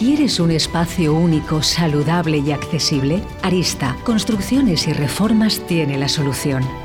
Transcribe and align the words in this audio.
¿Quieres 0.00 0.40
un 0.40 0.50
espacio 0.50 1.12
único, 1.12 1.62
saludable 1.62 2.38
y 2.38 2.52
accesible? 2.52 3.22
Arista, 3.42 3.98
Construcciones 4.02 4.88
y 4.88 4.94
Reformas 4.94 5.60
tiene 5.66 5.98
la 5.98 6.08
solución. 6.08 6.66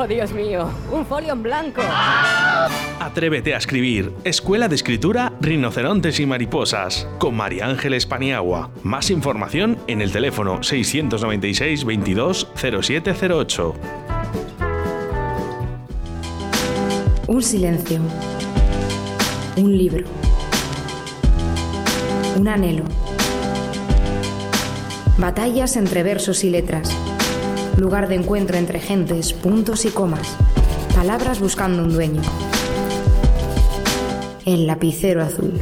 Oh, 0.00 0.06
Dios 0.06 0.32
mío, 0.32 0.70
un 0.92 1.04
folio 1.04 1.32
en 1.32 1.42
blanco. 1.42 1.82
Atrévete 3.00 3.52
a 3.56 3.58
escribir. 3.58 4.12
Escuela 4.22 4.68
de 4.68 4.76
Escritura 4.76 5.32
Rinocerontes 5.40 6.20
y 6.20 6.26
Mariposas. 6.26 7.08
Con 7.18 7.34
María 7.34 7.66
Ángeles 7.66 8.06
Paniagua. 8.06 8.70
Más 8.84 9.10
información 9.10 9.76
en 9.88 10.00
el 10.00 10.12
teléfono 10.12 10.62
696 10.62 11.84
22 11.84 12.48
0708. 12.54 13.74
Un 17.26 17.42
silencio. 17.42 18.00
Un 19.56 19.76
libro. 19.76 20.06
Un 22.36 22.46
anhelo. 22.46 22.84
Batallas 25.16 25.74
entre 25.74 26.04
versos 26.04 26.44
y 26.44 26.50
letras 26.50 26.96
lugar 27.78 28.08
de 28.08 28.16
encuentro 28.16 28.56
entre 28.56 28.80
gentes, 28.80 29.32
puntos 29.32 29.84
y 29.84 29.90
comas, 29.90 30.36
palabras 30.96 31.38
buscando 31.38 31.84
un 31.84 31.92
dueño. 31.92 32.22
El 34.44 34.66
lapicero 34.66 35.22
azul. 35.22 35.60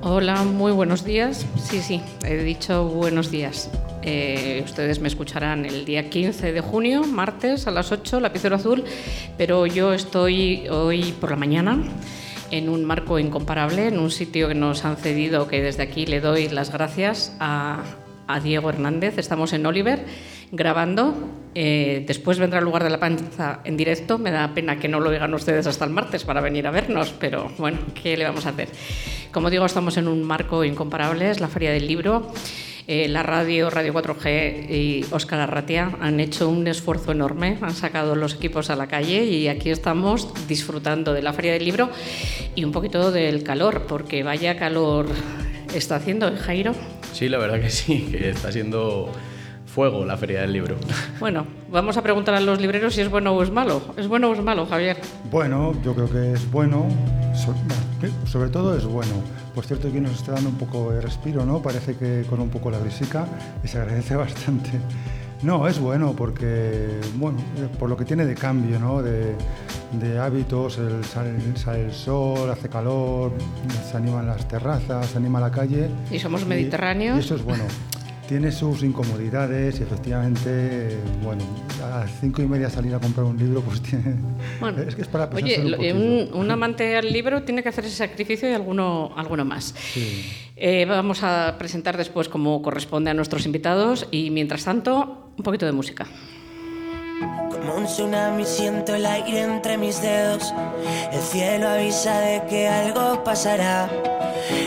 Hola, 0.00 0.44
muy 0.44 0.72
buenos 0.72 1.04
días. 1.04 1.46
Sí, 1.62 1.80
sí, 1.80 2.00
he 2.24 2.36
dicho 2.38 2.86
buenos 2.86 3.30
días. 3.30 3.70
Eh, 4.02 4.62
ustedes 4.64 4.98
me 4.98 5.08
escucharán 5.08 5.66
el 5.66 5.84
día 5.84 6.08
15 6.08 6.52
de 6.52 6.60
junio, 6.62 7.04
martes 7.04 7.66
a 7.66 7.70
las 7.70 7.92
8, 7.92 8.18
lapicero 8.18 8.56
azul, 8.56 8.82
pero 9.36 9.66
yo 9.66 9.92
estoy 9.92 10.68
hoy 10.68 11.12
por 11.20 11.30
la 11.30 11.36
mañana 11.36 11.78
en 12.50 12.68
un 12.68 12.84
marco 12.84 13.18
incomparable, 13.18 13.88
en 13.88 13.98
un 13.98 14.10
sitio 14.10 14.48
que 14.48 14.54
nos 14.54 14.84
han 14.84 14.96
cedido, 14.96 15.48
que 15.48 15.62
desde 15.62 15.82
aquí 15.82 16.06
le 16.06 16.20
doy 16.20 16.48
las 16.48 16.72
gracias 16.72 17.34
a, 17.38 17.82
a 18.26 18.40
Diego 18.40 18.68
Hernández. 18.68 19.18
Estamos 19.18 19.52
en 19.52 19.66
Oliver 19.66 20.04
grabando. 20.50 21.14
Eh, 21.54 22.04
después 22.06 22.38
vendrá 22.38 22.58
el 22.58 22.64
lugar 22.64 22.84
de 22.84 22.90
la 22.90 23.00
panza 23.00 23.60
en 23.64 23.76
directo. 23.76 24.18
Me 24.18 24.30
da 24.30 24.54
pena 24.54 24.78
que 24.78 24.88
no 24.88 25.00
lo 25.00 25.10
oigan 25.10 25.32
ustedes 25.34 25.66
hasta 25.66 25.84
el 25.84 25.90
martes 25.90 26.24
para 26.24 26.40
venir 26.40 26.66
a 26.66 26.70
vernos, 26.70 27.14
pero 27.18 27.50
bueno, 27.58 27.78
¿qué 28.00 28.16
le 28.16 28.24
vamos 28.24 28.46
a 28.46 28.50
hacer? 28.50 28.68
Como 29.32 29.50
digo, 29.50 29.64
estamos 29.64 29.96
en 29.96 30.08
un 30.08 30.22
marco 30.22 30.64
incomparable, 30.64 31.30
es 31.30 31.40
la 31.40 31.48
Feria 31.48 31.72
del 31.72 31.86
Libro. 31.86 32.30
Eh, 32.88 33.06
la 33.08 33.22
radio, 33.22 33.70
Radio 33.70 33.94
4G 33.94 34.68
y 34.68 35.06
Óscar 35.12 35.38
Arratia 35.38 35.96
han 36.00 36.18
hecho 36.18 36.48
un 36.48 36.66
esfuerzo 36.66 37.12
enorme, 37.12 37.56
han 37.60 37.74
sacado 37.74 38.16
los 38.16 38.34
equipos 38.34 38.70
a 38.70 38.76
la 38.76 38.88
calle 38.88 39.24
y 39.24 39.46
aquí 39.46 39.70
estamos 39.70 40.28
disfrutando 40.48 41.12
de 41.12 41.22
la 41.22 41.32
Feria 41.32 41.52
del 41.52 41.64
Libro 41.64 41.90
y 42.56 42.64
un 42.64 42.72
poquito 42.72 43.12
del 43.12 43.44
calor, 43.44 43.86
porque 43.86 44.24
vaya 44.24 44.56
calor 44.56 45.06
está 45.72 45.96
haciendo, 45.96 46.28
¿eh, 46.28 46.36
Jairo? 46.36 46.74
Sí, 47.12 47.28
la 47.28 47.38
verdad 47.38 47.60
que 47.60 47.70
sí, 47.70 48.08
que 48.10 48.30
está 48.30 48.50
siendo 48.50 49.12
fuego 49.66 50.04
la 50.04 50.16
feria 50.16 50.42
del 50.42 50.52
libro. 50.52 50.76
Bueno, 51.18 51.46
vamos 51.70 51.96
a 51.96 52.02
preguntar 52.02 52.34
a 52.34 52.40
los 52.40 52.60
libreros 52.60 52.94
si 52.94 53.00
es 53.00 53.10
bueno 53.10 53.32
o 53.32 53.42
es 53.42 53.50
malo. 53.50 53.80
¿Es 53.96 54.06
bueno 54.06 54.28
o 54.30 54.34
es 54.34 54.42
malo, 54.42 54.66
Javier? 54.66 54.98
Bueno, 55.30 55.72
yo 55.82 55.94
creo 55.94 56.10
que 56.10 56.32
es 56.32 56.50
bueno, 56.50 56.88
sobre 58.26 58.50
todo 58.50 58.76
es 58.76 58.84
bueno. 58.84 59.12
Por 59.54 59.64
cierto, 59.64 59.88
aquí 59.88 60.00
nos 60.00 60.12
está 60.12 60.32
dando 60.32 60.50
un 60.50 60.58
poco 60.58 60.92
de 60.92 61.00
respiro, 61.00 61.44
¿no? 61.44 61.62
Parece 61.62 61.96
que 61.96 62.24
con 62.28 62.40
un 62.40 62.48
poco 62.50 62.70
la 62.70 62.78
brisica 62.78 63.26
y 63.62 63.68
se 63.68 63.78
agradece 63.78 64.14
bastante. 64.16 64.70
No, 65.42 65.66
es 65.66 65.80
bueno 65.80 66.14
porque, 66.16 67.00
bueno, 67.16 67.38
por 67.78 67.90
lo 67.90 67.96
que 67.96 68.04
tiene 68.04 68.24
de 68.24 68.34
cambio, 68.34 68.78
¿no? 68.78 69.02
De, 69.02 69.34
hábitos, 70.18 70.78
el, 70.78 71.04
sale, 71.04 71.30
el 71.84 71.92
sol, 71.92 72.48
hace 72.48 72.68
calor, 72.68 73.32
se 73.90 73.96
animan 73.96 74.26
las 74.26 74.46
terrazas, 74.46 75.06
se 75.06 75.18
anima 75.18 75.40
la 75.40 75.50
calle. 75.50 75.90
Y 76.10 76.18
somos 76.18 76.46
mediterráneos. 76.46 77.16
Y 77.16 77.20
eso 77.20 77.34
es 77.34 77.42
bueno. 77.42 77.64
Tiene 78.28 78.52
sus 78.52 78.82
incomodidades 78.84 79.80
y 79.80 79.82
efectivamente, 79.82 80.96
bueno, 81.22 81.42
a 81.84 82.00
las 82.00 82.20
cinco 82.20 82.40
y 82.40 82.46
media 82.46 82.70
salir 82.70 82.94
a 82.94 83.00
comprar 83.00 83.26
un 83.26 83.36
libro, 83.36 83.60
pues 83.60 83.82
tiene... 83.82 84.14
Bueno, 84.60 84.80
es 84.82 84.94
que 84.94 85.02
es 85.02 85.08
para 85.08 85.28
Oye, 85.34 85.92
un, 85.92 86.32
un, 86.32 86.50
amante 86.50 86.96
al 86.96 87.12
libro 87.12 87.42
tiene 87.42 87.62
que 87.62 87.68
hacer 87.68 87.84
ese 87.84 87.96
sacrificio 87.96 88.48
y 88.48 88.54
alguno, 88.54 89.12
alguno 89.16 89.44
más. 89.44 89.74
Eh, 90.64 90.84
vamos 90.84 91.24
a 91.24 91.56
presentar 91.58 91.96
después 91.96 92.28
como 92.28 92.62
corresponde 92.62 93.10
a 93.10 93.14
nuestros 93.14 93.46
invitados 93.46 94.06
y 94.12 94.30
mientras 94.30 94.62
tanto, 94.62 95.32
un 95.36 95.42
poquito 95.42 95.66
de 95.66 95.72
música. 95.72 96.06
Como 97.50 97.74
un 97.74 97.86
tsunami 97.86 98.44
siento 98.44 98.94
el 98.94 99.04
aire 99.04 99.40
entre 99.40 99.76
mis 99.76 100.00
dedos. 100.00 100.54
El 101.10 101.20
cielo 101.20 101.68
avisa 101.68 102.16
de 102.20 102.46
que 102.48 102.68
algo 102.68 103.24
pasará. 103.24 103.90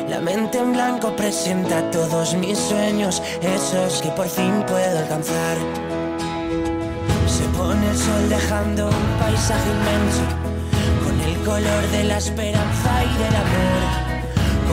La 0.10 0.20
mente 0.20 0.58
en 0.58 0.74
blanco 0.74 1.16
presenta 1.16 1.90
todos 1.92 2.36
mis 2.36 2.58
sueños, 2.58 3.24
esos 3.42 4.02
que 4.02 4.10
por 4.10 4.28
fin 4.28 4.66
puedo 4.68 5.00
alcanzar. 5.00 5.58
Se 7.26 7.46
pone 7.58 7.90
el 7.90 7.98
sol 7.98 8.28
dejando 8.28 8.88
un 8.90 9.18
paisaje 9.18 9.70
inmenso, 9.72 10.26
con 11.06 11.22
el 11.22 11.38
color 11.46 11.88
de 11.92 12.04
la 12.04 12.18
esperanza 12.18 13.04
y 13.06 13.24
del 13.24 13.36
amor. 13.38 14.05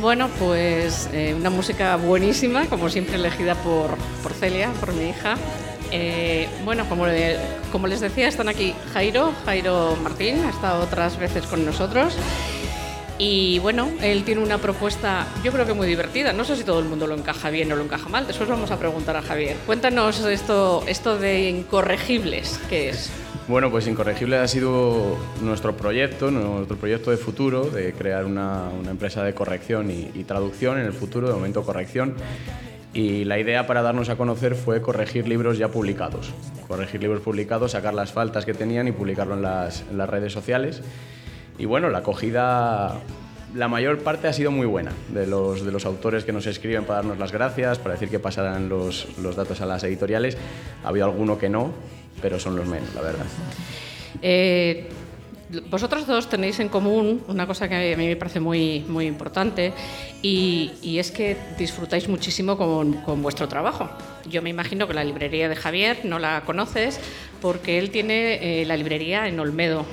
Bueno, 0.00 0.28
pues 0.38 1.08
eh, 1.12 1.34
una 1.34 1.50
música 1.50 1.96
buenísima, 1.96 2.66
como 2.66 2.88
siempre 2.88 3.16
elegida 3.16 3.56
por, 3.56 3.96
por 4.22 4.32
Celia, 4.32 4.70
por 4.78 4.92
mi 4.92 5.08
hija. 5.08 5.36
Eh, 5.90 6.48
bueno, 6.64 6.88
como, 6.88 7.06
como 7.72 7.86
les 7.88 8.00
decía, 8.00 8.28
están 8.28 8.48
aquí 8.48 8.74
Jairo, 8.92 9.32
Jairo 9.44 9.96
Martín, 10.02 10.44
ha 10.44 10.50
estado 10.50 10.84
otras 10.84 11.18
veces 11.18 11.46
con 11.46 11.64
nosotros. 11.64 12.14
Y 13.18 13.58
bueno, 13.58 13.88
él 14.00 14.22
tiene 14.22 14.40
una 14.40 14.58
propuesta, 14.58 15.26
yo 15.42 15.50
creo 15.50 15.66
que 15.66 15.74
muy 15.74 15.88
divertida. 15.88 16.32
No 16.32 16.44
sé 16.44 16.54
si 16.54 16.62
todo 16.62 16.78
el 16.78 16.84
mundo 16.84 17.08
lo 17.08 17.16
encaja 17.16 17.50
bien 17.50 17.72
o 17.72 17.76
lo 17.76 17.82
encaja 17.82 18.08
mal. 18.08 18.24
Después 18.24 18.48
vamos 18.48 18.70
a 18.70 18.78
preguntar 18.78 19.16
a 19.16 19.22
Javier. 19.22 19.56
Cuéntanos 19.66 20.20
esto, 20.20 20.84
esto 20.86 21.18
de 21.18 21.48
Incorregibles, 21.48 22.60
¿qué 22.68 22.90
es? 22.90 23.10
Bueno, 23.48 23.70
pues 23.70 23.86
Incorregibles 23.86 24.40
ha 24.40 24.46
sido 24.46 25.16
nuestro 25.40 25.74
proyecto, 25.74 26.30
nuestro 26.30 26.76
proyecto 26.76 27.10
de 27.10 27.16
futuro, 27.16 27.64
de 27.64 27.94
crear 27.94 28.26
una, 28.26 28.64
empresa 28.86 29.24
de 29.24 29.32
corrección 29.32 29.90
y, 29.90 30.24
traducción 30.24 30.78
en 30.78 30.84
el 30.84 30.92
futuro, 30.92 31.28
de 31.28 31.32
momento 31.32 31.62
corrección. 31.62 32.12
Y 32.92 33.24
la 33.24 33.38
idea 33.38 33.66
para 33.66 33.80
darnos 33.80 34.10
a 34.10 34.16
conocer 34.16 34.54
fue 34.54 34.82
corregir 34.82 35.26
libros 35.26 35.56
ya 35.56 35.68
publicados. 35.68 36.34
Corregir 36.66 37.00
libros 37.00 37.22
publicados, 37.22 37.72
sacar 37.72 37.94
las 37.94 38.12
faltas 38.12 38.44
que 38.44 38.52
tenían 38.52 38.86
y 38.86 38.92
publicarlo 38.92 39.32
en 39.34 39.40
las, 39.40 39.82
redes 39.88 40.30
sociales. 40.30 40.82
Y 41.58 41.64
bueno, 41.64 41.88
la 41.88 41.98
acogida, 41.98 43.00
la 43.54 43.68
mayor 43.68 44.00
parte 44.00 44.28
ha 44.28 44.32
sido 44.34 44.50
muy 44.50 44.66
buena 44.66 44.92
de 45.14 45.26
los, 45.26 45.86
autores 45.86 46.24
que 46.24 46.34
nos 46.34 46.46
escriben 46.46 46.84
para 46.84 46.96
darnos 46.96 47.18
las 47.18 47.32
gracias, 47.32 47.78
para 47.78 47.94
decir 47.94 48.10
que 48.10 48.18
pasarán 48.18 48.68
los 48.68 49.06
datos 49.36 49.62
a 49.62 49.66
las 49.66 49.84
editoriales. 49.84 50.36
Ha 50.84 50.88
habido 50.88 51.06
alguno 51.06 51.38
que 51.38 51.48
no, 51.48 51.72
pero 52.20 52.38
son 52.38 52.56
los 52.56 52.66
menos, 52.66 52.94
la 52.94 53.02
verdad. 53.02 53.26
Eh, 54.22 54.88
vosotros 55.70 56.06
dos 56.06 56.28
tenéis 56.28 56.60
en 56.60 56.68
común 56.68 57.22
una 57.28 57.46
cosa 57.46 57.68
que 57.68 57.94
a 57.94 57.96
mí 57.96 58.06
me 58.06 58.16
parece 58.16 58.40
muy, 58.40 58.84
muy 58.88 59.06
importante 59.06 59.72
y, 60.22 60.98
es 60.98 61.10
que 61.10 61.36
disfrutáis 61.58 62.08
muchísimo 62.08 62.56
con, 62.56 62.94
con, 63.02 63.22
vuestro 63.22 63.48
trabajo. 63.48 63.88
Yo 64.28 64.42
me 64.42 64.50
imagino 64.50 64.86
que 64.86 64.94
la 64.94 65.04
librería 65.04 65.48
de 65.48 65.56
Javier 65.56 66.00
no 66.04 66.18
la 66.18 66.42
conoces 66.44 67.00
porque 67.40 67.78
él 67.78 67.90
tiene 67.90 68.60
eh, 68.62 68.66
la 68.66 68.76
librería 68.76 69.26
en 69.28 69.38
Olmedo. 69.40 69.86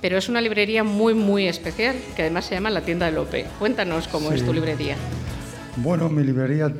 Pero 0.00 0.18
es 0.18 0.28
una 0.28 0.42
librería 0.42 0.84
muy, 0.84 1.14
muy 1.14 1.48
especial, 1.48 1.96
que 2.14 2.22
además 2.22 2.44
se 2.44 2.54
llama 2.54 2.68
La 2.68 2.82
Tienda 2.82 3.06
de 3.06 3.12
Lope. 3.12 3.46
Cuéntanos 3.58 4.06
cómo 4.06 4.32
es 4.32 4.44
tu 4.44 4.52
librería. 4.52 4.96
Bueno, 5.76 6.10
mi 6.10 6.22
librería 6.22 6.70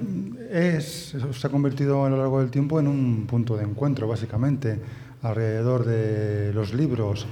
es, 0.54 1.16
se 1.32 1.46
ha 1.46 1.50
convertido 1.50 2.04
a 2.04 2.08
lo 2.08 2.16
largo 2.16 2.38
del 2.40 2.50
tiempo 2.50 2.78
en 2.78 2.86
un 2.86 3.26
punto 3.26 3.56
de 3.56 3.64
encuentro, 3.64 4.06
básicamente, 4.06 4.78
alrededor 5.22 5.84
de 5.84 6.52
los 6.54 6.72
libros. 6.72 7.26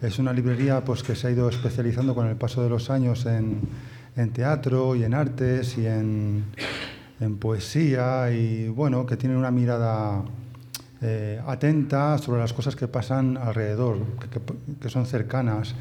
Es 0.00 0.20
una 0.20 0.32
librería 0.32 0.84
pues, 0.84 1.02
que 1.02 1.16
se 1.16 1.26
ha 1.26 1.30
ido 1.32 1.48
especializando 1.48 2.14
con 2.14 2.28
el 2.28 2.36
paso 2.36 2.62
de 2.62 2.70
los 2.70 2.88
años 2.88 3.26
en, 3.26 3.62
en 4.16 4.30
teatro 4.30 4.94
y 4.94 5.02
en 5.02 5.12
artes 5.12 5.76
y 5.76 5.86
en, 5.86 6.44
en, 7.18 7.36
poesía 7.38 8.30
y 8.30 8.68
bueno, 8.68 9.04
que 9.06 9.16
tiene 9.16 9.36
una 9.36 9.50
mirada 9.50 10.22
eh, 11.02 11.40
atenta 11.48 12.16
sobre 12.18 12.40
las 12.40 12.52
cosas 12.52 12.76
que 12.76 12.86
pasan 12.86 13.36
alrededor, 13.38 13.98
que, 14.80 14.88
son 14.88 15.04
cercanas 15.04 15.74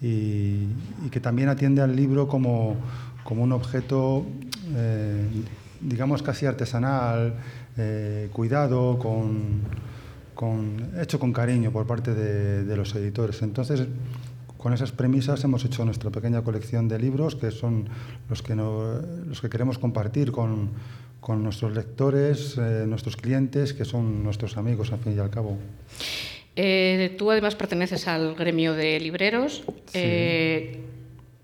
y, 0.00 0.68
y, 1.04 1.08
que 1.10 1.18
también 1.18 1.48
atiende 1.48 1.82
al 1.82 1.96
libro 1.96 2.28
como, 2.28 2.76
como 3.24 3.42
un 3.42 3.50
objeto, 3.50 4.24
eh, 4.76 5.26
digamos, 5.86 6.22
casi 6.22 6.46
artesanal, 6.46 7.34
eh, 7.78 8.28
cuidado, 8.32 8.98
con 8.98 9.62
hecho 11.00 11.18
con 11.18 11.32
cariño 11.32 11.70
por 11.72 11.86
parte 11.86 12.14
de, 12.14 12.76
los 12.76 12.94
editores. 12.94 13.42
Entonces, 13.42 13.86
con 14.58 14.72
esas 14.72 14.92
premisas 14.92 15.42
hemos 15.44 15.64
hecho 15.64 15.84
nuestra 15.84 16.10
pequeña 16.10 16.42
colección 16.42 16.88
de 16.88 16.98
libros, 16.98 17.36
que 17.36 17.50
son 17.50 17.88
los 18.28 18.42
que, 18.42 18.54
los 18.54 19.40
que 19.40 19.48
queremos 19.48 19.78
compartir 19.78 20.32
con, 20.32 20.70
nuestros 21.28 21.74
lectores, 21.74 22.56
eh, 22.56 22.84
nuestros 22.86 23.16
clientes, 23.16 23.72
que 23.72 23.84
son 23.84 24.22
nuestros 24.22 24.56
amigos, 24.56 24.92
al 24.92 25.00
fin 25.00 25.16
y 25.16 25.18
al 25.18 25.30
cabo. 25.30 25.58
Eh, 26.54 27.16
tú 27.18 27.30
además 27.30 27.56
perteneces 27.56 28.06
al 28.06 28.34
gremio 28.34 28.74
de 28.74 29.00
libreros. 29.00 29.64
Eh, 29.92 30.80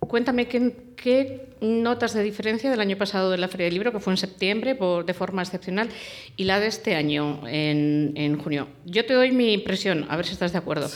cuéntame 0.07 0.47
qué, 0.47 1.53
notas 1.61 2.13
de 2.13 2.23
diferencia 2.23 2.71
del 2.71 2.81
año 2.81 2.97
pasado 2.97 3.31
de 3.31 3.39
la 3.39 3.49
Feria 3.49 3.67
del 3.67 3.75
Libro, 3.75 3.93
que 3.93 4.01
fue 4.01 4.13
en 4.13 4.17
septiembre 4.17 4.77
de 5.07 5.15
forma 5.15 5.43
excepcional, 5.43 5.89
y 6.37 6.45
la 6.45 6.59
de 6.59 6.67
este 6.67 6.95
año, 6.95 7.43
en, 7.47 8.39
junio. 8.39 8.69
Yo 8.85 9.05
te 9.05 9.15
doy 9.15 9.33
mi 9.33 9.53
impresión, 9.53 10.07
a 10.09 10.17
ver 10.17 10.27
si 10.27 10.33
estás 10.33 10.53
de 10.53 10.59
acuerdo. 10.59 10.89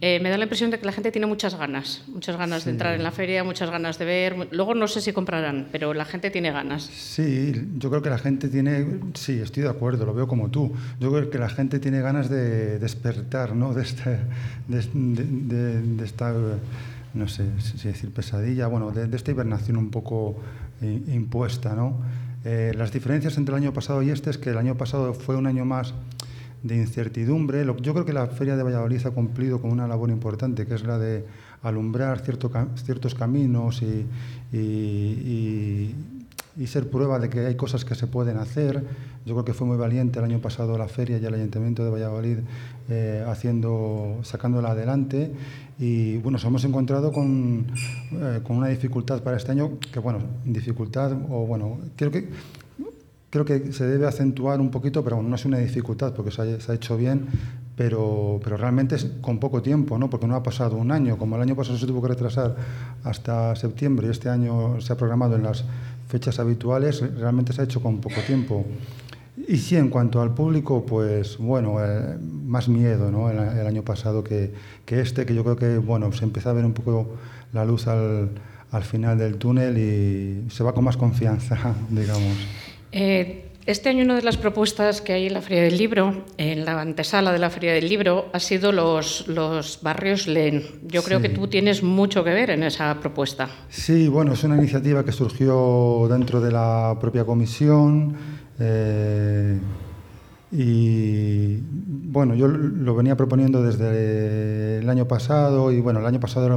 Eh, 0.00 0.20
me 0.20 0.30
da 0.30 0.38
la 0.38 0.44
impresión 0.44 0.70
de 0.70 0.78
que 0.78 0.86
la 0.86 0.92
gente 0.92 1.12
tiene 1.12 1.26
muchas 1.26 1.56
ganas, 1.56 2.02
muchas 2.08 2.36
ganas 2.36 2.64
de 2.64 2.70
entrar 2.70 2.94
en 2.94 3.02
la 3.02 3.10
feria, 3.10 3.44
muchas 3.44 3.70
ganas 3.70 3.98
de 3.98 4.04
ver. 4.04 4.48
Luego 4.50 4.74
no 4.74 4.88
sé 4.88 5.00
si 5.00 5.12
comprarán, 5.12 5.68
pero 5.70 5.92
la 5.92 6.04
gente 6.04 6.30
tiene 6.30 6.50
ganas. 6.50 6.84
Sí, 6.84 7.52
yo 7.76 7.90
creo 7.90 8.02
que 8.02 8.10
la 8.10 8.18
gente 8.18 8.48
tiene, 8.48 8.86
sí, 9.14 9.40
estoy 9.40 9.64
de 9.64 9.68
acuerdo, 9.68 10.06
lo 10.06 10.14
veo 10.14 10.26
como 10.26 10.50
tú. 10.50 10.72
Yo 11.00 11.10
creo 11.10 11.30
que 11.30 11.38
la 11.38 11.50
gente 11.50 11.78
tiene 11.78 12.00
ganas 12.00 12.30
de 12.30 12.78
despertar, 12.78 13.54
¿no? 13.54 13.74
De, 13.74 13.82
este, 13.82 14.18
de, 14.68 15.82
de 15.82 16.04
esta 16.04 16.34
no 17.14 17.28
sé 17.28 17.48
si 17.60 17.88
decir 17.88 18.12
pesadilla, 18.12 18.66
bueno, 18.66 18.90
de, 18.90 19.14
esta 19.16 19.30
hibernación 19.30 19.76
un 19.76 19.90
poco 19.90 20.36
eh, 20.82 21.02
impuesta, 21.08 21.74
¿no? 21.74 21.98
Eh, 22.44 22.72
las 22.76 22.92
diferencias 22.92 23.38
entre 23.38 23.54
el 23.54 23.62
año 23.62 23.72
pasado 23.72 24.02
y 24.02 24.10
este 24.10 24.30
es 24.30 24.36
que 24.36 24.50
el 24.50 24.58
año 24.58 24.76
pasado 24.76 25.14
fue 25.14 25.36
un 25.36 25.46
año 25.46 25.64
más 25.64 25.94
de 26.62 26.76
incertidumbre. 26.76 27.64
Yo 27.80 27.94
creo 27.94 28.04
que 28.04 28.12
la 28.12 28.26
Feria 28.26 28.56
de 28.56 28.62
Valladolid 28.62 29.06
ha 29.06 29.10
cumplido 29.12 29.60
con 29.60 29.70
una 29.70 29.86
labor 29.86 30.10
importante, 30.10 30.66
que 30.66 30.74
es 30.74 30.84
la 30.84 30.98
de 30.98 31.24
alumbrar 31.62 32.20
ciertos 32.20 33.14
caminos 33.14 33.82
y, 33.82 34.06
y 36.56 36.66
ser 36.66 36.88
prueba 36.88 37.18
de 37.18 37.28
que 37.28 37.46
hay 37.46 37.56
cosas 37.56 37.84
que 37.84 37.94
se 37.94 38.06
pueden 38.06 38.36
hacer. 38.36 38.84
Yo 39.26 39.34
creo 39.34 39.44
que 39.44 39.54
fue 39.54 39.66
muy 39.66 39.76
valiente 39.76 40.18
el 40.18 40.24
año 40.24 40.40
pasado 40.40 40.78
la 40.78 40.88
feria 40.88 41.18
y 41.18 41.24
el 41.24 41.34
Ayuntamiento 41.34 41.84
de 41.84 41.90
Valladolid 41.90 42.38
eh, 42.88 43.24
haciendo, 43.26 44.20
sacándola 44.22 44.70
adelante. 44.70 45.32
Y 45.78 46.18
bueno, 46.18 46.32
nos 46.32 46.44
hemos 46.44 46.64
encontrado 46.64 47.10
con, 47.12 47.66
eh, 48.12 48.40
con, 48.44 48.58
una 48.58 48.68
dificultad 48.68 49.22
para 49.22 49.36
este 49.36 49.52
año, 49.52 49.78
que 49.92 49.98
bueno, 49.98 50.20
dificultad, 50.44 51.12
o 51.12 51.46
bueno, 51.46 51.78
creo 51.96 52.10
que, 52.12 52.28
creo 53.30 53.44
que 53.44 53.72
se 53.72 53.84
debe 53.86 54.06
acentuar 54.06 54.60
un 54.60 54.70
poquito, 54.70 55.02
pero 55.02 55.20
no 55.20 55.34
es 55.34 55.44
una 55.44 55.58
dificultad 55.58 56.14
porque 56.14 56.30
se 56.30 56.42
ha, 56.42 56.60
se 56.60 56.70
ha 56.70 56.74
hecho 56.76 56.96
bien, 56.96 57.26
pero, 57.76 58.40
pero, 58.44 58.56
realmente 58.56 58.94
es 58.94 59.06
con 59.20 59.40
poco 59.40 59.60
tiempo, 59.60 59.98
¿no? 59.98 60.08
porque 60.08 60.28
no 60.28 60.36
ha 60.36 60.42
pasado 60.44 60.76
un 60.76 60.92
año. 60.92 61.18
Como 61.18 61.34
el 61.34 61.42
año 61.42 61.56
pasado 61.56 61.76
se 61.76 61.86
tuvo 61.86 62.00
que 62.02 62.08
retrasar 62.08 62.54
hasta 63.02 63.56
septiembre 63.56 64.06
y 64.06 64.10
este 64.10 64.28
año 64.28 64.80
se 64.80 64.92
ha 64.92 64.96
programado 64.96 65.34
en 65.34 65.42
las 65.42 65.64
fechas 66.06 66.38
habituales, 66.38 67.02
realmente 67.16 67.52
se 67.52 67.62
ha 67.62 67.64
hecho 67.64 67.82
con 67.82 68.00
poco 68.00 68.20
tiempo. 68.24 68.64
Y 69.36 69.56
sí, 69.56 69.76
en 69.76 69.88
cuanto 69.88 70.22
al 70.22 70.32
público, 70.32 70.86
pues 70.86 71.38
bueno, 71.38 71.84
eh, 71.84 72.16
más 72.20 72.68
miedo 72.68 73.10
¿no? 73.10 73.30
el, 73.30 73.66
año 73.66 73.82
pasado 73.82 74.22
que, 74.22 74.52
que, 74.84 75.00
este, 75.00 75.26
que 75.26 75.34
yo 75.34 75.42
creo 75.42 75.56
que 75.56 75.78
bueno, 75.78 76.12
se 76.12 76.24
empieza 76.24 76.50
a 76.50 76.52
ver 76.52 76.64
un 76.64 76.72
poco 76.72 77.16
la 77.52 77.64
luz 77.64 77.88
al, 77.88 78.30
al 78.70 78.82
final 78.84 79.18
del 79.18 79.36
túnel 79.36 79.76
y 79.78 80.50
se 80.50 80.62
va 80.62 80.72
con 80.72 80.84
más 80.84 80.96
confianza, 80.96 81.74
digamos. 81.90 82.36
Eh, 82.92 83.44
este 83.66 83.88
año 83.88 84.04
una 84.04 84.16
de 84.16 84.22
las 84.22 84.36
propuestas 84.36 85.00
que 85.00 85.14
hay 85.14 85.26
en 85.26 85.32
la 85.32 85.40
Feria 85.40 85.62
del 85.62 85.78
Libro, 85.78 86.24
en 86.36 86.66
la 86.66 86.80
antesala 86.80 87.32
de 87.32 87.38
la 87.38 87.48
Feria 87.48 87.72
del 87.72 87.88
Libro, 87.88 88.26
ha 88.32 88.38
sido 88.38 88.72
los, 88.72 89.26
los 89.26 89.78
barrios 89.80 90.26
LEN. 90.26 90.62
Yo 90.86 91.02
creo 91.02 91.22
que 91.22 91.30
tú 91.30 91.48
tienes 91.48 91.82
mucho 91.82 92.22
que 92.22 92.30
ver 92.30 92.50
en 92.50 92.62
esa 92.62 93.00
propuesta. 93.00 93.48
Sí, 93.70 94.06
bueno, 94.08 94.34
es 94.34 94.44
una 94.44 94.56
iniciativa 94.56 95.02
que 95.02 95.12
surgió 95.12 96.06
dentro 96.10 96.42
de 96.42 96.52
la 96.52 96.98
propia 97.00 97.24
comisión. 97.24 98.14
Eh, 98.58 99.58
y 100.56 101.56
bueno, 102.12 102.36
yo 102.36 102.46
lo 102.46 102.94
venía 102.94 103.16
proponiendo 103.16 103.60
desde 103.60 104.78
el 104.78 104.88
año 104.88 105.08
pasado 105.08 105.72
y 105.72 105.80
bueno, 105.80 105.98
el 105.98 106.06
año 106.06 106.20
pasado 106.20 106.56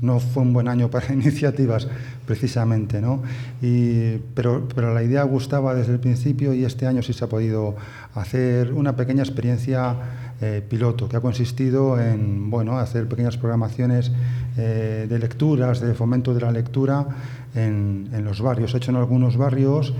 no 0.00 0.18
fue 0.18 0.42
un 0.42 0.52
buen 0.52 0.66
año 0.66 0.90
para 0.90 1.12
iniciativas 1.12 1.86
precisamente, 2.26 3.00
¿no? 3.00 3.22
Y, 3.62 4.16
pero, 4.34 4.66
pero 4.74 4.92
la 4.92 5.04
idea 5.04 5.22
gustaba 5.22 5.74
desde 5.74 5.92
el 5.92 6.00
principio 6.00 6.54
y 6.54 6.64
este 6.64 6.88
año 6.88 7.02
sí 7.02 7.12
se 7.12 7.24
ha 7.24 7.28
podido 7.28 7.76
hacer 8.16 8.72
una 8.72 8.96
pequeña 8.96 9.22
experiencia 9.22 9.94
eh, 10.40 10.60
piloto 10.68 11.08
que 11.08 11.16
ha 11.16 11.20
consistido 11.20 12.00
en 12.00 12.50
bueno, 12.50 12.78
hacer 12.78 13.08
pequeñas 13.08 13.36
programaciones 13.36 14.10
eh, 14.56 15.06
de 15.08 15.18
lecturas, 15.20 15.80
de 15.80 15.94
fomento 15.94 16.34
de 16.34 16.40
la 16.40 16.50
lectura 16.50 17.06
en, 17.54 18.08
en 18.12 18.24
los 18.24 18.40
barrios. 18.40 18.74
He 18.74 18.78
hecho 18.78 18.90
en 18.90 18.96
algunos 18.96 19.36
barrios 19.36 19.94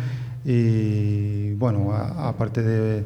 y 0.49 1.55
bueno, 1.55 1.93
aparte 1.93 2.63
de 2.63 3.05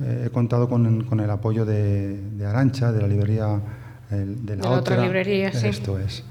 eh, 0.00 0.24
he 0.26 0.30
contado 0.30 0.68
con, 0.68 1.02
con 1.04 1.18
el 1.18 1.28
apoyo 1.28 1.64
de, 1.64 2.20
de, 2.36 2.46
Arancha, 2.46 2.92
de 2.92 3.02
la 3.02 3.08
librería 3.08 3.60
de 4.10 4.56
la, 4.56 4.70
otra, 4.70 5.02
librería, 5.02 5.52
sí. 5.52 5.66
Esto 5.66 5.98
es. 5.98 6.24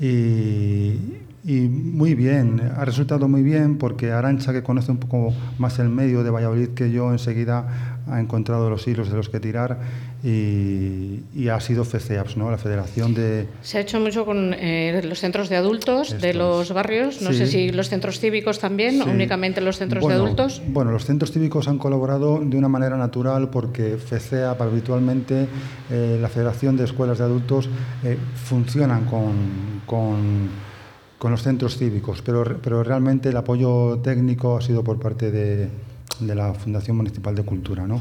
Y, 0.00 1.18
y, 1.44 1.68
muy 1.68 2.14
bien, 2.14 2.60
ha 2.76 2.84
resultado 2.84 3.28
muy 3.28 3.42
bien 3.42 3.76
porque 3.76 4.10
Arancha, 4.10 4.52
que 4.52 4.62
conoce 4.62 4.90
un 4.90 4.96
poco 4.96 5.34
más 5.58 5.78
el 5.78 5.90
medio 5.90 6.24
de 6.24 6.30
Valladolid 6.30 6.70
que 6.70 6.90
yo, 6.90 7.12
enseguida 7.12 8.00
ha 8.08 8.20
encontrado 8.20 8.70
los 8.70 8.88
hilos 8.88 9.10
de 9.10 9.16
los 9.16 9.28
que 9.28 9.38
tirar 9.38 9.78
y, 10.22 11.48
ha 11.48 11.58
sido 11.60 11.84
FECEAPS, 11.84 12.36
¿no? 12.36 12.50
la 12.50 12.58
Federación 12.58 13.14
de... 13.14 13.48
Se 13.62 13.78
ha 13.78 13.80
hecho 13.80 13.98
mucho 13.98 14.24
con 14.24 14.54
eh, 14.54 15.00
los 15.04 15.18
centros 15.18 15.48
de 15.48 15.56
adultos 15.56 16.20
de 16.20 16.34
los 16.34 16.72
barrios, 16.72 17.22
no 17.22 17.32
sé 17.32 17.46
si 17.46 17.70
los 17.70 17.88
centros 17.88 18.20
cívicos 18.20 18.58
también, 18.58 19.02
únicamente 19.02 19.60
los 19.60 19.78
centros 19.78 20.06
de 20.06 20.14
adultos. 20.14 20.62
Bueno, 20.68 20.92
los 20.92 21.04
centros 21.04 21.32
cívicos 21.32 21.66
han 21.68 21.78
colaborado 21.78 22.40
de 22.40 22.56
una 22.56 22.68
manera 22.68 22.96
natural 22.96 23.50
porque 23.50 23.96
FECEAP 23.96 24.60
habitualmente, 24.60 25.48
eh, 25.90 26.18
la 26.20 26.28
Federación 26.28 26.76
de 26.76 26.84
Escuelas 26.84 27.18
de 27.18 27.24
Adultos, 27.24 27.68
eh, 28.04 28.16
funcionan 28.34 29.06
con, 29.06 29.82
con 29.86 30.70
con 31.20 31.32
los 31.32 31.42
centros 31.42 31.76
cívicos, 31.76 32.22
pero, 32.22 32.58
pero 32.62 32.82
realmente 32.82 33.28
el 33.28 33.36
apoyo 33.36 33.98
técnico 33.98 34.56
ha 34.56 34.62
sido 34.62 34.82
por 34.82 34.98
parte 34.98 35.30
de, 35.30 35.68
de 36.18 36.34
la 36.34 36.54
Fundación 36.54 36.96
Municipal 36.96 37.34
de 37.34 37.42
Cultura. 37.42 37.86
¿no? 37.86 38.00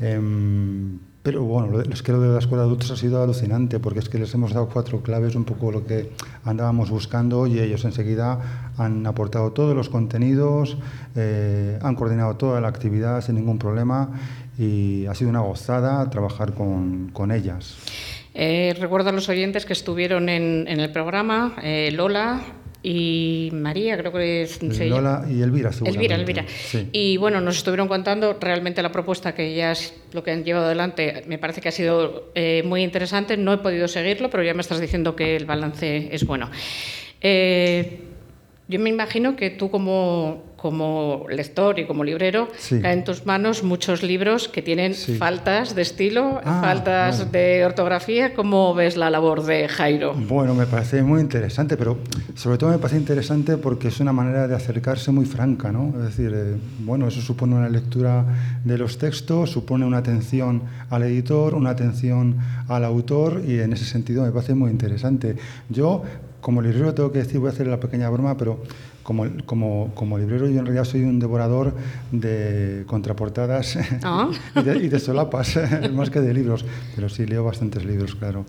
Em, 0.00 0.98
pero 1.24 1.42
bueno, 1.42 1.80
es 1.80 2.02
que 2.02 2.12
lo 2.12 2.20
de 2.20 2.28
la 2.28 2.38
escuela 2.38 2.64
de 2.64 2.68
adultos 2.68 2.90
ha 2.90 2.96
sido 2.96 3.22
alucinante, 3.22 3.80
porque 3.80 4.00
es 4.00 4.10
que 4.10 4.18
les 4.18 4.34
hemos 4.34 4.52
dado 4.52 4.68
cuatro 4.68 5.00
claves, 5.00 5.34
un 5.34 5.44
poco 5.44 5.72
lo 5.72 5.86
que 5.86 6.10
andábamos 6.44 6.90
buscando, 6.90 7.46
y 7.46 7.58
ellos 7.60 7.82
enseguida 7.86 8.70
han 8.76 9.06
aportado 9.06 9.50
todos 9.52 9.74
los 9.74 9.88
contenidos, 9.88 10.76
eh, 11.16 11.78
han 11.80 11.94
coordinado 11.94 12.36
toda 12.36 12.60
la 12.60 12.68
actividad 12.68 13.22
sin 13.22 13.36
ningún 13.36 13.58
problema, 13.58 14.10
y 14.58 15.06
ha 15.06 15.14
sido 15.14 15.30
una 15.30 15.40
gozada 15.40 16.10
trabajar 16.10 16.52
con, 16.52 17.08
con 17.14 17.32
ellas. 17.32 17.78
Eh, 18.34 18.76
recuerdo 18.78 19.08
a 19.08 19.12
los 19.12 19.30
oyentes 19.30 19.64
que 19.64 19.72
estuvieron 19.72 20.28
en, 20.28 20.68
en 20.68 20.78
el 20.78 20.92
programa, 20.92 21.54
eh, 21.62 21.90
Lola, 21.90 22.42
y 22.86 23.48
María, 23.52 23.96
creo 23.96 24.12
que 24.12 24.42
es... 24.42 24.62
Lola 24.62 25.24
y 25.26 25.40
Elvira, 25.40 25.70
Elvira, 25.86 26.16
Elvira. 26.16 26.44
Y 26.92 27.16
bueno, 27.16 27.40
nos 27.40 27.56
estuvieron 27.56 27.88
contando 27.88 28.36
realmente 28.38 28.82
la 28.82 28.92
propuesta 28.92 29.34
que 29.34 29.54
ya 29.54 29.72
es 29.72 29.94
lo 30.12 30.22
que 30.22 30.32
han 30.32 30.44
llevado 30.44 30.66
adelante, 30.66 31.24
me 31.26 31.38
parece 31.38 31.62
que 31.62 31.70
ha 31.70 31.72
sido 31.72 32.30
eh, 32.34 32.62
muy 32.66 32.82
interesante. 32.82 33.38
No 33.38 33.54
he 33.54 33.58
podido 33.58 33.88
seguirlo, 33.88 34.28
pero 34.28 34.42
ya 34.42 34.52
me 34.52 34.60
estás 34.60 34.80
diciendo 34.80 35.16
que 35.16 35.34
el 35.34 35.46
balance 35.46 36.10
es 36.12 36.26
bueno. 36.26 36.50
Eh, 37.22 38.00
yo 38.68 38.78
me 38.78 38.90
imagino 38.90 39.34
que 39.34 39.48
tú 39.48 39.70
como, 39.70 40.53
como 40.64 41.26
lector 41.28 41.78
y 41.78 41.84
como 41.84 42.04
librero 42.04 42.48
caen 42.80 43.00
en 43.00 43.04
tus 43.04 43.26
manos 43.26 43.62
muchos 43.62 44.02
libros 44.02 44.48
que 44.48 44.62
tienen 44.62 44.94
faltas 44.94 45.74
de 45.74 45.82
estilo, 45.82 46.40
ah, 46.42 46.60
faltas 46.62 47.30
de 47.30 47.66
ortografía. 47.66 48.32
¿Cómo 48.32 48.72
ves 48.72 48.96
la 48.96 49.10
labor 49.10 49.44
de 49.44 49.68
Jairo? 49.68 50.14
Bueno, 50.14 50.54
me 50.54 50.64
parece 50.64 51.02
muy 51.02 51.20
interesante, 51.20 51.76
pero 51.76 51.98
sobre 52.34 52.56
todo 52.56 52.70
me 52.70 52.78
parece 52.78 52.96
interesante 52.96 53.58
porque 53.58 53.88
es 53.88 54.00
una 54.00 54.14
manera 54.14 54.48
de 54.48 54.54
acercarse 54.54 55.10
muy 55.10 55.26
franca, 55.26 55.70
¿no? 55.70 55.92
Es 55.98 56.16
decir, 56.16 56.32
eh, 56.34 56.56
bueno, 56.78 57.08
eso 57.08 57.20
supone 57.20 57.56
una 57.56 57.68
lectura 57.68 58.24
de 58.64 58.78
los 58.78 58.96
textos, 58.96 59.50
supone 59.50 59.84
una 59.84 59.98
atención 59.98 60.62
al 60.88 61.02
editor, 61.02 61.54
una 61.54 61.70
atención 61.76 62.38
al 62.68 62.86
autor 62.86 63.42
y 63.46 63.60
en 63.60 63.74
ese 63.74 63.84
sentido 63.84 64.24
me 64.24 64.30
parece 64.30 64.54
muy 64.54 64.70
interesante. 64.70 65.36
Yo 65.68 66.04
como 66.40 66.62
librero 66.62 66.94
tengo 66.94 67.12
que 67.12 67.18
decir, 67.18 67.38
voy 67.38 67.50
a 67.50 67.52
hacer 67.52 67.66
la 67.66 67.80
pequeña 67.80 68.08
broma, 68.08 68.36
pero 68.38 68.60
como, 69.04 69.26
como, 69.44 69.92
como 69.94 70.18
librero 70.18 70.48
yo 70.48 70.58
en 70.58 70.66
realidad 70.66 70.84
soy 70.84 71.02
un 71.04 71.20
devorador 71.20 71.74
de 72.10 72.82
contraportadas 72.86 73.78
ah. 74.02 74.30
y, 74.56 74.88
de, 74.88 74.98
solapas, 74.98 75.58
más 75.92 76.10
que 76.10 76.20
de 76.20 76.34
libros. 76.34 76.64
Pero 76.96 77.08
sí, 77.08 77.26
leo 77.26 77.44
bastantes 77.44 77.84
libros, 77.84 78.16
claro. 78.16 78.44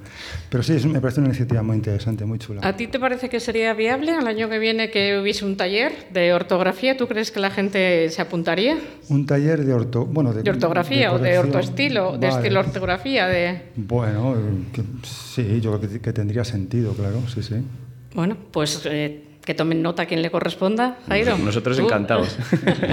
Pero 0.50 0.64
sí, 0.64 0.74
me 0.88 1.02
parece 1.02 1.20
una 1.20 1.30
iniciativa 1.30 1.62
muy 1.62 1.76
interesante, 1.76 2.26
muy 2.26 2.40
chula. 2.40 2.62
¿A 2.64 2.76
ti 2.76 2.88
te 2.88 3.00
parece 3.00 3.30
que 3.30 3.40
sería 3.40 3.74
viable 3.74 4.14
al 4.14 4.26
año 4.26 4.50
que 4.50 4.58
viene 4.58 4.90
que 4.90 5.20
hubiese 5.20 5.46
un 5.46 5.58
taller 5.58 5.92
de 6.12 6.34
ortografía? 6.34 6.98
¿Tú 6.98 7.08
crees 7.08 7.32
que 7.32 7.42
la 7.42 7.52
gente 7.52 8.10
se 8.10 8.22
apuntaría? 8.22 8.78
Un 9.10 9.26
taller 9.26 9.66
de, 9.66 9.74
orto, 9.74 10.06
bueno, 10.06 10.34
de, 10.34 10.50
ortografía 10.50 11.14
o 11.14 11.20
de 11.20 11.38
ortoestilo, 11.38 12.18
de 12.18 12.30
estilo 12.30 12.62
ortografía. 12.62 13.28
De... 13.28 13.62
Bueno, 13.76 14.36
sí, 15.04 15.60
yo 15.60 15.78
creo 15.78 15.92
que, 15.92 16.00
que 16.00 16.14
tendría 16.14 16.46
sentido, 16.46 16.94
claro, 16.94 17.22
sí, 17.28 17.44
sí. 17.44 17.56
Bueno, 18.16 18.38
pues 18.52 18.82
eh, 18.86 19.35
que 19.46 19.54
tomen 19.54 19.82
nota 19.82 20.04
a 20.04 20.06
quien 20.08 20.22
le 20.22 20.32
corresponda, 20.32 20.98
Jairo. 21.08 21.38
Nosotros 21.44 21.78
encantados. 21.80 22.38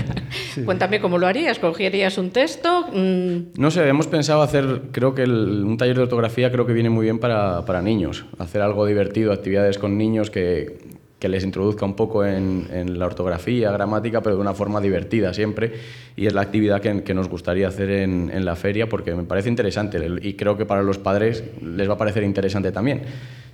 Cuéntame 0.64 1.00
cómo 1.00 1.18
lo 1.18 1.26
harías. 1.26 1.58
¿Cogerías 1.58 2.18
un 2.18 2.30
texto? 2.30 2.86
Mm. 2.92 3.58
No 3.58 3.70
sé, 3.70 3.88
hemos 3.88 4.06
pensado 4.06 4.42
hacer, 4.42 4.82
creo 4.92 5.14
que 5.14 5.24
un 5.24 5.76
taller 5.76 5.96
de 5.96 6.02
ortografía 6.02 6.52
creo 6.52 6.66
que 6.66 6.72
viene 6.72 6.90
muy 6.90 7.04
bien 7.04 7.18
para, 7.18 7.64
para 7.64 7.82
niños. 7.82 8.26
Hacer 8.38 8.60
algo 8.60 8.86
divertido, 8.86 9.32
actividades 9.32 9.78
con 9.78 9.96
niños 9.96 10.30
que, 10.30 10.78
que 11.18 11.28
les 11.28 11.42
introduzca 11.42 11.86
un 11.86 11.94
poco 11.94 12.24
en, 12.24 12.68
en, 12.70 12.98
la 12.98 13.06
ortografía, 13.06 13.72
gramática, 13.72 14.20
pero 14.20 14.36
de 14.36 14.42
una 14.42 14.52
forma 14.52 14.80
divertida 14.80 15.32
siempre. 15.32 15.72
Y 16.16 16.26
es 16.26 16.34
la 16.34 16.42
actividad 16.42 16.82
que, 16.82 17.02
que 17.02 17.14
nos 17.14 17.28
gustaría 17.28 17.68
hacer 17.68 17.88
en, 17.90 18.30
en, 18.30 18.44
la 18.44 18.56
feria 18.56 18.88
porque 18.88 19.14
me 19.14 19.22
parece 19.22 19.48
interesante 19.48 19.98
y 20.20 20.34
creo 20.34 20.58
que 20.58 20.66
para 20.66 20.82
los 20.82 20.98
padres 20.98 21.42
les 21.62 21.88
va 21.88 21.94
a 21.94 21.98
parecer 21.98 22.24
interesante 22.24 22.72
también 22.72 23.02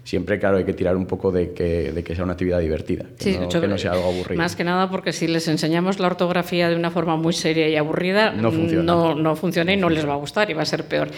siempre, 0.08 0.38
claro, 0.38 0.56
hay 0.56 0.64
que 0.64 0.72
tirar 0.72 0.96
un 0.96 1.04
poco 1.04 1.30
de 1.30 1.52
que, 1.52 1.92
de 1.92 2.02
que 2.02 2.14
sea 2.14 2.24
una 2.24 2.32
actividad 2.32 2.60
divertida, 2.60 3.04
que, 3.18 3.38
no, 3.38 3.46
que, 3.46 3.68
no, 3.68 3.76
sea 3.76 3.92
algo 3.92 4.06
aburrido. 4.06 4.40
Más 4.40 4.56
que 4.56 4.64
nada 4.64 4.88
porque 4.88 5.12
si 5.12 5.26
les 5.26 5.46
enseñamos 5.48 5.98
la 5.98 6.06
ortografía 6.06 6.70
de 6.70 6.76
una 6.76 6.90
forma 6.90 7.16
muy 7.16 7.34
seria 7.34 7.68
y 7.68 7.76
aburrida, 7.76 8.30
no 8.30 8.50
funciona, 8.50 8.82
no, 8.84 9.14
no 9.14 9.36
funciona 9.36 9.70
y 9.74 9.76
no 9.76 9.90
les 9.90 10.08
va 10.08 10.14
a 10.14 10.16
gustar 10.16 10.48
y 10.48 10.54
va 10.54 10.62
a 10.62 10.64
ser 10.64 10.84
peor. 10.84 11.10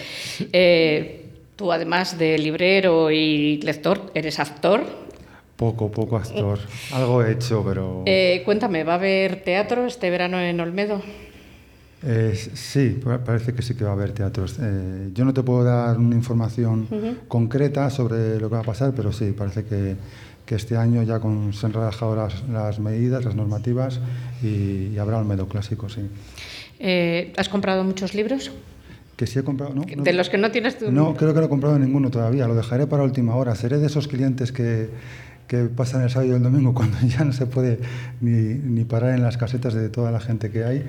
Eh, 0.51 1.25
tú, 1.55 1.71
además 1.71 2.19
de 2.19 2.37
librero 2.37 3.09
y 3.11 3.61
lector, 3.61 4.11
eres 4.13 4.39
actor. 4.39 4.83
Poco, 5.55 5.89
poco 5.89 6.17
actor. 6.17 6.59
Algo 6.91 7.23
he 7.23 7.31
hecho, 7.31 7.63
pero... 7.65 8.03
Eh, 8.05 8.41
cuéntame, 8.43 8.83
¿va 8.83 8.93
a 8.93 8.95
haber 8.95 9.41
teatro 9.43 9.85
este 9.85 10.09
verano 10.09 10.37
en 10.37 10.59
Olmedo? 10.59 11.01
Eh, 12.03 12.33
sí, 12.35 12.99
parece 13.25 13.53
que 13.53 13.61
sí 13.61 13.75
que 13.75 13.83
va 13.83 13.91
a 13.91 13.93
haber 13.93 14.11
teatros. 14.11 14.57
Eh, 14.59 15.09
yo 15.13 15.23
no 15.23 15.33
te 15.33 15.43
puedo 15.43 15.63
dar 15.63 15.97
una 15.97 16.15
información 16.15 16.87
concreta 17.27 17.89
sobre 17.89 18.39
lo 18.39 18.49
que 18.49 18.55
va 18.55 18.61
a 18.61 18.65
pasar, 18.65 18.93
pero 18.95 19.11
sí, 19.11 19.33
parece 19.37 19.65
que, 19.65 19.95
que 20.45 20.55
este 20.55 20.77
año 20.77 21.03
ya 21.03 21.19
con, 21.19 21.53
se 21.53 21.65
han 21.65 21.73
relajado 21.73 22.15
las, 22.15 22.47
las 22.49 22.79
medidas, 22.79 23.23
las 23.23 23.35
normativas 23.35 23.99
y, 24.41 24.97
habrá 24.97 25.17
un 25.17 25.27
medio 25.27 25.47
clásico, 25.47 25.89
sí. 25.89 26.01
Eh, 26.79 27.33
¿Has 27.37 27.49
comprado 27.49 27.83
muchos 27.83 28.15
libros? 28.15 28.51
Que 29.15 29.27
sí 29.27 29.37
he 29.37 29.43
comprado, 29.43 29.75
¿no? 29.75 29.83
¿De 29.85 30.13
los 30.13 30.29
que 30.29 30.39
no 30.39 30.49
tienes 30.49 30.79
tú? 30.79 30.91
No, 30.91 31.15
creo 31.15 31.33
que 31.35 31.39
no 31.39 31.45
he 31.45 31.49
comprado 31.49 31.77
ninguno 31.77 32.09
todavía, 32.09 32.47
lo 32.47 32.55
dejaré 32.55 32.87
para 32.87 33.03
última 33.03 33.35
hora. 33.35 33.53
Seré 33.53 33.77
de 33.77 33.85
esos 33.85 34.07
clientes 34.07 34.51
que, 34.51 34.89
que 35.47 35.65
pasan 35.65 36.01
el 36.01 36.09
sábado 36.09 36.31
y 36.31 36.35
el 36.35 36.41
domingo 36.41 36.73
cuando 36.73 36.97
ya 37.03 37.23
no 37.23 37.31
se 37.31 37.45
puede 37.45 37.79
ni, 38.19 38.55
ni 38.55 38.83
parar 38.85 39.13
en 39.13 39.21
las 39.21 39.37
casetas 39.37 39.75
de 39.75 39.89
toda 39.89 40.09
la 40.09 40.19
gente 40.19 40.49
que 40.49 40.63
hay 40.63 40.85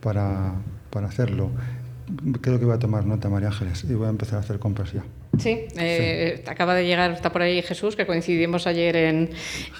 para, 0.00 0.54
para 0.90 1.08
hacerlo. 1.08 1.50
Creo 2.40 2.58
que 2.58 2.64
voy 2.64 2.74
a 2.74 2.78
tomar 2.78 3.06
nota, 3.06 3.28
María 3.28 3.48
Ángeles, 3.48 3.84
y 3.88 3.94
voy 3.94 4.06
a 4.06 4.10
empezar 4.10 4.38
a 4.38 4.40
hacer 4.40 4.58
compras 4.58 4.92
ya. 4.92 5.04
Sí, 5.38 5.60
eh, 5.76 6.42
acaba 6.48 6.74
de 6.74 6.84
llegar, 6.84 7.12
está 7.12 7.30
por 7.30 7.40
ahí 7.40 7.62
Jesús, 7.62 7.94
que 7.94 8.04
coincidimos 8.04 8.66
ayer 8.66 8.96
en, 8.96 9.30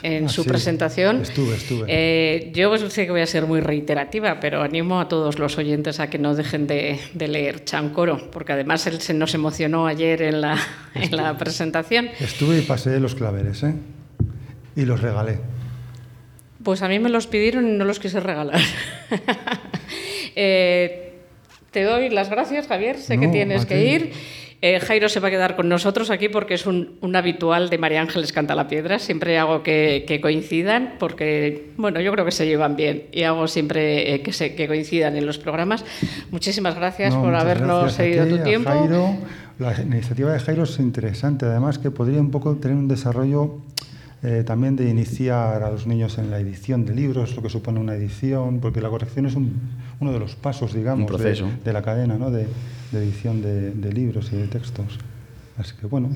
en 0.02 0.26
ah, 0.26 0.28
su 0.28 0.44
presentación. 0.44 1.22
Estuve, 1.22 1.56
estuve. 1.56 1.86
Eh, 1.88 2.52
yo 2.54 2.78
sé 2.88 3.04
que 3.04 3.10
voy 3.10 3.22
a 3.22 3.26
ser 3.26 3.46
muy 3.46 3.60
reiterativa, 3.60 4.38
pero 4.38 4.62
animo 4.62 5.00
a 5.00 5.08
todos 5.08 5.40
los 5.40 5.58
oyentes 5.58 5.98
a 5.98 6.08
que 6.08 6.18
no 6.18 6.36
dejen 6.36 6.68
de, 6.68 7.00
de 7.14 7.26
leer 7.26 7.64
Chancoro, 7.64 8.30
porque 8.30 8.52
además 8.52 8.86
él 8.86 9.00
se 9.00 9.12
nos 9.12 9.34
emocionó 9.34 9.88
ayer 9.88 10.22
en 10.22 10.40
la, 10.40 10.56
en 10.94 11.16
la 11.16 11.36
presentación. 11.36 12.10
Estuve 12.20 12.58
y 12.58 12.62
pasé 12.62 13.00
los 13.00 13.16
claveres, 13.16 13.64
¿eh? 13.64 13.74
Y 14.76 14.82
los 14.82 15.00
regalé. 15.00 15.40
Pues 16.62 16.82
a 16.82 16.88
mí 16.88 16.98
me 16.98 17.08
los 17.08 17.26
pidieron 17.26 17.68
y 17.68 17.72
no 17.72 17.84
los 17.84 17.98
quise 17.98 18.20
regalar. 18.20 18.60
Eh, 20.36 21.12
te 21.72 21.82
doy 21.82 22.08
las 22.08 22.30
gracias, 22.30 22.68
Javier. 22.68 22.98
Sé 22.98 23.18
que 23.18 23.26
tienes 23.26 23.66
que 23.66 23.84
ir. 23.84 24.12
Eh, 24.62 24.78
Jairo 24.78 25.08
se 25.08 25.20
va 25.20 25.28
a 25.28 25.30
quedar 25.30 25.56
con 25.56 25.70
nosotros 25.70 26.10
aquí 26.10 26.28
porque 26.28 26.52
es 26.52 26.66
un, 26.66 26.98
habitual 27.16 27.70
de 27.70 27.78
María 27.78 28.02
Ángeles 28.02 28.32
Canta 28.32 28.54
la 28.54 28.68
Piedra. 28.68 28.98
Siempre 28.98 29.38
hago 29.38 29.62
que, 29.62 30.18
coincidan 30.20 30.96
porque, 30.98 31.70
bueno, 31.78 32.00
yo 32.00 32.12
creo 32.12 32.26
que 32.26 32.30
se 32.30 32.46
llevan 32.46 32.76
bien 32.76 33.06
y 33.10 33.22
hago 33.22 33.48
siempre 33.48 34.14
eh, 34.14 34.22
que, 34.22 34.32
se, 34.32 34.54
que 34.54 34.68
coincidan 34.68 35.16
en 35.16 35.24
los 35.24 35.38
programas. 35.38 35.84
Muchísimas 36.30 36.74
gracias 36.74 37.14
por 37.14 37.34
habernos 37.34 37.94
cedido 37.94 38.26
tu 38.26 38.42
tiempo. 38.42 38.70
Jairo, 38.70 39.16
la 39.58 39.80
iniciativa 39.80 40.32
de 40.32 40.40
Jairo 40.40 40.64
es 40.64 40.78
interesante, 40.78 41.46
además 41.46 41.78
que 41.78 41.90
podría 41.90 42.20
un 42.20 42.30
poco 42.30 42.56
tener 42.56 42.76
un 42.76 42.88
desarrollo 42.88 43.62
eh, 44.22 44.44
también 44.46 44.76
de 44.76 44.88
iniciar 44.88 45.62
a 45.62 45.70
los 45.70 45.86
niños 45.86 46.18
en 46.18 46.30
la 46.30 46.38
edición 46.38 46.84
de 46.84 46.94
libros, 46.94 47.34
lo 47.36 47.42
que 47.42 47.48
supone 47.48 47.80
una 47.80 47.94
edición, 47.94 48.60
porque 48.60 48.80
la 48.80 48.90
corrección 48.90 49.26
es 49.26 49.34
uno 49.34 50.12
de 50.12 50.18
los 50.18 50.36
pasos, 50.36 50.74
digamos, 50.74 51.10
de, 51.18 51.72
la 51.72 51.82
cadena 51.82 52.18
¿no? 52.18 52.30
de, 52.30 52.46
edición 52.92 53.42
de, 53.42 53.92
libros 53.92 54.30
y 54.32 54.36
de 54.36 54.46
textos. 54.46 54.98
Así 55.56 55.74
que 55.80 55.86
bueno, 55.86 56.10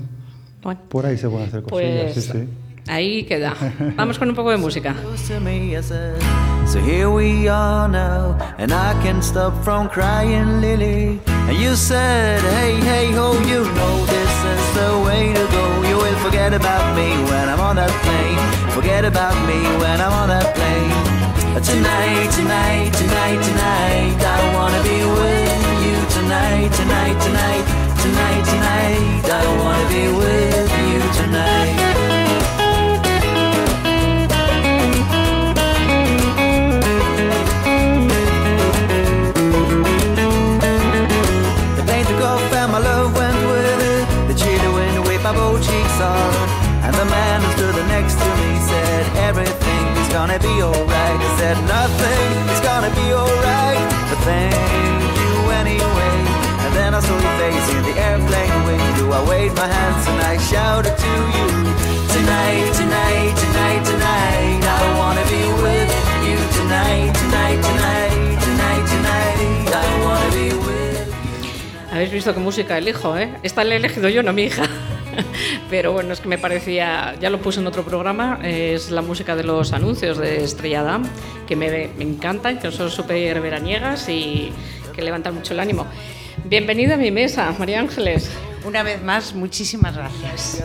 por 0.89 1.07
ahí 1.07 1.17
se 1.17 1.29
pueden 1.29 1.49
hacer 1.49 1.63
cosillas. 1.63 2.13
Pues, 2.13 2.25
sí, 2.27 2.49
Ahí 2.87 3.25
queda. 3.25 3.55
Vamos 3.97 4.19
con 4.19 4.29
un 4.29 4.35
poco 4.35 4.51
de 4.51 4.59
música. 4.59 4.95
So 6.67 6.81
here 6.81 7.11
we 7.11 7.47
are 7.47 7.87
now, 7.89 8.39
and 8.57 8.73
I 8.73 8.95
can't 9.03 9.23
stop 9.23 9.53
from 9.63 9.87
crying, 9.87 10.63
Lily. 10.63 11.21
And 11.27 11.59
you 11.59 11.77
said, 11.77 12.41
hey, 12.41 12.81
hey, 12.81 13.13
ho, 13.13 13.35
you 13.45 13.65
know 13.65 14.07
this 14.07 14.45
is 14.45 14.75
the 14.75 15.03
way 15.05 15.35
to 15.35 15.47
go. 15.53 15.84
Forget 16.45 16.61
about 16.61 16.95
me 16.95 17.09
when 17.31 17.49
I'm 17.49 17.59
on 17.59 17.77
that 17.77 17.89
plane. 18.05 18.73
Forget 18.75 19.07
about 19.07 19.33
me 19.49 19.57
when 19.81 19.99
I'm 19.99 20.13
on 20.13 20.29
that 20.29 20.55
plane. 20.55 20.93
Tonight, 21.65 22.29
tonight, 22.37 22.93
tonight, 22.93 23.41
tonight, 23.43 24.21
I 24.21 24.53
wanna 24.53 24.83
be 24.83 25.01
with 25.09 25.65
you 25.87 25.97
tonight, 26.13 26.69
tonight, 26.69 27.17
tonight, 27.25 27.65
tonight, 28.05 28.45
tonight. 28.45 29.25
I 29.25 29.45
wanna 29.57 29.89
be 29.89 30.05
with 30.13 30.71
you 30.85 31.01
tonight. 31.23 31.84
Gonna 50.27 50.39
be 50.39 50.63
alright. 50.63 51.21
I 51.21 51.31
said 51.39 51.59
nothing 51.69 52.29
is 52.55 52.61
gonna 52.69 52.93
be 53.01 53.07
alright, 53.13 53.85
but 54.09 54.21
thank 54.25 54.57
you 55.21 55.33
anyway. 55.61 56.17
And 56.65 56.73
then 56.79 56.95
I 56.95 57.01
saw 57.01 57.17
your 57.25 57.37
face 57.43 57.69
in 57.77 57.83
the 57.89 57.95
airplane 58.09 58.57
window. 58.65 59.07
I 59.13 59.21
waved 59.29 59.57
my 59.57 59.69
hands 59.69 60.05
and 60.09 60.21
I 60.33 60.35
shouted 60.51 60.97
to 61.05 61.13
you 61.37 61.49
tonight, 62.17 62.69
tonight, 62.81 63.33
tonight, 63.45 63.83
tonight. 63.91 64.61
I 64.65 64.83
wanna 65.01 65.25
be 65.35 65.45
with 65.65 65.91
you 66.27 66.39
tonight, 66.59 67.11
tonight, 67.21 67.59
tonight, 67.69 68.85
tonight. 68.93 69.37
I 69.77 69.89
wanna 70.05 70.31
be 70.39 70.49
with. 70.67 71.05
Habéis 71.93 72.11
visto 72.11 72.33
qué 72.33 72.41
música 72.41 72.79
elijo, 72.79 73.19
¿eh? 73.19 73.29
Esta 73.43 73.63
la 73.63 73.75
he 73.75 73.77
elegido 73.77 74.09
yo, 74.09 74.23
no 74.23 74.33
mi 74.33 74.45
hija. 74.45 74.65
Pero 75.71 75.93
bueno, 75.93 76.13
es 76.13 76.21
que 76.21 76.29
me 76.29 76.39
parecía, 76.39 77.15
ya 77.21 77.31
lo 77.31 77.41
puse 77.41 77.61
en 77.61 77.67
otro 77.67 77.85
programa, 77.85 78.39
es 78.43 78.91
la 78.91 79.03
música 79.03 79.37
de 79.37 79.45
los 79.45 79.73
anuncios 79.73 80.19
de 80.19 80.45
Estrella 80.45 80.83
Damm, 80.83 81.05
que 81.47 81.57
me, 81.57 81.89
me 81.97 82.05
encantan, 82.05 82.59
que 82.59 82.71
son 82.71 82.91
súper 82.91 83.41
veraniegas 83.41 84.09
y 84.09 84.53
que 84.95 85.03
levantan 85.03 85.35
mucho 85.35 85.55
el 85.55 85.61
ánimo. 85.61 85.87
Bienvenida 86.45 86.95
a 86.95 86.97
mi 86.99 87.11
mesa, 87.11 87.55
María 87.59 87.81
Ángeles. 87.81 88.31
Una 88.65 88.83
vez 88.83 89.03
más, 89.03 89.35
muchísimas 89.35 89.97
gracias. 89.97 90.65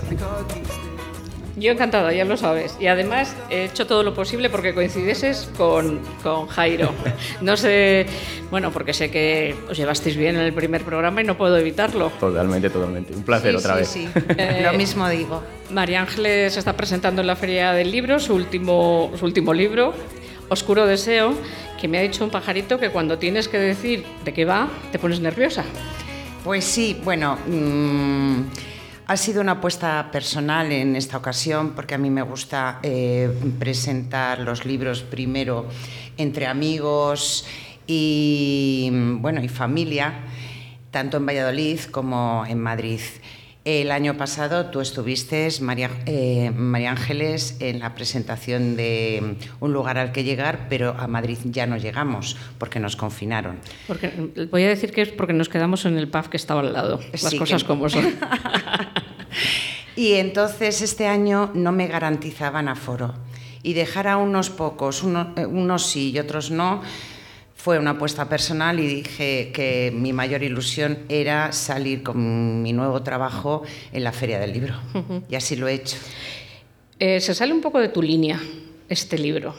Yo 1.60 1.72
encantada, 1.72 2.14
ya 2.14 2.26
lo 2.26 2.38
sabes. 2.38 2.76
Y 2.80 2.88
además 2.88 3.36
he 3.50 3.66
hecho 3.66 3.86
todo 3.86 4.04
lo 4.04 4.14
posible 4.14 4.50
porque 4.50 4.74
coincideses 4.74 5.50
con, 5.58 6.00
con 6.24 6.48
Jairo. 6.48 6.92
No 7.42 7.58
sé, 7.58 8.06
bueno, 8.52 8.72
porque 8.72 8.94
sé 8.94 9.10
que 9.12 9.56
os 9.70 9.78
llevasteis 9.78 10.16
bien 10.18 10.36
en 10.36 10.42
el 10.42 10.54
primer 10.54 10.84
programa 10.84 11.22
y 11.22 11.24
no 11.26 11.38
puedo 11.38 11.58
evitarlo. 11.58 12.10
Totalmente, 12.20 12.70
totalmente. 12.70 13.14
Un 13.14 13.24
placer 13.24 13.52
Sí, 13.52 13.58
otra 13.58 13.74
sí, 13.86 14.06
vez. 14.06 14.14
sí. 14.16 14.34
Eh, 14.38 14.62
Lo 14.72 14.78
mismo 14.78 15.08
digo. 15.10 15.44
María 15.72 16.02
Ángeles 16.02 16.56
está 16.58 16.74
presentando 16.74 17.22
en 17.22 17.28
la 17.28 17.36
Feria 17.36 17.74
del 17.74 17.92
Libro 17.92 18.20
su 18.20 18.34
último, 18.34 19.12
su 19.20 19.26
último 19.26 19.54
libro, 19.54 19.94
Oscuro 20.50 20.86
Deseo, 20.88 21.34
que 21.80 21.88
me 21.88 22.00
ha 22.00 22.02
dicho 22.02 22.24
un 22.24 22.30
pajarito 22.32 22.80
que 22.80 22.90
cuando 22.90 23.18
tienes 23.20 23.48
que 23.48 23.58
decir 23.58 24.04
de 24.26 24.34
qué 24.34 24.46
va, 24.46 24.68
te 24.92 24.98
pones 25.00 25.20
nerviosa. 25.20 25.64
Pues 26.44 26.64
sí, 26.66 27.00
bueno, 27.04 27.38
mm, 27.48 28.42
ha 29.10 29.18
sido 29.18 29.42
una 29.42 29.54
apuesta 29.54 30.10
personal 30.12 30.72
en 30.72 30.96
esta 30.96 31.18
ocasión 31.18 31.72
porque 31.76 31.96
a 31.96 31.98
mí 31.98 32.12
me 32.12 32.22
gusta 32.22 32.80
eh, 32.84 33.28
presentar 33.58 34.40
los 34.42 34.66
libros 34.66 35.02
primero 35.02 35.66
entre 36.18 36.46
amigos 36.46 37.44
y 37.88 38.90
bueno 38.94 39.44
y 39.44 39.48
familia, 39.48 40.14
tanto 40.92 41.18
en 41.18 41.26
Valladolid 41.26 41.80
como 41.90 42.46
en 42.48 42.60
Madrid. 42.62 43.02
El 43.66 43.92
año 43.92 44.16
pasado 44.16 44.68
tú 44.68 44.80
estuviste, 44.80 45.48
María, 45.62 45.90
eh, 46.06 46.50
María 46.56 46.92
Ángeles, 46.92 47.58
en 47.60 47.80
la 47.80 47.94
presentación 47.94 48.76
de 48.78 49.36
Un 49.60 49.74
lugar 49.74 49.98
al 49.98 50.12
que 50.12 50.24
llegar, 50.24 50.68
pero 50.70 50.96
a 50.98 51.08
Madrid 51.08 51.38
ya 51.44 51.68
no 51.68 51.78
llegamos 51.78 52.38
porque 52.58 52.80
nos 52.80 52.96
confinaron. 52.96 53.58
Porque, 53.86 54.48
voy 54.50 54.64
a 54.64 54.70
decir 54.70 54.92
que 54.92 55.02
es 55.02 55.10
porque 55.10 55.34
nos 55.34 55.50
quedamos 55.50 55.86
en 55.86 55.98
el 55.98 56.08
pub 56.08 56.30
que 56.30 56.38
estaba 56.38 56.62
al 56.62 56.74
lado. 56.74 57.00
Las 57.12 57.22
Sí, 57.22 57.38
cosas 57.38 57.64
que- 57.64 57.68
como 57.68 57.90
son. 57.90 58.06
Y 59.96 60.14
entonces 60.14 60.82
este 60.82 61.08
año 61.08 61.52
no 61.54 61.72
me 61.72 61.88
garantizaban 61.88 62.68
aforo. 62.68 63.14
Y 63.64 63.74
dejar 63.74 64.08
a 64.08 64.18
unos 64.18 64.50
pocos, 64.50 65.04
uno- 65.04 65.34
eh, 65.36 65.46
unos 65.46 65.86
sí 65.88 66.12
y 66.12 66.20
otros 66.20 66.50
no, 66.52 66.82
fue 67.56 67.78
una 67.78 67.92
apuesta 67.92 68.30
personal 68.30 68.80
y 68.80 68.88
dije 68.88 69.52
que 69.54 69.92
mi 69.94 70.14
mayor 70.14 70.44
ilusión 70.44 71.00
era 71.10 71.52
salir 71.52 72.04
con 72.04 72.62
mi 72.62 72.72
nuevo 72.72 73.04
trabajo 73.04 73.64
en 73.92 74.06
la 74.06 74.14
Feria 74.14 74.40
del 74.40 74.54
Libro. 74.54 74.76
Y 75.30 75.36
así 75.36 75.58
lo 75.58 75.68
he 75.68 75.74
hecho. 75.74 75.98
Eh, 77.00 77.20
se 77.20 77.34
sale 77.36 77.52
un 77.54 77.60
poco 77.62 77.80
de 77.80 77.90
tu 77.90 78.02
línea 78.02 78.40
este 78.88 79.18
libro. 79.18 79.56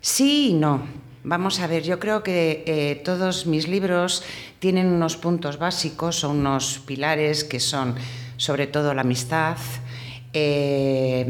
Sí 0.00 0.48
y 0.50 0.52
no. 0.54 0.82
Vamos 1.22 1.60
a 1.60 1.66
ver, 1.68 1.82
yo 1.84 1.98
creo 2.00 2.22
que 2.24 2.64
eh, 2.66 3.00
todos 3.04 3.46
mis 3.46 3.66
libros 3.68 4.24
tienen 4.58 4.88
unos 4.88 5.16
puntos 5.16 5.58
básicos 5.58 6.22
o 6.24 6.30
unos 6.30 6.80
pilares 6.84 7.44
que 7.44 7.60
son 7.60 7.94
sobre 8.36 8.66
todo 8.66 8.94
la 8.94 9.02
amistad, 9.02 9.56
eh, 10.32 11.26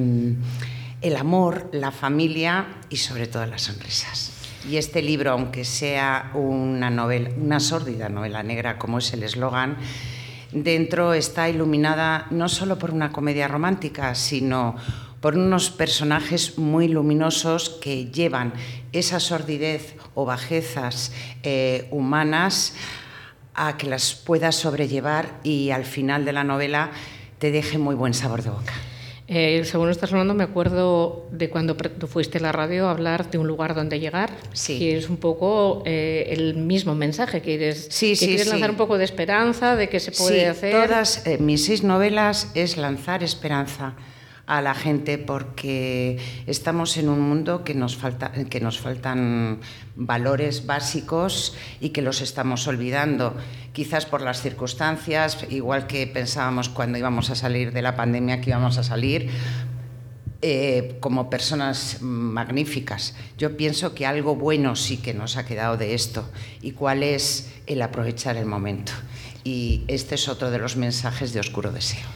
el 1.00 1.16
amor, 1.16 1.68
la 1.72 1.90
familia 1.90 2.66
y 2.88 2.96
sobre 2.96 3.26
todo 3.26 3.44
las 3.46 3.62
sonrisas. 3.62 4.32
Y 4.68 4.78
este 4.78 5.02
libro, 5.02 5.32
aunque 5.32 5.64
sea 5.64 6.30
una 6.32 6.88
novela, 6.88 7.30
una 7.36 7.60
sórdida 7.60 8.08
novela 8.08 8.42
negra, 8.42 8.78
como 8.78 8.98
es 8.98 9.12
el 9.12 9.22
eslogan, 9.22 9.76
dentro 10.52 11.12
está 11.12 11.50
iluminada 11.50 12.26
no 12.30 12.48
solo 12.48 12.78
por 12.78 12.92
una 12.92 13.12
comedia 13.12 13.48
romántica, 13.48 14.14
sino 14.14 14.76
por 15.20 15.36
unos 15.36 15.70
personajes 15.70 16.58
muy 16.58 16.88
luminosos 16.88 17.70
que 17.80 18.06
llevan 18.06 18.52
esa 18.92 19.20
sordidez 19.20 19.96
o 20.14 20.24
bajezas 20.24 21.12
eh, 21.42 21.88
humanas 21.90 22.74
a 23.54 23.76
que 23.76 23.86
las 23.86 24.14
puedas 24.14 24.56
sobrellevar 24.56 25.38
y 25.42 25.70
al 25.70 25.84
final 25.84 26.24
de 26.24 26.32
la 26.32 26.44
novela 26.44 26.90
te 27.38 27.50
deje 27.50 27.78
muy 27.78 27.94
buen 27.94 28.14
sabor 28.14 28.42
de 28.42 28.50
boca. 28.50 28.72
Eh, 29.26 29.62
según 29.64 29.88
estás 29.88 30.12
hablando, 30.12 30.34
me 30.34 30.44
acuerdo 30.44 31.26
de 31.32 31.48
cuando 31.48 31.74
fuiste 32.06 32.38
a 32.38 32.40
la 32.42 32.52
radio 32.52 32.88
a 32.88 32.90
hablar 32.90 33.30
de 33.30 33.38
un 33.38 33.46
lugar 33.46 33.74
donde 33.74 33.98
llegar. 33.98 34.30
Sí. 34.52 34.78
Que 34.78 34.98
es 34.98 35.08
un 35.08 35.16
poco 35.16 35.82
eh, 35.86 36.26
el 36.30 36.56
mismo 36.56 36.94
mensaje 36.94 37.40
quieres, 37.40 37.88
Sí, 37.90 38.10
que 38.10 38.16
sí, 38.16 38.26
quieres 38.26 38.48
lanzar 38.48 38.70
un 38.70 38.76
poco 38.76 38.98
de 38.98 39.04
esperanza, 39.04 39.76
de 39.76 39.88
que 39.88 39.98
se 39.98 40.12
puede 40.12 40.40
Sí, 40.40 40.44
hacer. 40.44 40.72
Todas 40.72 41.26
eh, 41.26 41.38
mis 41.38 41.64
seis 41.64 41.82
novelas 41.82 42.50
es 42.54 42.76
lanzar 42.76 43.22
esperanza 43.22 43.94
a 44.46 44.60
la 44.60 44.74
gente 44.74 45.18
porque 45.18 46.18
estamos 46.46 46.96
en 46.96 47.08
un 47.08 47.20
mundo 47.20 47.64
que 47.64 47.74
nos, 47.74 47.96
falta, 47.96 48.32
que 48.32 48.60
nos 48.60 48.78
faltan 48.78 49.60
valores 49.96 50.66
básicos 50.66 51.56
y 51.80 51.90
que 51.90 52.02
los 52.02 52.20
estamos 52.20 52.66
olvidando, 52.66 53.34
quizás 53.72 54.06
por 54.06 54.20
las 54.20 54.42
circunstancias, 54.42 55.46
igual 55.50 55.86
que 55.86 56.06
pensábamos 56.06 56.68
cuando 56.68 56.98
íbamos 56.98 57.30
a 57.30 57.34
salir 57.34 57.72
de 57.72 57.82
la 57.82 57.96
pandemia 57.96 58.40
que 58.40 58.50
íbamos 58.50 58.76
a 58.78 58.84
salir, 58.84 59.30
eh, 60.46 60.98
como 61.00 61.30
personas 61.30 62.02
magníficas. 62.02 63.14
Yo 63.38 63.56
pienso 63.56 63.94
que 63.94 64.04
algo 64.04 64.36
bueno 64.36 64.76
sí 64.76 64.98
que 64.98 65.14
nos 65.14 65.38
ha 65.38 65.46
quedado 65.46 65.78
de 65.78 65.94
esto 65.94 66.28
y 66.60 66.72
cuál 66.72 67.02
es 67.02 67.50
el 67.66 67.80
aprovechar 67.80 68.36
el 68.36 68.44
momento. 68.44 68.92
Y 69.42 69.84
este 69.88 70.16
es 70.16 70.28
otro 70.28 70.50
de 70.50 70.58
los 70.58 70.76
mensajes 70.76 71.32
de 71.32 71.40
Oscuro 71.40 71.72
Deseo. 71.72 72.06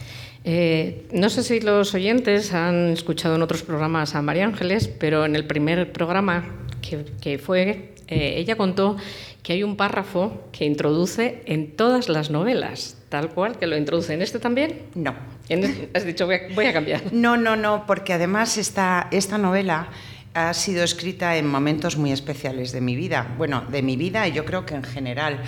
Eh, 0.51 1.05
no 1.11 1.29
sé 1.29 1.43
si 1.43 1.59
los 1.59 1.93
oyentes 1.93 2.55
han 2.55 2.89
escuchado 2.89 3.35
en 3.35 3.43
otros 3.43 3.61
programas 3.61 4.15
a 4.15 4.23
María 4.23 4.45
Ángeles, 4.45 4.87
pero 4.87 5.23
en 5.25 5.35
el 5.35 5.45
primer 5.45 5.91
programa 5.91 6.43
que, 6.81 7.05
que 7.21 7.37
fue, 7.37 7.93
eh, 8.07 8.33
ella 8.37 8.55
contó 8.55 8.97
que 9.43 9.53
hay 9.53 9.61
un 9.61 9.75
párrafo 9.75 10.49
que 10.51 10.65
introduce 10.65 11.43
en 11.45 11.75
todas 11.75 12.09
las 12.09 12.31
novelas, 12.31 12.97
tal 13.09 13.29
cual, 13.29 13.59
que 13.59 13.67
lo 13.67 13.77
introduce 13.77 14.11
en 14.11 14.23
este 14.23 14.39
también. 14.39 14.81
No. 14.95 15.13
Este- 15.49 15.91
has 15.93 16.03
dicho, 16.03 16.25
voy 16.25 16.37
a, 16.37 16.41
voy 16.55 16.65
a 16.65 16.73
cambiar. 16.73 17.01
No, 17.11 17.37
no, 17.37 17.55
no, 17.55 17.85
porque 17.85 18.13
además 18.13 18.57
esta, 18.57 19.07
esta 19.11 19.37
novela 19.37 19.89
ha 20.33 20.51
sido 20.55 20.83
escrita 20.83 21.37
en 21.37 21.45
momentos 21.45 21.95
muy 21.95 22.11
especiales 22.11 22.71
de 22.71 22.81
mi 22.81 22.95
vida. 22.95 23.35
Bueno, 23.37 23.65
de 23.69 23.83
mi 23.83 23.97
vida 23.97 24.27
y 24.27 24.31
yo 24.31 24.45
creo 24.45 24.65
que 24.65 24.73
en 24.73 24.83
general, 24.83 25.41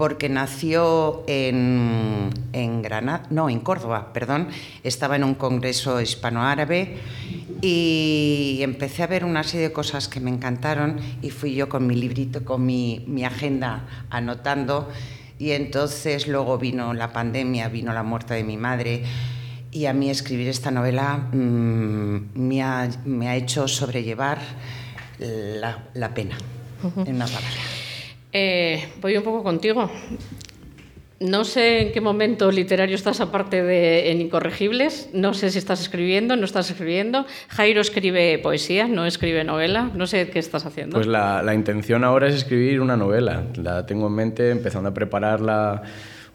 porque 0.00 0.30
nació 0.30 1.24
en, 1.26 2.30
en 2.54 2.80
Granada, 2.80 3.26
no, 3.28 3.50
en 3.50 3.60
Córdoba, 3.60 4.14
perdón. 4.14 4.48
Estaba 4.82 5.16
en 5.16 5.24
un 5.24 5.34
congreso 5.34 6.00
hispanoárabe 6.00 6.96
y 7.60 8.60
empecé 8.62 9.02
a 9.02 9.08
ver 9.08 9.26
una 9.26 9.42
serie 9.42 9.68
de 9.68 9.74
cosas 9.74 10.08
que 10.08 10.18
me 10.18 10.30
encantaron 10.30 10.98
y 11.20 11.28
fui 11.28 11.54
yo 11.54 11.68
con 11.68 11.86
mi 11.86 11.96
librito, 11.96 12.46
con 12.46 12.64
mi, 12.64 13.04
mi 13.08 13.26
agenda 13.26 14.06
anotando. 14.08 14.88
Y 15.38 15.50
entonces 15.50 16.28
luego 16.28 16.56
vino 16.56 16.94
la 16.94 17.12
pandemia, 17.12 17.68
vino 17.68 17.92
la 17.92 18.02
muerte 18.02 18.32
de 18.32 18.42
mi 18.42 18.56
madre. 18.56 19.02
Y 19.70 19.84
a 19.84 19.92
mí 19.92 20.08
escribir 20.08 20.48
esta 20.48 20.70
novela 20.70 21.28
mm, 21.30 22.30
me, 22.36 22.62
ha, 22.62 22.88
me 23.04 23.28
ha 23.28 23.36
hecho 23.36 23.68
sobrellevar 23.68 24.38
la, 25.18 25.90
la 25.92 26.14
pena, 26.14 26.38
en 27.04 27.16
una 27.16 27.26
palabra. 27.26 27.79
Eh, 28.32 28.88
voy 29.00 29.16
un 29.16 29.24
poco 29.24 29.42
contigo. 29.42 29.90
No 31.20 31.44
sé 31.44 31.82
en 31.82 31.92
qué 31.92 32.00
momento 32.00 32.50
literario 32.50 32.94
estás 32.96 33.20
aparte 33.20 33.62
de 33.62 34.10
en 34.10 34.22
Incorregibles. 34.22 35.10
No 35.12 35.34
sé 35.34 35.50
si 35.50 35.58
estás 35.58 35.82
escribiendo, 35.82 36.34
no 36.34 36.46
estás 36.46 36.70
escribiendo. 36.70 37.26
Jairo 37.48 37.82
escribe 37.82 38.38
poesía, 38.38 38.86
no 38.86 39.04
escribe 39.04 39.44
novela. 39.44 39.90
No 39.94 40.06
sé 40.06 40.30
qué 40.30 40.38
estás 40.38 40.64
haciendo. 40.64 40.94
Pues 40.94 41.06
la, 41.06 41.42
la 41.42 41.52
intención 41.52 42.04
ahora 42.04 42.28
es 42.28 42.36
escribir 42.36 42.80
una 42.80 42.96
novela. 42.96 43.44
La 43.56 43.84
tengo 43.84 44.06
en 44.06 44.14
mente, 44.14 44.50
empezando 44.50 44.88
a 44.88 44.94
prepararla, 44.94 45.82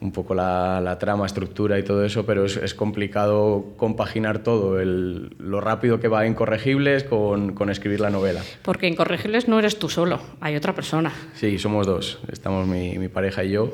un 0.06 0.12
poco 0.12 0.36
la, 0.36 0.80
la 0.82 0.98
trama, 1.00 1.26
estructura 1.26 1.78
y 1.80 1.84
todo 1.84 2.06
eso, 2.06 2.26
pero 2.26 2.46
es, 2.46 2.58
es 2.58 2.74
complicado 2.76 3.74
compaginar 3.76 4.40
todo, 4.44 4.80
el- 4.80 5.36
lo 5.40 5.60
rápido 5.62 6.00
que 6.00 6.08
va 6.08 6.20
a 6.22 6.28
Incorregibles 6.28 7.04
con, 7.04 7.54
con 7.54 7.70
escribir 7.70 8.00
la 8.00 8.12
novela. 8.12 8.42
Porque 8.62 8.88
Incorregibles 8.88 9.48
no 9.48 9.58
eres 9.60 9.80
tú 9.80 9.90
solo, 9.90 10.20
hay 10.42 10.56
otra 10.56 10.74
persona. 10.74 11.12
Sí, 11.34 11.58
somos 11.58 11.88
dos, 11.88 12.20
estamos 12.32 12.68
mi, 12.68 12.98
mi 13.00 13.08
pareja 13.10 13.44
y 13.44 13.50
yo, 13.52 13.72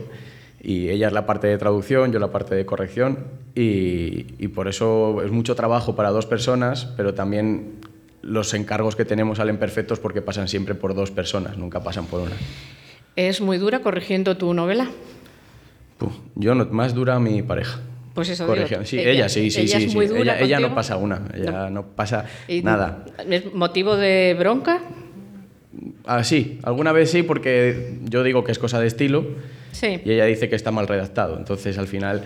y 0.64 0.90
ella 0.90 1.08
es 1.08 1.14
la 1.14 1.26
parte 1.26 1.48
de 1.48 1.58
traducción, 1.58 2.12
yo 2.14 2.20
la 2.20 2.32
parte 2.32 2.56
de 2.56 2.66
corrección, 2.66 3.20
y, 3.54 4.26
y 4.40 4.48
por 4.48 4.68
eso 4.70 5.22
es 5.24 5.32
mucho 5.32 5.56
trabajo 5.56 5.96
para 5.96 6.12
dos 6.12 6.26
personas, 6.26 6.86
pero 6.96 7.14
también 7.14 7.74
los 8.22 8.54
encargos 8.54 8.96
que 8.96 9.04
tenemos 9.04 9.40
salen 9.40 9.58
perfectos 9.58 10.00
porque 10.00 10.22
pasan 10.22 10.48
siempre 10.48 10.76
por 10.76 10.94
dos 10.96 11.12
personas, 11.12 11.58
nunca 11.58 11.84
pasan 11.84 12.06
por 12.06 12.22
una. 12.22 12.36
¿Es 13.18 13.42
muy 13.42 13.58
dura 13.58 13.80
corrigiendo 13.82 14.38
tu 14.38 14.54
novela? 14.54 14.88
Puf, 16.02 16.14
yo 16.34 16.56
no, 16.56 16.66
más 16.66 16.96
dura 16.96 17.20
mi 17.20 17.44
pareja. 17.44 17.80
Pues 18.16 18.28
eso 18.30 18.52
digo. 18.52 18.66
Sí, 18.86 18.98
ella- 18.98 19.10
ella, 19.12 19.30
sí, 19.30 19.52
sí, 19.52 19.62
ella 19.62 19.78
sí. 19.78 19.84
es 19.86 19.92
sí. 19.92 19.96
muy 19.98 20.08
dura 20.08 20.20
ella, 20.40 20.40
ella 20.58 20.60
no 20.60 20.74
pasa 20.74 20.98
una, 20.98 21.22
ella 21.36 21.70
no, 21.70 21.86
pasa 21.86 22.26
¿Y 22.48 22.64
nada. 22.64 23.06
¿Es 23.30 23.54
motivo 23.54 23.96
de 23.96 24.36
bronca? 24.38 24.80
Ah, 26.06 26.24
sí, 26.24 26.58
alguna 26.64 26.92
vez 26.92 27.12
sí, 27.12 27.22
porque 27.22 28.00
yo 28.10 28.24
digo 28.24 28.44
que 28.44 28.52
es 28.52 28.58
cosa 28.58 28.80
de 28.80 28.88
estilo 28.88 29.26
Sí. 29.74 30.02
y 30.04 30.12
ella 30.12 30.26
dice 30.26 30.50
que 30.50 30.56
está 30.56 30.72
mal 30.72 30.88
redactado. 30.88 31.38
Entonces, 31.38 31.78
al 31.78 31.88
final, 31.88 32.24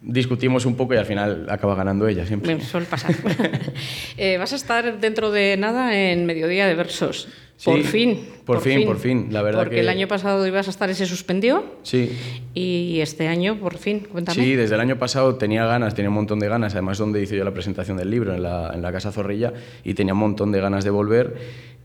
discutimos 0.00 0.64
un 0.64 0.74
poco 0.74 0.94
y 0.94 0.96
al 0.96 1.04
final 1.06 1.46
acaba 1.50 1.74
ganando 1.74 2.08
ella 2.08 2.24
siempre. 2.26 2.54
Me 2.56 2.62
suele 2.62 2.86
pasar. 2.86 3.14
Eh, 4.16 4.38
vas 4.38 4.54
a 4.54 4.56
estar 4.56 4.98
dentro 4.98 5.30
de 5.30 5.58
nada 5.58 5.94
en 5.94 6.24
Mediodía 6.24 6.66
de 6.66 6.74
Versos. 6.74 7.28
Por 7.64 7.82
fin. 7.82 8.20
por 8.44 8.60
fin, 8.60 8.84
por 8.84 8.98
fin, 8.98 9.28
la 9.30 9.40
verdad 9.42 9.60
Porque 9.60 9.76
que- 9.76 9.80
el 9.80 9.88
año 9.88 10.06
pasado 10.06 10.46
ibas 10.46 10.66
a 10.66 10.70
estar 10.70 10.90
y 10.90 10.94
se 10.94 11.06
suspendió. 11.06 11.64
Sí, 11.82 12.10
Y 12.54 13.00
este 13.00 13.28
año, 13.28 13.58
por 13.58 13.78
fin, 13.78 14.00
cuéntame. 14.12 14.42
Sí, 14.44 14.54
desde 14.54 14.74
el 14.74 14.80
año 14.80 14.98
pasado 14.98 15.36
tenía 15.36 15.64
ganas, 15.66 15.94
tenía 15.94 16.10
un 16.10 16.14
montón 16.16 16.38
de 16.38 16.48
ganas, 16.48 16.74
además 16.74 16.98
donde 16.98 17.22
hice 17.22 17.36
yo 17.36 17.44
la 17.44 17.52
presentación 17.54 17.96
del 17.96 18.10
libro, 18.10 18.34
en 18.34 18.42
la, 18.42 18.70
en 18.74 18.82
la 18.82 18.92
Casa 18.92 19.10
Zorrilla, 19.10 19.52
y 19.84 19.94
tenía 19.94 20.12
un 20.12 20.20
montón 20.20 20.52
de 20.52 20.60
ganas 20.60 20.84
de 20.84 20.90
volver. 20.90 21.36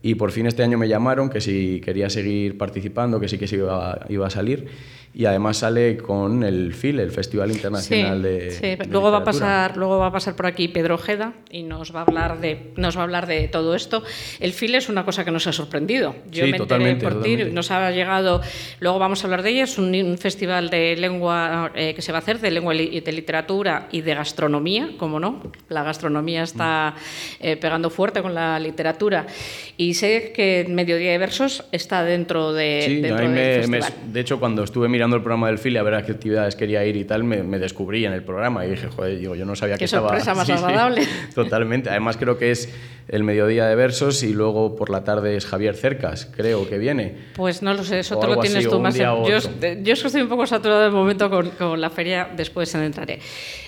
Y 0.03 0.15
por 0.15 0.31
fin 0.31 0.45
este 0.47 0.63
año 0.63 0.77
me 0.77 0.87
llamaron 0.87 1.29
que 1.29 1.39
si 1.41 1.79
quería 1.79 2.09
seguir 2.09 2.57
participando, 2.57 3.19
que 3.19 3.27
sí 3.27 3.37
que 3.37 3.47
sí 3.47 3.55
iba, 3.57 4.05
iba 4.09 4.27
a 4.27 4.29
salir. 4.31 4.65
Y 5.13 5.25
además 5.25 5.57
sale 5.57 5.97
con 5.97 6.41
el 6.43 6.73
FIL, 6.73 6.99
el 7.01 7.11
Festival 7.11 7.51
Internacional 7.51 8.21
de, 8.21 8.51
sí. 8.51 8.61
de 8.61 8.85
luego 8.89 9.11
va 9.11 9.17
a 9.17 9.23
pasar 9.25 9.75
luego 9.75 9.97
va 9.99 10.07
a 10.07 10.11
pasar 10.11 10.37
por 10.37 10.45
aquí 10.45 10.69
Pedro 10.69 10.95
Ojeda 10.95 11.33
y 11.49 11.63
nos 11.63 11.93
va 11.93 11.99
a 11.99 12.03
hablar 12.03 12.39
de 12.39 12.71
nos 12.77 12.95
va 12.95 13.01
a 13.01 13.03
hablar 13.03 13.27
de 13.27 13.49
todo 13.49 13.75
esto. 13.75 14.03
El 14.39 14.53
FIL 14.53 14.75
es 14.75 14.87
una 14.87 15.03
cosa 15.03 15.25
que 15.25 15.31
nos 15.31 15.45
ha 15.47 15.51
sorprendido. 15.51 16.15
Yo 16.31 16.45
Sí, 16.45 16.51
me 16.51 16.57
enteré 16.57 16.95
por 16.95 17.21
ti 17.21 17.35
nos 17.51 17.71
ha 17.71 17.91
llegado 17.91 18.41
luego 18.79 18.99
vamos 18.99 19.21
a 19.23 19.27
hablar 19.27 19.43
de 19.43 19.49
ella 19.49 19.63
es 19.65 19.77
un, 19.77 19.93
un 19.93 20.17
festival 20.17 20.69
de 20.69 20.95
lengua 20.95 21.71
eh, 21.75 21.93
que 21.93 22.01
se 22.01 22.13
va 22.13 22.19
a 22.19 22.21
hacer 22.21 22.39
de 22.39 22.49
lengua 22.51 22.73
y 22.73 23.01
de 23.01 23.11
literatura 23.11 23.89
y 23.91 23.99
de 24.01 24.15
gastronomía 24.15 24.91
como 24.97 25.19
no 25.19 25.41
la 25.67 25.83
gastronomía 25.83 26.43
está 26.43 26.95
eh, 27.41 27.57
pegando 27.57 27.89
fuerte 27.89 28.21
con 28.21 28.33
la 28.33 28.57
literatura. 28.59 29.27
Y 29.75 29.93
sé 29.95 30.31
que 30.33 30.65
Mediodía 30.69 31.11
de 31.11 31.17
Versos 31.17 31.65
está 31.73 32.03
dentro 32.05 32.53
de 32.53 32.83
Sí, 32.85 33.01
dentro 33.01 33.27
mí 33.27 33.33
del 33.33 33.61
me- 33.67 33.67
me- 33.67 33.81
festival. 33.81 34.13
de 34.13 34.19
hecho 34.21 34.39
cuando 34.39 34.63
estuve 34.63 34.87
mirando 34.87 35.00
el 35.15 35.21
programa 35.21 35.47
del 35.47 35.57
FIL 35.57 35.77
a 35.77 35.83
ver 35.83 35.93
a 35.95 36.03
qué 36.03 36.11
actividades 36.11 36.55
quería 36.55 36.85
ir 36.85 36.95
y 36.95 37.03
tal, 37.05 37.23
me, 37.23 37.43
me 37.43 37.59
descubrí 37.59 38.05
en 38.05 38.13
el 38.13 38.23
programa 38.23 38.65
y 38.65 38.69
dije, 38.71 38.87
joder, 38.87 39.17
digo, 39.19 39.35
yo 39.35 39.45
no 39.45 39.55
sabía 39.55 39.75
Qué 39.75 39.79
que 39.79 39.85
estaba... 39.85 40.09
sorpresa 40.09 40.33
más 40.35 40.47
Sí, 40.47 40.53
sí, 40.57 40.63
agradable. 40.63 41.07
totalmente. 41.35 41.89
Además 41.89 42.17
creo 42.17 42.37
que 42.37 42.51
es 42.51 42.73
el 43.07 43.23
mediodía 43.23 43.65
de 43.67 43.75
versos 43.75 44.23
y 44.23 44.33
luego 44.33 44.75
por 44.75 44.89
la 44.89 45.03
tarde 45.03 45.35
es 45.35 45.45
Javier 45.45 45.75
Cercas, 45.75 46.31
creo 46.35 46.69
que 46.69 46.77
viene. 46.77 47.15
Pues 47.35 47.61
no 47.61 47.73
lo 47.73 47.83
sé, 47.83 47.99
eso 47.99 48.17
te 48.19 48.27
lo 48.27 48.37
tienes 48.39 48.59
así, 48.59 48.69
tú 48.69 48.79
más. 48.79 48.95
Yo, 48.95 49.25
es- 49.37 49.49
yo 49.83 49.93
es 49.93 50.01
que 50.01 50.07
estoy 50.07 50.21
un 50.21 50.29
poco 50.29 50.45
saturado 50.45 50.81
de 50.83 50.89
momento 50.91 51.29
con, 51.29 51.49
con 51.51 51.81
la 51.81 51.89
feria, 51.89 52.29
después 52.35 52.73
entraré. 52.75 53.19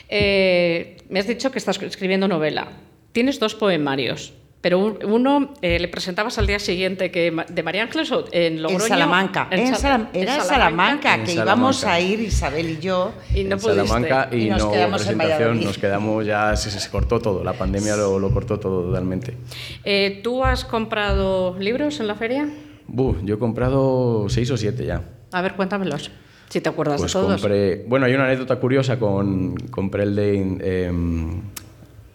Eh, 0.10 0.98
me 1.10 1.20
has 1.20 1.28
dicho 1.28 1.52
que 1.52 1.58
estás 1.60 1.82
escribiendo 1.82 2.28
novela. 2.28 2.68
Tienes 3.12 3.40
dos 3.40 3.56
poemarios, 3.56 4.34
pero 4.64 4.80
un- 4.80 4.98
uno 5.04 5.52
eh, 5.62 5.78
le 5.78 5.88
presentabas 5.90 6.38
al 6.40 6.48
día 6.48 6.58
siguiente 6.58 7.12
que 7.12 7.36
de 7.50 7.64
María 7.64 7.84
Ángeles 7.84 8.10
o 8.14 8.24
en 8.32 8.62
Logroño. 8.64 8.84
en 8.86 8.90
Salamanca. 8.90 9.48
En 9.52 9.60
En 9.60 9.68
Sal- 9.76 9.82
Salam- 9.82 10.08
en 10.14 10.24
era 10.24 10.40
Salamanca, 10.40 11.16
En 11.16 11.24
que 11.26 11.34
íbamos 11.34 11.76
Salamanca. 11.82 11.94
a 11.94 12.00
ir 12.14 12.20
Isabel 12.22 12.70
y 12.70 12.80
yo. 12.80 13.12
Y 13.36 13.44
no 13.44 13.56
en 13.56 13.62
pudiste. 13.62 13.86
Salamanca 13.88 14.30
y, 14.32 14.36
Y 14.46 14.50
nos 14.50 14.64
no 14.64 14.72
quedamos 14.72 15.02
en 15.02 15.06
presentación, 15.08 15.38
Valladolid. 15.40 15.66
nos 15.66 15.78
quedamos 15.78 16.26
ya, 16.26 16.56
se, 16.56 16.72
se 16.72 16.90
cortó 16.90 17.20
todo, 17.20 17.44
la 17.44 17.54
pandemia 17.54 17.98
lo, 17.98 18.18
lo 18.20 18.32
cortó 18.32 18.58
todo 18.58 18.86
totalmente. 18.88 19.36
Eh, 19.84 20.22
¿Tú 20.24 20.44
has 20.46 20.64
comprado 20.64 21.58
libros 21.60 22.00
en 22.00 22.08
la 22.08 22.16
feria? 22.16 22.48
Buh, 22.88 23.18
yo 23.24 23.36
he 23.36 23.40
comprado 23.40 24.28
seis 24.30 24.50
o 24.50 24.56
siete 24.58 24.86
ya. 24.86 25.02
A 25.34 25.42
ver, 25.42 25.56
cuéntamelos, 25.56 26.10
si 26.48 26.62
te 26.62 26.70
acuerdas 26.70 27.02
Pues 27.02 27.12
de 27.14 27.20
todos. 27.20 27.42
compré. 27.42 27.84
Bueno, 27.88 28.06
hay 28.06 28.14
una 28.14 28.26
anécdota 28.28 28.56
curiosa 28.58 28.98
con. 28.98 29.56
Compré 29.72 30.04
el 30.04 30.16
de 30.16 30.86
em, 30.86 31.42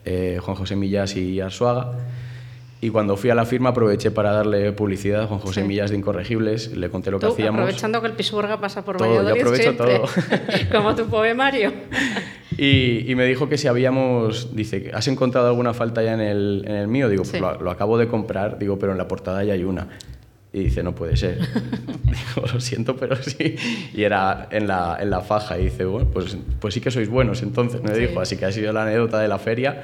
eh, 0.06 0.38
Juan 0.40 0.56
José 0.56 0.76
Millas 0.76 1.14
y 1.14 1.40
Arsuaga. 1.40 1.92
Y 2.80 2.90
cuando 2.90 3.16
fui 3.16 3.28
a 3.30 3.34
la 3.34 3.44
firma 3.44 3.70
aproveché 3.70 4.10
para 4.12 4.30
darle 4.30 4.70
publicidad 4.72 5.22
a 5.22 5.26
Juan 5.26 5.40
José 5.40 5.62
Sí. 5.62 5.66
Millas 5.66 5.90
de 5.90 5.96
Incorregibles. 5.96 6.76
Le 6.76 6.88
conté 6.90 7.10
lo 7.10 7.18
que 7.18 7.26
Tú, 7.26 7.32
hacíamos. 7.32 7.60
aprovechando 7.60 8.00
que 8.00 8.06
el 8.06 8.12
Pisuerga 8.12 8.60
pasa 8.60 8.84
por 8.84 8.96
Todo, 8.98 9.08
yo 9.08 9.14
Valladolid 9.16 9.40
aprovecho 9.40 9.62
siempre, 9.62 9.96
todo. 9.98 10.06
como 10.72 10.94
tu 10.94 11.06
poemario. 11.06 11.72
Y, 12.60 13.08
y 13.08 13.14
me 13.14 13.24
dijo 13.24 13.48
que 13.48 13.56
si 13.56 13.68
habíamos. 13.68 14.56
Dice, 14.56 14.90
¿has 14.92 15.06
encontrado 15.06 15.46
alguna 15.46 15.74
falta 15.74 16.02
ya 16.02 16.14
en 16.14 16.20
el, 16.20 16.64
en 16.66 16.74
el 16.74 16.88
mío? 16.88 17.08
Digo, 17.08 17.22
pues 17.22 17.30
Sí. 17.32 17.38
lo, 17.38 17.60
lo 17.60 17.70
acabo 17.70 17.98
de 17.98 18.08
comprar. 18.08 18.58
Digo, 18.58 18.80
pero 18.80 18.90
en 18.90 18.98
la 18.98 19.06
portada 19.06 19.44
ya 19.44 19.52
hay 19.52 19.62
una. 19.62 19.86
Y 20.52 20.61
dice, 20.61 20.82
no 20.82 20.94
puede 20.94 21.14
ser. 21.16 21.38
Digo, 22.04 22.46
lo 22.52 22.58
siento, 22.61 22.96
pero 22.96 23.16
sí. 23.16 23.54
Y 23.92 24.02
era 24.02 24.48
en 24.50 24.66
la, 24.66 24.96
en 24.98 25.11
la 25.11 25.20
faja. 25.20 25.58
Y 25.58 25.64
dice, 25.64 25.84
bueno, 25.84 26.08
pues, 26.11 26.38
pues 26.58 26.72
sí 26.72 26.80
que 26.80 26.90
sois 26.90 27.08
buenos 27.11 27.42
entonces, 27.42 27.82
me 27.82 27.94
Sí. 27.94 28.00
dijo. 28.06 28.20
Así 28.20 28.37
que 28.38 28.46
ha 28.46 28.52
sido 28.52 28.72
la 28.72 28.84
anécdota 28.84 29.20
de 29.20 29.28
la 29.28 29.38
feria. 29.38 29.82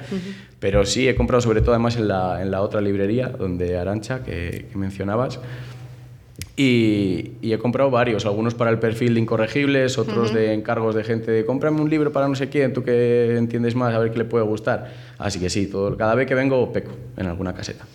Pero 0.59 0.83
sí, 0.85 1.07
he 1.07 1.13
comprado 1.15 1.41
sobre 1.41 1.61
todo 1.61 1.71
además 1.73 1.97
en 1.97 2.07
la, 2.07 2.41
en 2.41 2.49
la 2.49 2.61
otra 2.61 2.81
librería, 2.81 3.27
donde 3.29 3.77
Arancha, 3.77 4.23
que, 4.23 4.65
que 4.71 4.77
mencionabas. 4.77 5.39
Y, 6.57 7.33
y 7.41 7.51
he 7.53 7.57
comprado 7.59 7.91
varios, 7.91 8.25
algunos 8.25 8.55
para 8.55 8.71
el 8.71 8.79
perfil 8.79 9.13
de 9.13 9.19
incorregibles, 9.19 9.97
otros 9.97 10.33
de 10.33 10.53
encargos 10.53 10.95
de 10.95 11.03
gente 11.03 11.29
de 11.31 11.45
cómprame 11.45 11.81
un 11.81 11.89
libro 11.89 12.13
para 12.13 12.29
no 12.29 12.35
sé 12.35 12.47
quién, 12.49 12.71
tú 12.73 12.81
que 12.81 13.35
entiendes 13.37 13.75
más, 13.75 13.93
a 13.93 13.99
ver 13.99 14.11
qué 14.11 14.19
le 14.19 14.25
puede 14.25 14.45
gustar. 14.45 14.89
Así 15.17 15.39
que 15.39 15.49
sí, 15.49 15.67
todo, 15.67 15.95
cada 15.97 16.15
vez 16.15 16.25
que 16.27 16.33
vengo 16.35 16.71
peco 16.71 16.91
en 17.17 17.27
alguna 17.27 17.53
caseta. 17.53 17.85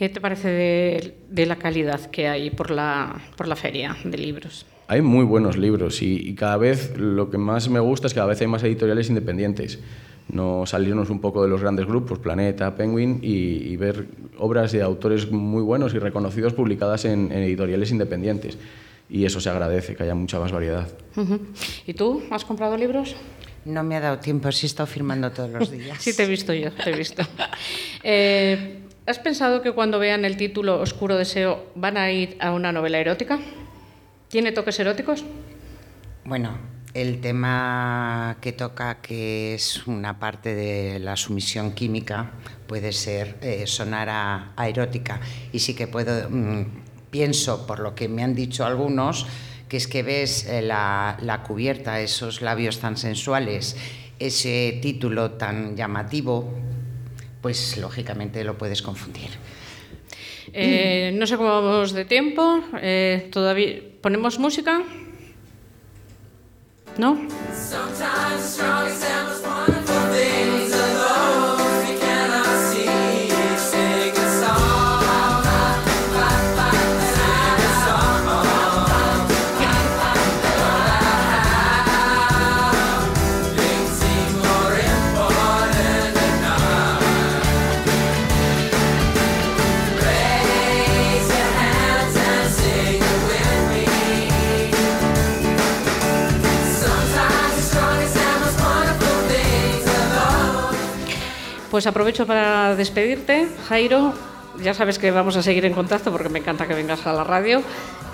¿Qué 0.00 0.08
te 0.08 0.18
parece 0.18 0.48
de, 0.48 1.14
de 1.28 1.44
la 1.44 1.56
calidad 1.56 2.06
que 2.06 2.26
hay 2.26 2.48
por 2.48 2.70
la, 2.70 3.20
por 3.36 3.46
la 3.46 3.54
feria 3.54 3.94
de 4.02 4.16
libros? 4.16 4.64
Hay 4.88 5.02
muy 5.02 5.26
buenos 5.26 5.58
libros 5.58 6.00
y, 6.00 6.26
y 6.26 6.34
cada 6.34 6.56
vez 6.56 6.96
lo 6.96 7.28
que 7.28 7.36
más 7.36 7.68
me 7.68 7.80
gusta 7.80 8.06
es 8.06 8.14
que 8.14 8.16
cada 8.16 8.28
vez 8.28 8.40
hay 8.40 8.46
más 8.46 8.62
editoriales 8.62 9.10
independientes. 9.10 9.78
No 10.32 10.64
salirnos 10.64 11.10
un 11.10 11.20
poco 11.20 11.42
de 11.42 11.50
los 11.50 11.60
grandes 11.60 11.84
grupos, 11.84 12.18
Planeta, 12.18 12.74
Penguin, 12.76 13.18
y, 13.20 13.34
y 13.72 13.76
ver 13.76 14.06
obras 14.38 14.72
de 14.72 14.80
autores 14.80 15.30
muy 15.30 15.60
buenos 15.62 15.92
y 15.92 15.98
reconocidos 15.98 16.54
publicadas 16.54 17.04
en, 17.04 17.30
en 17.30 17.40
editoriales 17.42 17.90
independientes. 17.90 18.56
Y 19.10 19.26
eso 19.26 19.38
se 19.38 19.50
agradece, 19.50 19.96
que 19.96 20.02
haya 20.04 20.14
mucha 20.14 20.40
más 20.40 20.50
variedad. 20.50 20.88
¿Y 21.86 21.92
tú 21.92 22.22
has 22.30 22.46
comprado 22.46 22.74
libros? 22.78 23.16
No 23.66 23.82
me 23.84 23.96
ha 23.96 24.00
dado 24.00 24.18
tiempo, 24.18 24.50
sí 24.50 24.64
he 24.64 24.68
estado 24.68 24.86
firmando 24.86 25.30
todos 25.30 25.50
los 25.50 25.70
días. 25.78 25.98
Sí, 26.00 26.16
te 26.16 26.22
he 26.24 26.26
visto 26.26 26.54
yo, 26.54 26.72
te 26.72 26.88
he 26.88 26.96
visto. 26.96 27.22
Eh, 28.02 28.78
¿Has 29.10 29.18
pensado 29.18 29.60
que 29.60 29.72
cuando 29.72 29.98
vean 29.98 30.24
el 30.24 30.36
título 30.36 30.80
Oscuro 30.80 31.16
Deseo 31.16 31.66
van 31.74 31.96
a 31.96 32.12
ir 32.12 32.36
a 32.38 32.52
una 32.52 32.70
novela 32.70 33.00
erótica? 33.00 33.40
¿Tiene 34.28 34.52
toques 34.52 34.78
eróticos? 34.78 35.24
Bueno, 36.24 36.56
el 36.94 37.20
tema 37.20 38.36
que 38.40 38.52
toca, 38.52 39.00
que 39.02 39.54
es 39.54 39.84
una 39.88 40.20
parte 40.20 40.54
de 40.54 41.00
la 41.00 41.16
sumisión 41.16 41.72
química, 41.72 42.30
puede 42.68 42.92
ser 42.92 43.36
eh, 43.40 43.66
sonar 43.66 44.08
a, 44.08 44.68
erótica. 44.68 45.20
Y 45.52 45.58
sí 45.58 45.74
que 45.74 45.88
puedo, 45.88 46.30
mm, 46.30 46.66
pienso, 47.10 47.66
por 47.66 47.80
lo 47.80 47.96
que 47.96 48.08
me 48.08 48.22
han 48.22 48.36
dicho 48.36 48.64
algunos, 48.64 49.26
que 49.68 49.76
es 49.76 49.88
que 49.88 50.04
ves 50.04 50.46
eh, 50.46 50.62
la, 50.62 51.18
la 51.20 51.42
cubierta, 51.42 52.00
esos 52.00 52.42
labios 52.42 52.78
tan 52.78 52.96
sensuales, 52.96 53.76
ese 54.20 54.78
título 54.80 55.32
tan 55.32 55.76
llamativo, 55.76 56.54
pues 57.40 57.76
lógicamente 57.78 58.44
lo 58.44 58.56
puedes 58.58 58.82
confundir. 58.82 59.30
Eh, 60.52 61.12
no 61.14 61.26
sé 61.26 61.36
cómo 61.36 61.48
vamos 61.48 61.92
de 61.92 62.04
tiempo. 62.04 62.60
eh, 62.80 63.28
todavía 63.32 63.82
¿Ponemos 64.00 64.38
música? 64.38 64.82
¿No? 66.96 67.18
Pues 101.70 101.86
aprovecho 101.86 102.26
para 102.26 102.74
despedirte, 102.76 103.46
Jairo. 103.68 104.12
Ya 104.62 104.74
sabes 104.74 104.98
que 104.98 105.10
vamos 105.12 105.36
a 105.36 105.42
seguir 105.42 105.64
en 105.64 105.72
contacto 105.72 106.10
porque 106.10 106.28
me 106.28 106.40
encanta 106.40 106.66
que 106.66 106.74
vengas 106.74 107.06
a 107.06 107.12
la 107.12 107.22
radio. 107.24 107.62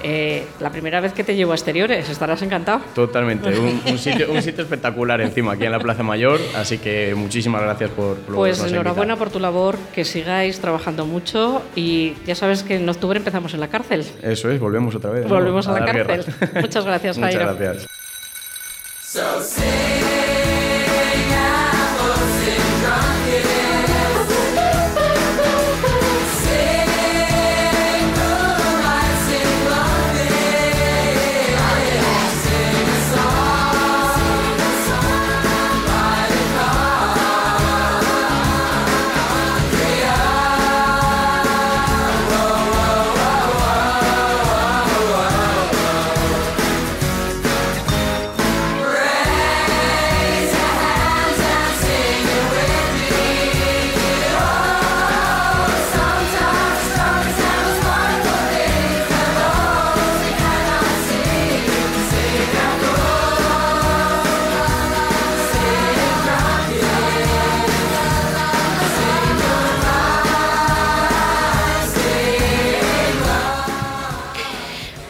Eh, 0.02 0.46
la 0.60 0.68
primera 0.70 1.00
vez 1.00 1.14
que 1.14 1.24
te 1.24 1.34
llevo 1.34 1.52
a 1.52 1.54
exteriores, 1.54 2.10
estarás 2.10 2.42
encantado. 2.42 2.80
Totalmente, 2.94 3.58
un, 3.58 3.80
un 3.86 3.98
sitio, 3.98 4.30
un 4.30 4.42
sitio 4.42 4.62
espectacular 4.62 5.22
encima, 5.22 5.54
aquí 5.54 5.64
en 5.64 5.72
la 5.72 5.80
Plaza 5.80 6.02
Mayor, 6.02 6.38
así 6.54 6.76
que 6.76 7.14
muchísimas 7.16 7.62
gracias 7.62 7.88
por, 7.90 8.16
por 8.18 8.34
Pues 8.36 8.58
enhorabuena 8.62 9.14
invitado. 9.14 9.18
por 9.18 9.30
tu 9.30 9.40
labor, 9.40 9.76
que 9.94 10.04
sigáis 10.04 10.60
trabajando 10.60 11.06
mucho 11.06 11.62
y 11.74 12.12
ya 12.26 12.34
sabes 12.34 12.62
que 12.62 12.76
en 12.76 12.86
octubre 12.88 13.18
empezamos 13.18 13.54
en 13.54 13.60
la 13.60 13.68
cárcel. 13.68 14.04
Eso 14.22 14.50
es, 14.50 14.60
volvemos 14.60 14.94
otra 14.94 15.10
vez. 15.10 15.22
¿no? 15.24 15.30
Volvemos 15.34 15.66
a 15.66 15.72
la 15.80 15.86
cárcel. 15.86 16.24
guerra. 16.36 16.60
Muchas 16.60 16.84
gracias, 16.84 17.16
Muchas 17.18 17.34
Jairo. 17.34 17.56
gracias. 17.56 17.86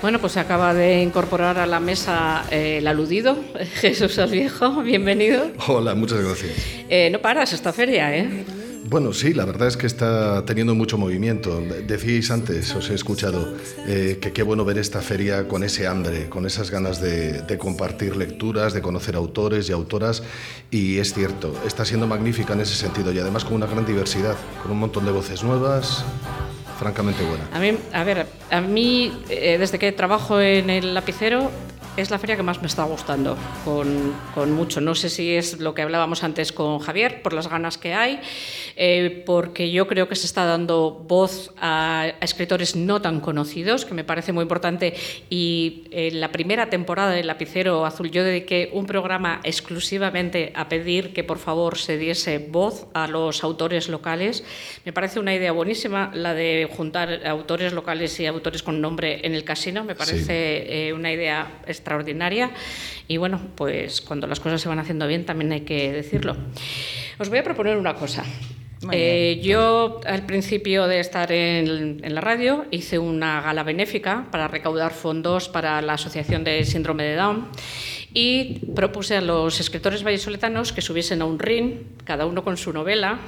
Bueno, 0.07 0.21
pues 0.21 0.35
se 0.35 0.39
acaba 0.39 0.73
de 0.73 1.03
incorporar 1.03 1.59
a 1.59 1.67
la 1.67 1.81
mesa 1.81 2.45
eh, 2.53 2.79
el 2.79 2.87
aludido, 2.87 3.37
Jesús 3.81 4.17
el 4.19 4.31
Viejo, 4.31 4.81
bienvenido. 4.83 5.51
Hola, 5.67 5.97
muchas 5.97 6.21
gracias. 6.23 6.53
Eh, 6.89 7.11
no 7.11 7.19
paras 7.19 7.53
esta 7.53 7.73
feria, 7.73 8.17
¿eh? 8.17 8.45
Bueno, 8.89 9.13
sí, 9.13 9.35
la 9.35 9.45
verdad 9.45 9.67
es 9.67 9.77
que 9.77 9.89
está 9.89 10.45
teniendo 10.45 10.77
mucho 10.77 10.97
movimiento. 10.97 11.61
Decíais 11.89 12.31
antes, 12.31 12.73
os 12.77 12.89
he 12.89 12.95
escuchado, 12.95 13.57
eh, 13.89 14.19
que 14.21 14.33
qué 14.33 14.45
bueno 14.45 14.65
ver 14.65 14.79
esta 14.79 15.01
feria 15.01 15.49
con 15.49 15.65
ese 15.65 15.89
hambre, 15.89 16.29
con 16.29 16.47
esas 16.47 16.71
ganas 16.71 17.01
de, 17.01 17.43
de, 17.43 17.59
compartir 17.59 18.15
lecturas, 18.15 18.75
de 18.75 18.83
conocer 18.83 19.17
autores 19.17 19.69
y 19.69 19.73
autoras. 19.73 20.23
Y 20.71 20.99
es 20.99 21.15
cierto, 21.15 21.53
está 21.67 21.85
siendo 21.85 22.07
magnífica 22.07 22.53
en 22.53 22.61
ese 22.61 22.77
sentido 22.77 23.11
y 23.11 23.19
además 23.19 23.45
con 23.45 23.55
una 23.55 23.67
gran 23.67 23.85
diversidad, 23.85 24.37
con 24.63 24.71
un 24.71 24.79
montón 24.79 25.05
de 25.05 25.11
voces 25.11 25.43
nuevas, 25.43 26.05
francamente 26.79 27.23
buena. 27.25 27.45
A 27.53 27.59
mí, 27.59 27.79
a 27.93 28.05
ver, 28.05 28.27
a 28.51 28.61
mí, 28.61 29.13
eh, 29.29 29.57
desde 29.59 29.79
que 29.79 29.93
trabajo 29.93 30.41
en 30.41 30.71
el 30.71 30.95
lapicero, 30.95 31.51
es 31.97 32.11
la 32.11 32.19
feria 32.19 32.37
que 32.37 32.43
más 32.43 32.61
me 32.61 32.69
está 32.69 32.85
gustando, 32.85 33.37
con, 33.65 34.15
con, 34.35 34.53
mucho. 34.53 34.81
No 34.81 34.95
sé 34.95 35.09
si 35.09 35.35
es 35.35 35.61
lo 35.61 35.75
que 35.75 35.83
hablábamos 35.83 36.23
antes 36.25 36.53
con 36.53 36.79
Javier, 36.79 37.23
por 37.23 37.33
las 37.33 37.49
ganas 37.49 37.79
que 37.79 37.95
hay, 37.95 38.21
eh, 38.77 39.23
porque 39.25 39.71
yo 39.71 39.87
creo 39.87 40.09
que 40.09 40.15
se 40.15 40.27
está 40.27 40.45
dando 40.45 41.05
voz 41.09 41.53
a, 41.59 42.03
a, 42.03 42.09
escritores 42.25 42.77
no 42.77 43.01
tan 43.01 43.21
conocidos, 43.21 43.85
que 43.85 43.95
me 43.95 44.05
parece 44.05 44.33
muy 44.33 44.43
importante. 44.43 44.95
Y 45.31 45.85
en 45.91 46.21
la 46.21 46.33
primera 46.33 46.69
temporada 46.69 47.13
del 47.13 47.27
Lapicero 47.27 47.87
Azul 47.87 48.11
yo 48.11 48.25
dediqué 48.25 48.71
un 48.73 48.87
programa 48.87 49.41
exclusivamente 49.43 50.53
a 50.55 50.69
pedir 50.69 51.13
que 51.13 51.25
por 51.25 51.39
favor 51.39 51.79
se 51.79 51.97
diese 51.97 52.39
voz 52.39 52.87
a 52.93 53.07
los 53.07 53.43
autores 53.43 53.89
locales. 53.89 54.45
Me 54.85 54.93
parece 54.93 55.19
una 55.19 55.35
idea 55.35 55.53
buenísima 55.53 56.11
la 56.15 56.35
de 56.35 56.69
juntar 56.77 57.27
autores 57.27 57.73
locales 57.73 58.19
y 58.21 58.27
autores 58.27 58.63
con 58.63 58.81
nombre 58.81 59.21
en 59.27 59.35
el 59.35 59.45
casino. 59.45 59.85
Me 59.85 59.95
parece 59.95 60.25
sí. 60.25 60.73
eh, 60.73 60.93
una 60.93 61.13
idea 61.13 61.63
extraordinaria 61.87 62.51
y 63.07 63.17
bueno, 63.17 63.41
pues 63.55 64.01
cuando 64.01 64.27
las 64.27 64.41
cosas 64.41 64.61
se 64.61 64.69
van 64.69 64.81
haciendo 64.81 65.07
bien 65.07 65.25
también 65.25 65.53
hay 65.53 65.61
que 65.61 65.93
decirlo. 65.93 66.37
Os 67.19 67.29
voy 67.29 67.39
a 67.39 67.45
proponer 67.45 67.77
una 67.77 67.95
cosa. 67.95 68.25
Eh, 68.93 69.41
yo 69.43 70.01
al 70.07 70.27
principio 70.27 70.87
de 70.87 71.01
estar 71.01 71.33
en, 71.33 72.05
en, 72.05 72.15
la 72.15 72.21
radio 72.21 72.67
hice 72.71 72.99
una 72.99 73.41
gala 73.41 73.63
benéfica 73.63 74.27
para 74.31 74.49
recaudar 74.49 74.93
fondos 74.93 75.49
para 75.49 75.81
la 75.81 75.95
Asociación 75.95 76.45
de 76.45 76.65
Síndrome 76.65 77.05
de 77.05 77.15
Down 77.15 77.49
y 78.13 78.61
propuse 78.75 79.17
a 79.17 79.21
los 79.21 79.61
escritores 79.61 80.05
vallisoletanos 80.05 80.73
que 80.73 80.83
subiesen 80.83 81.23
a 81.23 81.25
un 81.25 81.39
ring, 81.39 81.79
cada 82.05 82.27
uno 82.27 82.45
con 82.45 82.57
su 82.57 82.73
novela, 82.73 83.19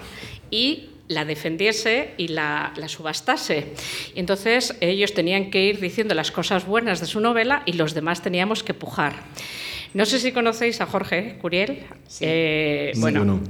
y 0.50 0.90
la 1.08 1.24
defendiese 1.24 2.14
y 2.16 2.28
la, 2.28 2.72
la, 2.76 2.88
subastase. 2.88 3.72
Y 4.14 4.20
entonces 4.20 4.76
ellos 4.80 5.14
tenían 5.14 5.50
que 5.50 5.64
ir 5.64 5.80
diciendo 5.80 6.14
las 6.14 6.30
cosas 6.30 6.66
buenas 6.66 7.00
de 7.00 7.06
su 7.06 7.20
novela 7.20 7.62
y 7.66 7.72
los 7.72 7.94
demás 7.94 8.22
teníamos 8.22 8.62
que 8.62 8.74
pujar. 8.74 9.14
No 9.94 10.04
sé 10.04 10.18
si 10.18 10.32
conocéis 10.32 10.80
a 10.80 10.86
Jorge 10.86 11.38
Curiel. 11.40 11.86
Sí. 12.06 12.24
Eh, 12.26 12.92
bueno, 12.96 13.24
bueno, 13.24 13.40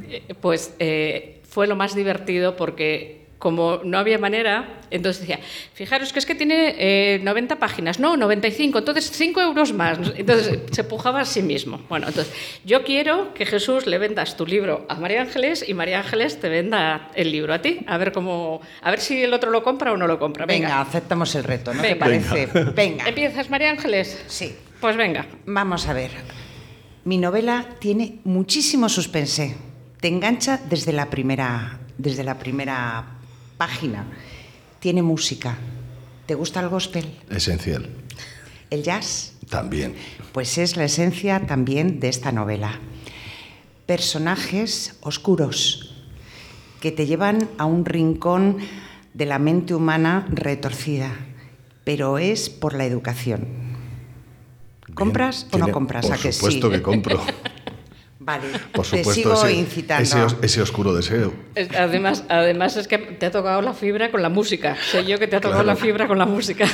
pues 0.41 0.75
eh, 0.79 1.41
fue 1.49 1.67
lo 1.67 1.77
más 1.77 1.95
divertido 1.95 2.57
porque 2.57 3.18
como 3.39 3.81
no 3.85 3.99
había 3.99 4.19
manera, 4.19 4.81
entonces 4.91 5.21
decía, 5.21 5.39
fijaros 5.75 6.13
que 6.13 6.19
es 6.19 6.27
que 6.27 6.35
tiene 6.35 6.75
eh, 6.79 7.21
90 7.23 7.59
páginas, 7.59 8.01
no, 8.01 8.17
95, 8.17 8.79
entonces 8.79 9.11
5 9.13 9.41
euros 9.41 9.73
más. 9.73 9.99
Entonces 10.17 10.59
se 10.73 10.85
pujaba 10.85 11.21
a 11.21 11.25
sí 11.25 11.43
mismo. 11.43 11.81
Bueno, 11.89 12.09
entonces 12.09 12.33
yo 12.65 12.83
quiero 12.83 13.33
que 13.35 13.47
Jesús 13.47 13.87
le 13.87 13.99
vendas 13.99 14.37
tu 14.37 14.45
libro 14.45 14.87
a 14.89 14.97
María 14.97 15.23
Ángeles 15.23 15.65
y 15.67 15.75
María 15.75 16.01
Ángeles 16.01 16.41
te 16.41 16.49
venda 16.49 17.11
el 17.15 17.31
libro 17.31 17.55
a 17.55 17.63
ti, 17.63 17.81
a 17.87 17.97
ver 17.97 18.13
cómo, 18.13 18.61
a 18.83 18.91
ver 18.91 19.01
si 19.01 19.23
el 19.23 19.33
otro 19.33 19.51
lo 19.51 19.63
compra 19.63 19.93
o 19.93 19.97
no 19.97 20.07
lo 20.07 20.19
compra. 20.19 20.45
Venga, 20.45 20.69
Venga, 20.69 20.81
aceptamos 20.81 21.35
el 21.37 21.45
reto, 21.45 21.73
¿no 21.73 21.83
Venga. 21.83 21.95
te 21.95 22.01
parece? 22.01 22.47
Venga. 22.47 22.71
venga. 22.77 23.09
¿Empiezas, 23.09 23.51
María 23.51 23.71
Ángeles? 23.71 24.25
Sí. 24.27 24.57
Pues 24.81 24.97
venga. 24.97 25.27
Vamos 25.47 25.87
a 25.89 25.93
ver. 25.93 26.11
Mi 27.05 27.19
novela 27.19 27.67
tiene 27.79 28.21
muchísimo 28.25 28.89
suspense. 28.89 29.57
Te 30.01 30.09
engancha 30.09 30.61
desde 30.69 30.93
la 30.93 31.11
primera, 31.11 31.81
desde 31.97 32.23
la 32.23 32.39
primera 32.39 33.18
página. 33.59 34.07
Tiene 34.81 35.03
música. 35.03 35.59
¿Te 36.27 36.35
gusta 36.35 36.61
el 36.61 36.69
gospel? 36.69 37.19
Esencial. 37.29 37.91
¿El 38.71 38.83
jazz? 38.83 39.35
También. 39.51 39.95
Pues 40.33 40.57
es 40.59 40.77
la 40.77 40.85
esencia 40.85 41.47
también 41.47 42.01
de 42.01 42.09
esta 42.09 42.33
novela. 42.33 42.79
Personajes 43.87 44.97
oscuros 45.01 45.95
que 46.81 46.93
te 46.93 47.07
llevan 47.07 47.49
a 47.59 47.65
un 47.65 47.85
rincón 47.85 48.59
de 49.15 49.27
la 49.27 49.39
mente 49.39 49.75
humana 49.75 50.27
retorcida, 50.31 51.11
pero 51.85 52.19
es 52.19 52.51
por 52.51 52.75
la 52.75 52.85
educación. 52.85 53.49
¿Compras 54.95 55.47
Bien. 55.51 55.63
o 55.63 55.67
no 55.67 55.73
compras? 55.73 56.07
Por 56.07 56.15
¿A 56.15 56.19
que 56.19 56.33
supuesto 56.33 56.69
sí? 56.69 56.77
que 56.77 56.83
compro. 56.83 57.21
Vale, 58.29 58.47
Por 58.73 58.85
te 58.85 58.99
supuesto, 58.99 59.15
sigo 59.15 59.33
ese, 59.33 59.53
incitando. 59.55 60.03
ese, 60.03 60.37
ese 60.43 60.61
oscuro 60.61 60.93
deseo. 60.93 61.33
Es- 61.55 61.75
Además, 61.75 62.25
además 62.29 62.77
es 62.77 62.87
que 62.87 62.99
te 62.99 63.25
ha 63.25 63.31
tocado 63.31 63.63
la 63.63 63.73
fibra 63.73 64.11
con 64.11 64.21
la 64.21 64.29
música. 64.29 64.77
Sé 64.91 65.03
yo 65.07 65.19
que 65.19 65.27
te 65.27 65.37
ha 65.37 65.41
tocado 65.41 65.63
Claro. 65.63 65.79
la 65.79 65.83
fibra 65.83 66.07
con 66.07 66.19
la 66.19 66.27
música. 66.27 66.67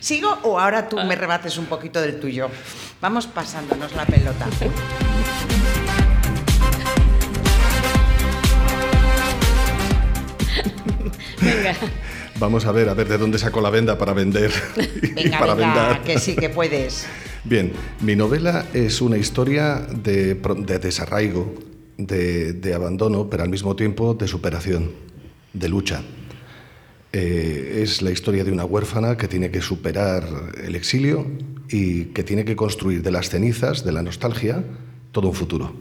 ¿Sigo 0.00 0.36
o 0.42 0.58
ahora 0.58 0.88
tú 0.88 0.96
me 1.04 1.14
rebates 1.14 1.56
un 1.58 1.66
poquito 1.66 2.00
del 2.00 2.18
tuyo? 2.18 2.50
Vamos 3.00 3.28
pasándonos 3.28 3.94
la 3.94 4.04
pelota. 4.04 4.46
Venga. 11.40 11.74
Vamos 12.40 12.64
a 12.64 12.72
ver, 12.72 12.88
a 12.88 12.94
ver 12.94 13.06
de 13.06 13.18
dónde 13.18 13.38
saco 13.38 13.60
la 13.60 13.68
venda 13.68 13.98
para 13.98 14.14
vender 14.14 14.50
y 15.02 15.12
Venga, 15.12 15.38
para 15.38 15.54
venga, 15.54 15.88
vender. 15.88 16.02
que 16.04 16.18
sí 16.18 16.34
que 16.34 16.48
puedes. 16.48 17.06
Bien, 17.44 17.70
mi 18.00 18.16
novela 18.16 18.66
es 18.72 19.02
una 19.02 19.18
historia 19.18 19.76
de, 19.76 20.34
desarraigo, 20.80 21.54
de, 21.98 22.54
de 22.54 22.74
abandono, 22.74 23.28
pero 23.28 23.42
al 23.42 23.50
mismo 23.50 23.76
tiempo 23.76 24.14
de 24.14 24.26
superación, 24.26 24.90
de 25.52 25.68
lucha. 25.68 26.02
Eh, 27.12 27.80
es 27.82 28.00
la 28.00 28.10
historia 28.10 28.42
de 28.42 28.52
una 28.52 28.64
huérfana 28.64 29.16
que 29.18 29.28
tiene 29.28 29.50
que 29.50 29.60
superar 29.60 30.24
el 30.64 30.74
exilio 30.76 31.26
y 31.68 32.06
que 32.06 32.22
tiene 32.22 32.44
que 32.46 32.56
construir 32.56 33.02
de 33.02 33.10
las 33.10 33.28
cenizas, 33.28 33.84
de 33.84 33.92
la 33.92 34.02
nostalgia, 34.02 34.64
todo 35.12 35.28
un 35.28 35.34
futuro. 35.34 35.74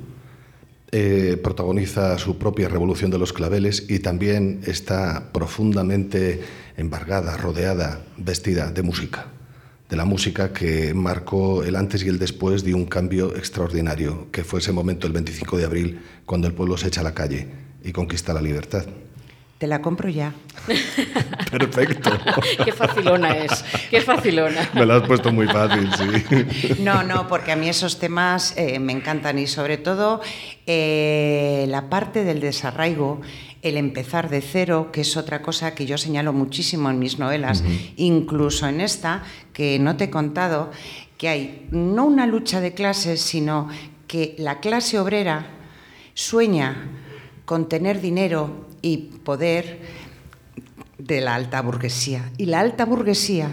Eh, 0.91 1.39
protagoniza 1.43 2.17
su 2.17 2.39
propia 2.39 2.67
revolución 2.67 3.11
de 3.11 3.19
los 3.19 3.31
claveles 3.31 3.85
y 3.89 3.99
también 3.99 4.61
está 4.65 5.31
profundamente 5.31 6.41
embargada, 6.77 7.37
rodeada, 7.37 8.01
vestida 8.17 8.71
de 8.71 8.81
música, 8.81 9.27
de 9.87 9.95
la 9.95 10.05
música 10.05 10.51
que 10.51 10.95
marcó 10.95 11.63
el 11.63 11.75
antes 11.75 12.03
y 12.03 12.07
el 12.07 12.17
después 12.17 12.63
de 12.63 12.73
un 12.73 12.85
cambio 12.85 13.35
extraordinario, 13.35 14.31
que 14.31 14.43
fue 14.43 14.61
ese 14.61 14.71
momento 14.71 15.05
el 15.05 15.13
25 15.13 15.57
de 15.57 15.65
abril, 15.65 16.01
cuando 16.25 16.47
el 16.47 16.53
pueblo 16.53 16.75
se 16.75 16.87
echa 16.87 17.01
a 17.01 17.03
la 17.03 17.13
calle 17.13 17.47
y 17.83 17.91
conquista 17.91 18.33
la 18.33 18.41
libertad. 18.41 18.85
Te 19.59 19.67
la 19.67 19.81
compro 19.81 20.07
ya. 20.07 20.33
Perfecto. 21.51 22.11
Qué 22.63 22.71
facilona 22.71 23.37
es. 23.39 23.65
Qué 23.89 23.99
facilona. 23.99 24.69
Me 24.73 24.85
lo 24.85 24.93
has 24.93 25.05
puesto 25.05 25.33
muy 25.33 25.47
fácil, 25.47 25.91
sí. 25.97 26.75
No, 26.79 27.03
no, 27.03 27.27
porque 27.27 27.51
a 27.51 27.57
mí 27.57 27.67
esos 27.67 27.99
temas 27.99 28.53
eh, 28.55 28.79
me 28.79 28.93
encantan 28.93 29.37
y 29.37 29.47
sobre 29.47 29.77
todo 29.77 30.21
eh, 30.65 31.65
la 31.67 31.89
parte 31.89 32.23
del 32.23 32.39
desarraigo, 32.39 33.19
el 33.61 33.75
empezar 33.75 34.29
de 34.29 34.39
cero, 34.39 34.91
que 34.93 35.01
es 35.01 35.17
otra 35.17 35.41
cosa 35.41 35.75
que 35.75 35.85
yo 35.85 35.97
señalo 35.97 36.31
muchísimo 36.31 36.89
en 36.89 36.97
mis 36.97 37.19
novelas, 37.19 37.61
incluso 37.97 38.65
en 38.65 38.79
esta, 38.79 39.23
que 39.51 39.77
no 39.77 39.97
te 39.97 40.05
he 40.05 40.09
contado, 40.09 40.71
que 41.17 41.27
hay 41.27 41.67
no 41.71 42.05
una 42.05 42.27
lucha 42.27 42.61
de 42.61 42.73
clases, 42.73 43.19
sino 43.19 43.67
que 44.07 44.35
la 44.37 44.61
clase 44.61 44.97
obrera 44.99 45.47
sueña 46.13 46.77
con 47.43 47.67
tener 47.67 47.99
dinero 47.99 48.68
y 48.81 48.97
poder 49.23 49.79
de 50.97 51.21
la 51.21 51.35
alta 51.35 51.61
burguesía. 51.61 52.29
Y 52.37 52.45
la 52.45 52.59
alta 52.59 52.85
burguesía 52.85 53.51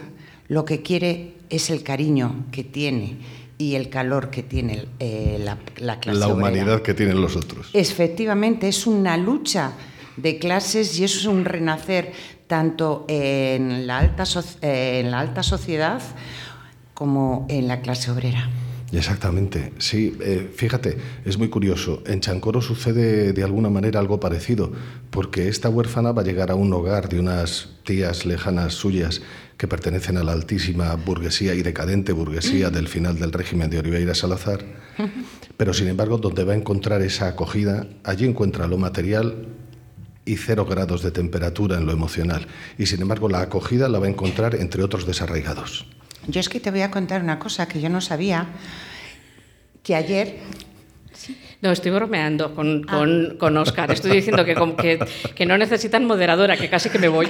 lo 0.48 0.64
que 0.64 0.82
quiere 0.82 1.34
es 1.50 1.70
el 1.70 1.82
cariño 1.82 2.44
que 2.50 2.64
tiene 2.64 3.16
y 3.58 3.74
el 3.76 3.88
calor 3.88 4.30
que 4.30 4.42
tiene 4.42 4.86
eh, 4.98 5.38
la, 5.40 5.58
la 5.78 5.98
clase 6.00 6.18
La 6.18 6.26
obrera. 6.28 6.50
humanidad 6.50 6.82
que 6.82 6.92
tienen 6.94 7.20
los 7.20 7.36
otros. 7.36 7.70
Efectivamente, 7.72 8.68
es 8.68 8.86
una 8.86 9.16
lucha 9.16 9.72
de 10.16 10.38
clases 10.38 10.98
y 10.98 11.04
eso 11.04 11.18
es 11.18 11.24
un 11.26 11.44
renacer 11.44 12.12
tanto 12.46 13.04
en 13.08 13.86
la 13.86 13.98
alta, 13.98 14.24
so- 14.26 14.44
en 14.60 15.10
la 15.10 15.20
alta 15.20 15.42
sociedad 15.42 16.00
como 16.94 17.46
en 17.48 17.68
la 17.68 17.80
clase 17.80 18.10
obrera. 18.10 18.48
Exactamente, 18.92 19.72
sí. 19.78 20.16
eh, 20.20 20.50
fíjate, 20.54 20.96
es 21.24 21.38
muy 21.38 21.48
curioso. 21.48 22.02
En 22.06 22.20
Chancoro 22.20 22.60
sucede 22.60 23.32
de 23.32 23.42
alguna 23.42 23.68
manera 23.68 23.98
algo 23.98 24.20
parecido, 24.20 24.72
porque 25.10 25.48
esta 25.48 25.68
huérfana 25.68 26.12
va 26.12 26.22
a 26.22 26.24
llegar 26.24 26.50
a 26.50 26.54
un 26.54 26.72
hogar 26.72 27.08
de 27.08 27.18
unas 27.18 27.70
tías 27.84 28.26
lejanas 28.26 28.74
suyas 28.74 29.22
que 29.56 29.66
pertenecen 29.66 30.18
a 30.18 30.22
la 30.24 30.32
altísima 30.32 30.94
burguesía 30.94 31.54
y 31.54 31.62
decadente 31.62 32.12
burguesía 32.12 32.70
del 32.70 32.88
final 32.88 33.18
del 33.18 33.32
régimen 33.32 33.70
de 33.70 33.78
Oliveira 33.78 34.14
Salazar. 34.14 34.64
Pero 35.56 35.72
sin 35.72 35.88
embargo, 35.88 36.18
donde 36.18 36.44
va 36.44 36.52
a 36.52 36.56
encontrar 36.56 37.02
esa 37.02 37.28
acogida, 37.28 37.86
allí 38.04 38.26
encuentra 38.26 38.66
lo 38.66 38.76
material 38.76 39.46
y 40.24 40.36
cero 40.36 40.66
grados 40.66 41.02
de 41.02 41.10
temperatura 41.10 41.78
en 41.78 41.86
lo 41.86 41.92
emocional. 41.92 42.46
Y 42.78 42.86
sin 42.86 43.00
embargo, 43.00 43.28
la 43.28 43.40
acogida 43.40 43.88
la 43.88 43.98
va 43.98 44.06
a 44.06 44.10
encontrar 44.10 44.54
entre 44.56 44.82
otros 44.82 45.06
desarraigados. 45.06 45.86
Yo 46.28 46.40
es 46.40 46.48
que 46.48 46.60
te 46.60 46.70
voy 46.70 46.82
a 46.82 46.90
contar 46.90 47.22
una 47.22 47.38
cosa 47.38 47.66
que 47.68 47.80
yo 47.80 47.88
no 47.88 48.00
sabía, 48.00 48.46
que 49.82 49.94
ayer 49.94 50.40
no, 51.62 51.72
estoy 51.72 51.90
bromeando 51.90 52.54
con, 52.54 52.82
con, 52.82 53.36
con, 53.38 53.56
Oscar. 53.56 53.90
Estoy 53.90 54.12
diciendo 54.12 54.44
que, 54.44 54.54
que, 54.76 54.98
que, 55.34 55.46
no 55.46 55.56
necesitan 55.56 56.04
moderadora, 56.04 56.56
que 56.56 56.68
casi 56.68 56.90
que 56.90 56.98
me 56.98 57.08
voy. 57.08 57.28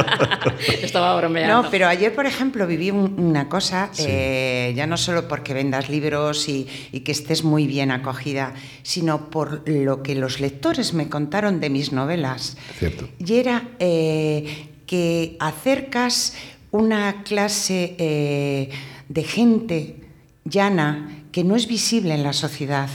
Estaba 0.82 1.16
bromeando. 1.16 1.62
No, 1.62 1.70
pero 1.70 1.86
ayer, 1.86 2.14
por 2.14 2.26
ejemplo, 2.26 2.66
viví 2.66 2.90
una 2.90 3.48
cosa, 3.48 3.90
sí. 3.92 4.06
eh, 4.08 4.72
ya 4.74 4.86
no 4.86 4.96
solo 4.96 5.28
porque 5.28 5.52
vendas 5.52 5.90
libros 5.90 6.48
y, 6.48 6.66
y, 6.90 7.00
que 7.00 7.12
estés 7.12 7.44
muy 7.44 7.66
bien 7.66 7.90
acogida, 7.90 8.54
sino 8.82 9.30
por 9.30 9.68
lo 9.68 10.02
que 10.02 10.14
los 10.14 10.40
lectores 10.40 10.94
me 10.94 11.08
contaron 11.08 11.60
de 11.60 11.70
mis 11.70 11.92
novelas. 11.92 12.56
Cierto. 12.78 13.08
Y 13.18 13.34
era 13.34 13.68
eh, 13.78 14.68
que 14.86 15.36
acercas 15.38 16.34
una 16.70 17.22
clase 17.22 17.96
eh, 17.98 18.70
de 19.08 19.22
gente 19.24 19.96
llana 20.44 21.24
que 21.32 21.44
no 21.44 21.56
es 21.56 21.66
visible 21.66 22.14
en 22.14 22.22
la 22.22 22.32
sociedad 22.32 22.88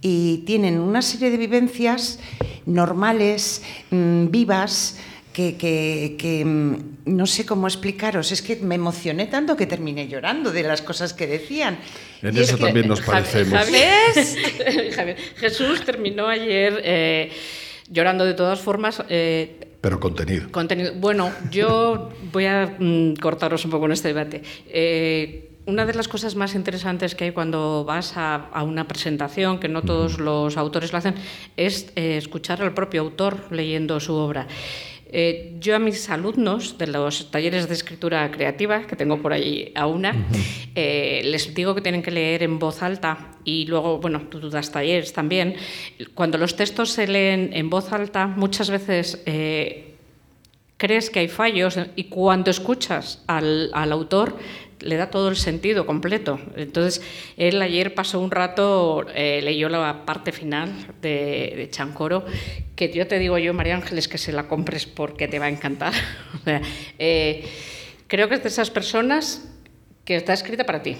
y 0.00 0.38
tienen 0.46 0.78
una 0.78 1.02
serie 1.02 1.30
de 1.30 1.36
vivencias 1.36 2.18
normales, 2.64 3.62
mmm, 3.90 4.26
vivas, 4.28 4.98
que, 5.32 5.56
que, 5.56 6.16
que, 6.18 6.44
mm, 6.44 6.96
no 7.04 7.26
sé 7.26 7.44
cómo 7.44 7.66
explicaros. 7.66 8.32
Es 8.32 8.40
que 8.40 8.56
me 8.56 8.74
emocioné 8.74 9.26
tanto 9.26 9.56
que 9.56 9.66
terminé 9.66 10.08
llorando 10.08 10.50
de 10.50 10.62
las 10.62 10.80
cosas 10.80 11.12
que 11.12 11.26
decían. 11.26 11.78
En 12.22 12.34
y 12.34 12.40
eso 12.40 12.54
es 12.54 12.58
que, 12.58 12.64
también 12.64 12.88
nos 12.88 13.02
parecemos. 13.02 13.52
Javier, 13.52 14.92
Javier, 14.94 15.16
Jesús 15.36 15.84
terminó 15.84 16.28
ayer 16.28 16.80
eh, 16.82 17.30
llorando 17.90 18.24
de 18.24 18.34
todas 18.34 18.60
formas. 18.60 19.02
Eh, 19.10 19.65
pero 19.86 20.00
contenido. 20.00 20.50
contenido. 20.50 20.94
Bueno, 20.96 21.30
yo 21.48 22.10
voy 22.32 22.46
a 22.46 22.74
mm, 22.76 23.14
cortaros 23.22 23.64
un 23.64 23.70
poco 23.70 23.86
en 23.86 23.92
este 23.92 24.08
debate. 24.08 24.42
Eh, 24.66 25.52
una 25.64 25.86
de 25.86 25.94
las 25.94 26.08
cosas 26.08 26.34
más 26.34 26.56
interesantes 26.56 27.14
que 27.14 27.22
hay 27.22 27.30
cuando 27.30 27.84
vas 27.84 28.16
a, 28.16 28.34
a 28.34 28.64
una 28.64 28.88
presentación, 28.88 29.60
que 29.60 29.68
no 29.68 29.82
todos 29.82 30.18
los 30.18 30.56
autores 30.56 30.90
lo 30.90 30.98
hacen, 30.98 31.14
es 31.56 31.92
eh, 31.94 32.16
escuchar 32.16 32.62
al 32.62 32.74
propio 32.74 33.00
autor 33.00 33.46
leyendo 33.52 34.00
su 34.00 34.14
obra. 34.14 34.48
Eh, 35.18 35.56
yo 35.60 35.74
a 35.74 35.78
mis 35.78 36.10
alumnos 36.10 36.76
de 36.76 36.88
los 36.88 37.30
talleres 37.30 37.68
de 37.68 37.72
escritura 37.72 38.30
creativa, 38.30 38.86
que 38.86 38.96
tengo 38.96 39.16
por 39.22 39.32
ahí 39.32 39.72
a 39.74 39.86
una, 39.86 40.10
uh 40.10 40.14
-huh. 40.14 40.68
eh, 40.74 41.22
les 41.24 41.54
digo 41.54 41.74
que 41.74 41.80
tienen 41.80 42.02
que 42.02 42.10
leer 42.10 42.42
en 42.42 42.58
voz 42.58 42.82
alta 42.82 43.32
y 43.42 43.64
luego, 43.64 43.96
bueno, 43.96 44.28
tú, 44.28 44.50
das 44.50 44.70
talleres 44.70 45.14
también. 45.14 45.56
Cuando 46.12 46.36
los 46.36 46.54
textos 46.54 46.90
se 46.90 47.08
leen 47.08 47.48
en 47.54 47.70
voz 47.70 47.94
alta, 47.94 48.26
muchas 48.26 48.68
veces 48.68 49.22
eh, 49.24 49.94
crees 50.76 51.08
que 51.08 51.20
hay 51.20 51.28
fallos 51.28 51.78
y 51.96 52.04
cuando 52.12 52.50
escuchas 52.50 53.24
al, 53.26 53.70
al 53.72 53.92
autor 53.92 54.36
le 54.80 54.96
da 54.96 55.10
todo 55.10 55.28
el 55.28 55.36
sentido 55.36 55.86
completo. 55.86 56.38
Entonces, 56.56 57.02
él 57.36 57.60
ayer 57.62 57.94
pasó 57.94 58.20
un 58.20 58.30
rato, 58.30 59.06
eh, 59.14 59.40
leyó 59.42 59.68
la 59.68 60.04
parte 60.04 60.32
final 60.32 60.72
de, 61.00 61.68
Chancoro, 61.70 62.24
que 62.74 62.92
yo 62.92 63.06
te 63.06 63.18
digo 63.18 63.38
yo, 63.38 63.54
María 63.54 63.76
Ángeles, 63.76 64.08
que 64.08 64.18
se 64.18 64.32
la 64.32 64.48
compres 64.48 64.86
porque 64.86 65.28
te 65.28 65.38
va 65.38 65.46
a 65.46 65.50
encantar. 65.50 65.92
eh, 66.98 67.44
creo 68.06 68.28
que 68.28 68.36
es 68.36 68.42
de 68.42 68.48
esas 68.48 68.70
personas 68.70 69.48
que 70.04 70.16
está 70.16 70.32
escrita 70.32 70.64
para 70.64 70.82
ti. 70.82 70.96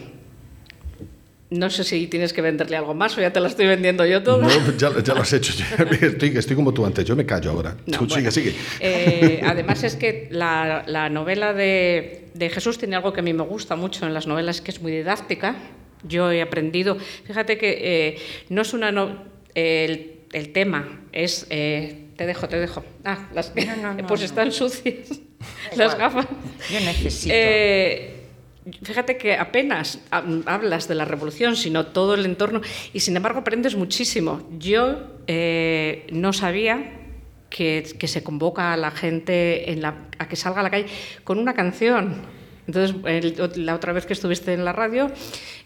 No 1.49 1.71
sé 1.71 1.85
si 1.85 2.09
tienes 2.09 2.33
que 2.33 2.43
venderle 2.43 2.77
algo 2.77 2.93
más 2.93 3.17
o 3.17 3.21
ya 3.21 3.33
te 3.33 3.39
la 3.39 3.47
estoy 3.47 3.67
vendiendo 3.67 4.05
yo 4.05 4.21
todo. 4.23 4.43
No, 4.43 4.77
ya, 4.77 4.91
ya 5.01 5.15
lo 5.15 5.21
has 5.21 5.33
hecho. 5.33 5.53
Estoy, 6.01 6.37
estoy, 6.37 6.57
como 6.57 6.75
tú 6.75 6.85
antes. 6.85 7.05
Yo 7.05 7.15
me 7.15 7.25
callo 7.25 7.53
ahora. 7.53 7.77
No, 7.87 7.99
Tú, 7.99 8.07
bueno, 8.07 8.31
sigue, 8.31 8.51
sigue. 8.51 8.55
Eh, 8.81 9.41
además 9.47 9.85
es 9.85 9.95
que 9.95 10.27
la, 10.33 10.83
la 10.89 11.09
novela 11.09 11.53
de, 11.53 12.31
de, 12.35 12.51
Jesús 12.51 12.79
tiene 12.79 12.97
algo 12.97 13.13
que 13.13 13.21
a 13.21 13.23
mí 13.23 13.33
me 13.33 13.45
gusta 13.45 13.77
mucho 13.77 14.07
en 14.07 14.15
las 14.15 14.27
novelas, 14.27 14.61
que 14.61 14.73
es 14.73 14.83
muy 14.83 14.91
didáctica. 14.91 15.55
Yo 16.03 16.33
he 16.33 16.43
aprendido... 16.43 16.97
Fíjate 17.25 17.59
que 17.59 17.79
eh, 17.81 18.19
no 18.49 18.63
es 18.63 18.75
una... 18.75 18.91
No, 18.91 19.23
el, 19.55 20.23
el, 20.33 20.53
tema 20.53 21.01
es... 21.13 21.47
Eh, 21.51 22.07
te 22.17 22.27
dejo, 22.27 22.49
te 22.49 22.59
dejo. 22.59 22.85
Ah, 23.05 23.29
las, 23.33 23.55
no, 23.55 23.95
no, 23.95 24.07
pues 24.09 24.23
están 24.23 24.51
sucias 24.51 25.21
las 25.77 25.97
gafas. 25.97 26.27
Yo 26.73 26.81
necesito... 26.81 28.16
Fíjate 28.83 29.17
que 29.17 29.37
apenas 29.37 30.01
hablas 30.11 30.89
de 30.89 30.97
la 30.97 31.05
revolución, 31.05 31.55
sino 31.55 31.87
todo 31.87 32.15
el 32.15 32.25
entorno, 32.25 32.61
y 32.93 33.01
sin 33.01 33.17
embargo 33.17 33.41
aprendes 33.41 33.77
muchísimo. 33.77 34.49
Yo 34.59 35.19
eh, 35.29 36.07
no 36.11 36.33
sabía 36.33 36.93
que, 37.49 37.85
que, 37.97 38.09
se 38.09 38.25
convoca 38.25 38.73
a 38.73 38.77
la 38.77 38.91
gente 38.91 39.71
en 39.71 39.83
la, 39.83 40.09
a 40.19 40.27
que 40.27 40.35
salga 40.35 40.61
a 40.61 40.63
la 40.65 40.71
calle 40.71 40.87
con 41.23 41.39
una 41.39 41.55
canción. 41.55 42.17
Entonces, 42.67 42.97
el, 43.07 43.65
la 43.65 43.75
otra 43.75 43.93
vez 43.93 44.07
que 44.07 44.13
estuviste 44.13 44.53
en 44.53 44.65
la 44.65 44.73
radio, 44.73 45.11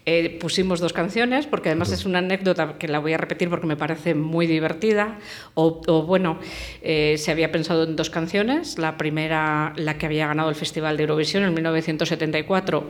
eh, 0.05 0.37
pusimos 0.39 0.79
dos 0.79 0.93
canciones, 0.93 1.47
porque 1.47 1.69
además 1.69 1.91
es 1.91 2.05
una 2.05 2.19
anécdota 2.19 2.77
que 2.77 2.87
la 2.87 2.99
voy 2.99 3.13
a 3.13 3.17
repetir 3.17 3.49
porque 3.49 3.67
me 3.67 3.75
parece 3.75 4.13
muy 4.15 4.47
divertida. 4.47 5.19
O, 5.53 5.81
o 5.87 6.03
bueno, 6.03 6.39
eh, 6.81 7.15
se 7.17 7.31
había 7.31 7.51
pensado 7.51 7.83
en 7.83 7.95
dos 7.95 8.09
canciones. 8.09 8.77
La 8.77 8.97
primera, 8.97 9.73
la 9.75 9.97
que 9.97 10.05
había 10.05 10.27
ganado 10.27 10.49
el 10.49 10.55
Festival 10.55 10.97
de 10.97 11.03
Eurovisión 11.03 11.43
en 11.43 11.53
1974, 11.53 12.83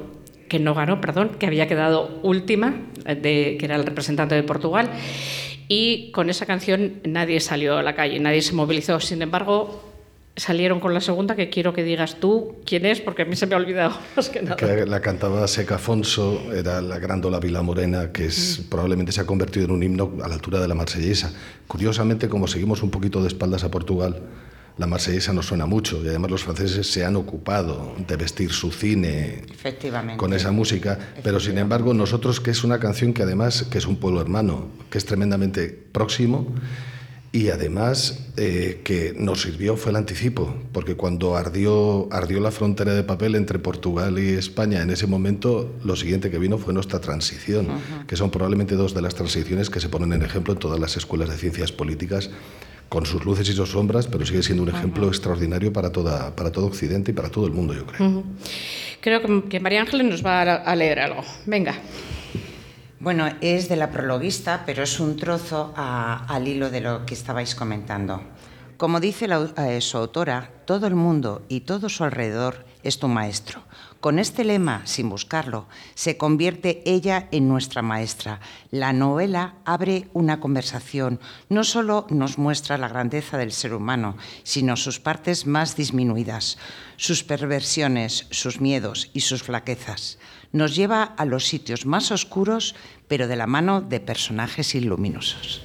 que 0.49 0.59
no 0.59 0.73
ganó, 0.73 0.99
perdón, 0.99 1.37
que 1.39 1.45
había 1.45 1.67
quedado 1.67 2.19
última, 2.23 2.73
de, 3.05 3.55
que 3.57 3.65
era 3.65 3.75
el 3.75 3.85
representante 3.85 4.35
de 4.35 4.43
Portugal. 4.43 4.89
Y 5.69 6.11
con 6.11 6.29
esa 6.29 6.45
canción 6.45 6.99
nadie 7.05 7.39
salió 7.39 7.77
a 7.77 7.83
la 7.83 7.95
calle, 7.95 8.19
nadie 8.19 8.41
se 8.41 8.51
movilizó. 8.53 8.99
Sin 8.99 9.21
embargo, 9.21 9.90
salieron 10.41 10.79
con 10.79 10.91
la 10.95 11.01
segunda, 11.01 11.35
que 11.35 11.51
quiero 11.51 11.71
que 11.71 11.83
digas 11.83 12.15
tú 12.19 12.55
quién 12.65 12.87
es, 12.87 12.99
porque 12.99 13.21
a 13.21 13.25
mí 13.25 13.35
se 13.35 13.45
me 13.45 13.53
ha 13.53 13.57
olvidado 13.57 13.95
más 14.15 14.29
que 14.29 14.41
nada. 14.41 14.55
Que 14.55 14.87
la 14.87 14.99
cantaba 14.99 15.47
Seca 15.47 15.75
Afonso, 15.75 16.51
era 16.51 16.81
la 16.81 16.97
grándola 16.97 17.39
Vila 17.39 17.61
Morena, 17.61 18.11
que 18.11 18.25
es, 18.25 18.59
mm. 18.59 18.69
probablemente 18.69 19.11
se 19.11 19.21
ha 19.21 19.25
convertido 19.25 19.65
en 19.65 19.71
un 19.71 19.83
himno 19.83 20.17
a 20.23 20.27
la 20.27 20.33
altura 20.33 20.59
de 20.59 20.67
la 20.67 20.73
marsellesa. 20.73 21.31
Curiosamente, 21.67 22.27
como 22.27 22.47
seguimos 22.47 22.81
un 22.81 22.89
poquito 22.89 23.21
de 23.21 23.27
espaldas 23.27 23.63
a 23.63 23.69
Portugal, 23.69 24.19
la 24.79 24.87
marsellesa 24.87 25.31
nos 25.31 25.45
suena 25.45 25.67
mucho 25.67 26.03
y 26.03 26.07
además 26.07 26.31
los 26.31 26.43
franceses 26.43 26.91
se 26.91 27.05
han 27.05 27.15
ocupado 27.17 27.93
de 28.07 28.15
vestir 28.15 28.51
su 28.51 28.71
cine 28.71 29.43
con 30.17 30.33
esa 30.33 30.51
música, 30.51 30.97
pero 31.23 31.39
sin 31.39 31.59
embargo 31.59 31.93
nosotros 31.93 32.39
que 32.39 32.49
es 32.49 32.63
una 32.63 32.79
canción 32.79 33.13
que 33.13 33.21
además 33.21 33.67
que 33.69 33.77
es 33.77 33.85
un 33.85 33.97
pueblo 33.97 34.21
hermano, 34.21 34.69
que 34.89 34.97
es 34.97 35.05
tremendamente 35.05 35.67
próximo, 35.67 36.47
y 37.33 37.49
además 37.49 38.27
eh, 38.35 38.81
que 38.83 39.13
nos 39.17 39.41
sirvió 39.43 39.77
fue 39.77 39.91
el 39.91 39.95
anticipo, 39.95 40.53
porque 40.73 40.95
cuando 40.95 41.37
ardió, 41.37 42.09
ardió 42.11 42.41
la 42.41 42.51
frontera 42.51 42.93
de 42.93 43.03
papel 43.03 43.35
entre 43.35 43.57
Portugal 43.57 44.19
y 44.19 44.31
España, 44.31 44.81
en 44.81 44.89
ese 44.89 45.07
momento 45.07 45.73
lo 45.83 45.95
siguiente 45.95 46.29
que 46.29 46.37
vino 46.37 46.57
fue 46.57 46.73
nuestra 46.73 46.99
transición, 46.99 47.69
uh 47.69 47.73
-huh. 47.73 48.05
que 48.05 48.17
son 48.17 48.31
probablemente 48.31 48.75
dos 48.75 48.93
de 48.93 49.01
las 49.01 49.15
transiciones 49.15 49.69
que 49.69 49.79
se 49.79 49.87
ponen 49.87 50.11
en 50.11 50.23
ejemplo 50.23 50.53
en 50.53 50.59
todas 50.59 50.79
las 50.79 50.97
escuelas 50.97 51.29
de 51.29 51.37
ciencias 51.37 51.71
políticas, 51.71 52.29
con 52.89 53.05
sus 53.05 53.23
luces 53.23 53.47
y 53.47 53.53
sus 53.53 53.69
sombras, 53.69 54.07
pero 54.07 54.25
sigue 54.25 54.43
siendo 54.43 54.63
un 54.63 54.69
ejemplo 54.69 55.03
uh 55.03 55.07
-huh. 55.07 55.13
extraordinario 55.13 55.71
para, 55.71 55.93
toda, 55.93 56.35
para 56.35 56.51
todo 56.51 56.65
Occidente 56.65 57.11
y 57.11 57.13
para 57.13 57.29
todo 57.29 57.45
el 57.45 57.53
mundo, 57.53 57.73
yo 57.73 57.85
creo. 57.85 58.09
Uh 58.09 58.13
-huh. 58.15 58.23
Creo 58.99 59.21
que, 59.21 59.47
que 59.47 59.59
María 59.61 59.79
Ángeles 59.79 60.05
nos 60.05 60.25
va 60.25 60.41
a 60.41 60.75
leer 60.75 60.99
algo. 60.99 61.23
Venga. 61.45 61.75
Bueno, 63.01 63.27
es 63.41 63.67
de 63.67 63.77
la 63.77 63.89
prologuista, 63.89 64.61
pero 64.63 64.83
es 64.83 64.99
un 64.99 65.17
trozo 65.17 65.73
al 65.75 66.47
hilo 66.47 66.69
de 66.69 66.81
lo 66.81 67.03
que 67.03 67.15
estabais 67.15 67.55
comentando. 67.55 68.21
Como 68.77 68.99
dice 68.99 69.27
la, 69.27 69.49
eh, 69.57 69.81
su 69.81 69.97
autora, 69.97 70.51
todo 70.65 70.85
el 70.85 70.93
mundo 70.93 71.41
y 71.49 71.61
todo 71.61 71.89
su 71.89 72.03
alrededor 72.03 72.63
es 72.83 72.99
tu 72.99 73.07
maestro. 73.07 73.63
Con 74.01 74.19
este 74.19 74.43
lema, 74.43 74.83
sin 74.85 75.09
buscarlo, 75.09 75.65
se 75.95 76.17
convierte 76.17 76.83
ella 76.85 77.27
en 77.31 77.49
nuestra 77.49 77.81
maestra. 77.81 78.39
La 78.69 78.93
novela 78.93 79.55
abre 79.65 80.07
una 80.13 80.39
conversación. 80.39 81.19
No 81.49 81.63
solo 81.63 82.05
nos 82.11 82.37
muestra 82.37 82.77
la 82.77 82.87
grandeza 82.87 83.35
del 83.39 83.51
ser 83.51 83.73
humano, 83.73 84.15
sino 84.43 84.77
sus 84.77 84.99
partes 84.99 85.47
más 85.47 85.75
disminuidas, 85.75 86.59
sus 86.97 87.23
perversiones, 87.23 88.27
sus 88.29 88.61
miedos 88.61 89.09
y 89.11 89.21
sus 89.21 89.41
flaquezas 89.41 90.19
nos 90.51 90.75
lleva 90.75 91.03
a 91.03 91.25
los 91.25 91.47
sitios 91.47 91.85
más 91.85 92.11
oscuros, 92.11 92.75
pero 93.07 93.27
de 93.27 93.35
la 93.35 93.47
mano 93.47 93.81
de 93.81 93.99
personajes 93.99 94.75
iluminosos. 94.75 95.63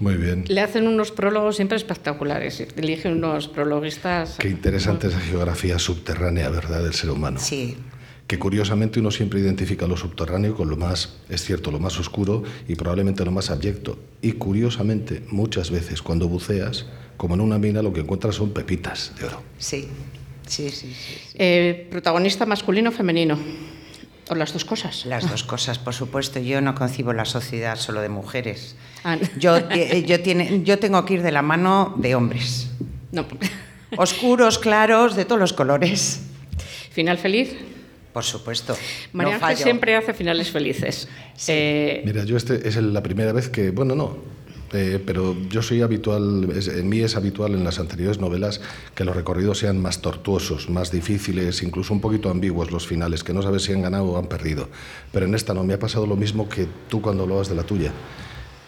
Muy 0.00 0.14
bien. 0.14 0.44
Le 0.48 0.60
hacen 0.60 0.86
unos 0.86 1.10
prólogos 1.10 1.56
siempre 1.56 1.76
espectaculares. 1.76 2.60
Eligen 2.76 3.12
unos 3.12 3.48
prologuistas. 3.48 4.36
Qué 4.38 4.48
interesante 4.48 5.08
esa 5.08 5.20
geografía 5.20 5.78
subterránea, 5.78 6.48
¿verdad?, 6.50 6.84
del 6.84 6.94
ser 6.94 7.10
humano. 7.10 7.40
Sí. 7.40 7.76
Que 8.28 8.38
curiosamente 8.38 9.00
uno 9.00 9.10
siempre 9.10 9.40
identifica 9.40 9.86
lo 9.86 9.96
subterráneo 9.96 10.54
con 10.54 10.68
lo 10.68 10.76
más, 10.76 11.16
es 11.28 11.42
cierto, 11.42 11.70
lo 11.70 11.80
más 11.80 11.98
oscuro 11.98 12.44
y 12.68 12.74
probablemente 12.74 13.24
lo 13.24 13.32
más 13.32 13.50
abyecto. 13.50 13.98
Y 14.20 14.32
curiosamente, 14.32 15.22
muchas 15.30 15.70
veces 15.70 16.02
cuando 16.02 16.28
buceas, 16.28 16.86
como 17.16 17.34
en 17.34 17.40
una 17.40 17.58
mina, 17.58 17.82
lo 17.82 17.92
que 17.92 18.00
encuentras 18.00 18.36
son 18.36 18.50
pepitas 18.50 19.12
de 19.18 19.26
oro. 19.26 19.42
Sí, 19.56 19.88
sí, 20.46 20.70
sí. 20.70 20.92
sí, 20.94 20.94
sí. 20.94 21.36
Eh, 21.38 21.88
protagonista 21.90 22.44
masculino 22.46 22.90
o 22.90 22.92
femenino. 22.92 23.38
¿O 24.30 24.34
las 24.34 24.52
dos 24.52 24.64
cosas? 24.64 25.06
Las 25.06 25.28
dos 25.30 25.42
cosas, 25.42 25.78
por 25.78 25.94
supuesto. 25.94 26.38
Yo 26.38 26.60
no 26.60 26.74
concibo 26.74 27.12
la 27.12 27.24
sociedad 27.24 27.76
solo 27.76 28.00
de 28.00 28.08
mujeres. 28.08 28.76
Ah, 29.04 29.16
no. 29.16 29.22
Yo, 29.38 29.56
eh, 29.70 30.04
yo, 30.06 30.20
tiene, 30.20 30.62
yo 30.64 30.78
tengo 30.78 31.04
que 31.04 31.14
ir 31.14 31.22
de 31.22 31.32
la 31.32 31.42
mano 31.42 31.94
de 31.96 32.14
hombres. 32.14 32.70
No. 33.10 33.26
Oscuros, 33.96 34.58
claros, 34.58 35.16
de 35.16 35.24
todos 35.24 35.40
los 35.40 35.52
colores. 35.52 36.20
¿Final 36.90 37.16
feliz? 37.18 37.56
Por 38.12 38.24
supuesto. 38.24 38.76
María 39.12 39.38
no 39.38 39.56
siempre 39.56 39.94
hace 39.96 40.12
finales 40.12 40.50
felices. 40.50 41.08
Eh, 41.46 42.02
Mira, 42.04 42.24
yo 42.24 42.36
este 42.36 42.68
es 42.68 42.76
la 42.76 43.02
primera 43.02 43.32
vez 43.32 43.48
que, 43.48 43.70
bueno, 43.70 43.94
no, 43.94 44.18
eh, 44.72 45.02
pero 45.04 45.36
yo 45.48 45.62
soy 45.62 45.82
habitual, 45.82 46.50
es- 46.54 46.68
en 46.68 46.88
mí 46.88 47.00
es 47.00 47.16
habitual 47.16 47.54
en 47.54 47.64
las 47.64 47.78
anteriores 47.78 48.18
novelas 48.18 48.60
que 48.94 49.04
los 49.04 49.14
recorridos 49.16 49.58
sean 49.58 49.80
más 49.80 50.00
tortuosos, 50.00 50.68
más 50.68 50.90
difíciles, 50.90 51.62
incluso 51.62 51.92
un 51.94 52.00
poquito 52.00 52.30
ambiguos 52.30 52.70
los 52.70 52.86
finales, 52.86 53.24
que 53.24 53.32
no 53.32 53.42
sabes 53.42 53.62
si 53.62 53.72
han 53.72 53.82
ganado 53.82 54.04
o 54.06 54.18
han 54.18 54.26
perdido. 54.26 54.68
Pero 55.12 55.26
en 55.26 55.34
esta 55.34 55.54
no, 55.54 55.64
me 55.64 55.74
ha 55.74 55.78
pasado 55.78 56.06
lo 56.06 56.16
mismo 56.16 56.48
que 56.48 56.66
tú 56.88 57.00
cuando 57.00 57.22
hablabas 57.24 57.48
de 57.48 57.54
la 57.54 57.62
tuya. 57.64 57.92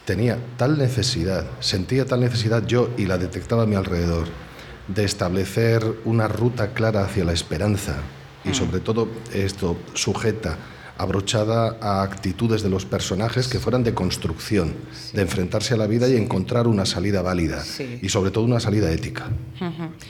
Tenía 0.05 0.39
tal 0.57 0.79
necesidad, 0.79 1.47
sentía 1.61 2.05
tal 2.07 2.21
necesidad 2.21 2.67
yo 2.67 2.91
y 2.97 3.07
la 3.07 3.19
detectaba 3.19 3.63
a 3.65 3.67
mi 3.67 3.77
alrededor, 3.77 4.27
de 4.89 5.05
establecer 5.05 5.85
una 6.05 6.27
ruta 6.27 6.73
clara 6.73 7.05
hacia 7.05 7.25
la 7.25 7.33
esperanza 7.33 7.97
y 8.45 8.55
sobre 8.55 8.81
todo 8.81 9.07
esto 9.33 9.77
sujeta, 9.95 10.57
abrochada 11.03 11.79
a 11.81 12.03
actitudes 12.03 12.63
de 12.63 12.69
los 12.69 12.85
personajes 12.85 13.49
que 13.49 13.59
fueran 13.59 13.83
de 13.83 13.95
construcción, 13.95 14.75
de 15.15 15.23
enfrentarse 15.23 15.75
a 15.75 15.77
la 15.79 15.87
vida 15.87 16.07
y 16.09 16.17
encontrar 16.17 16.67
una 16.67 16.85
salida 16.85 17.23
válida 17.23 17.65
Sí. 17.65 17.99
y 18.03 18.09
sobre 18.11 18.31
todo 18.31 18.45
una 18.45 18.61
salida 18.61 18.91
ética. 18.93 19.29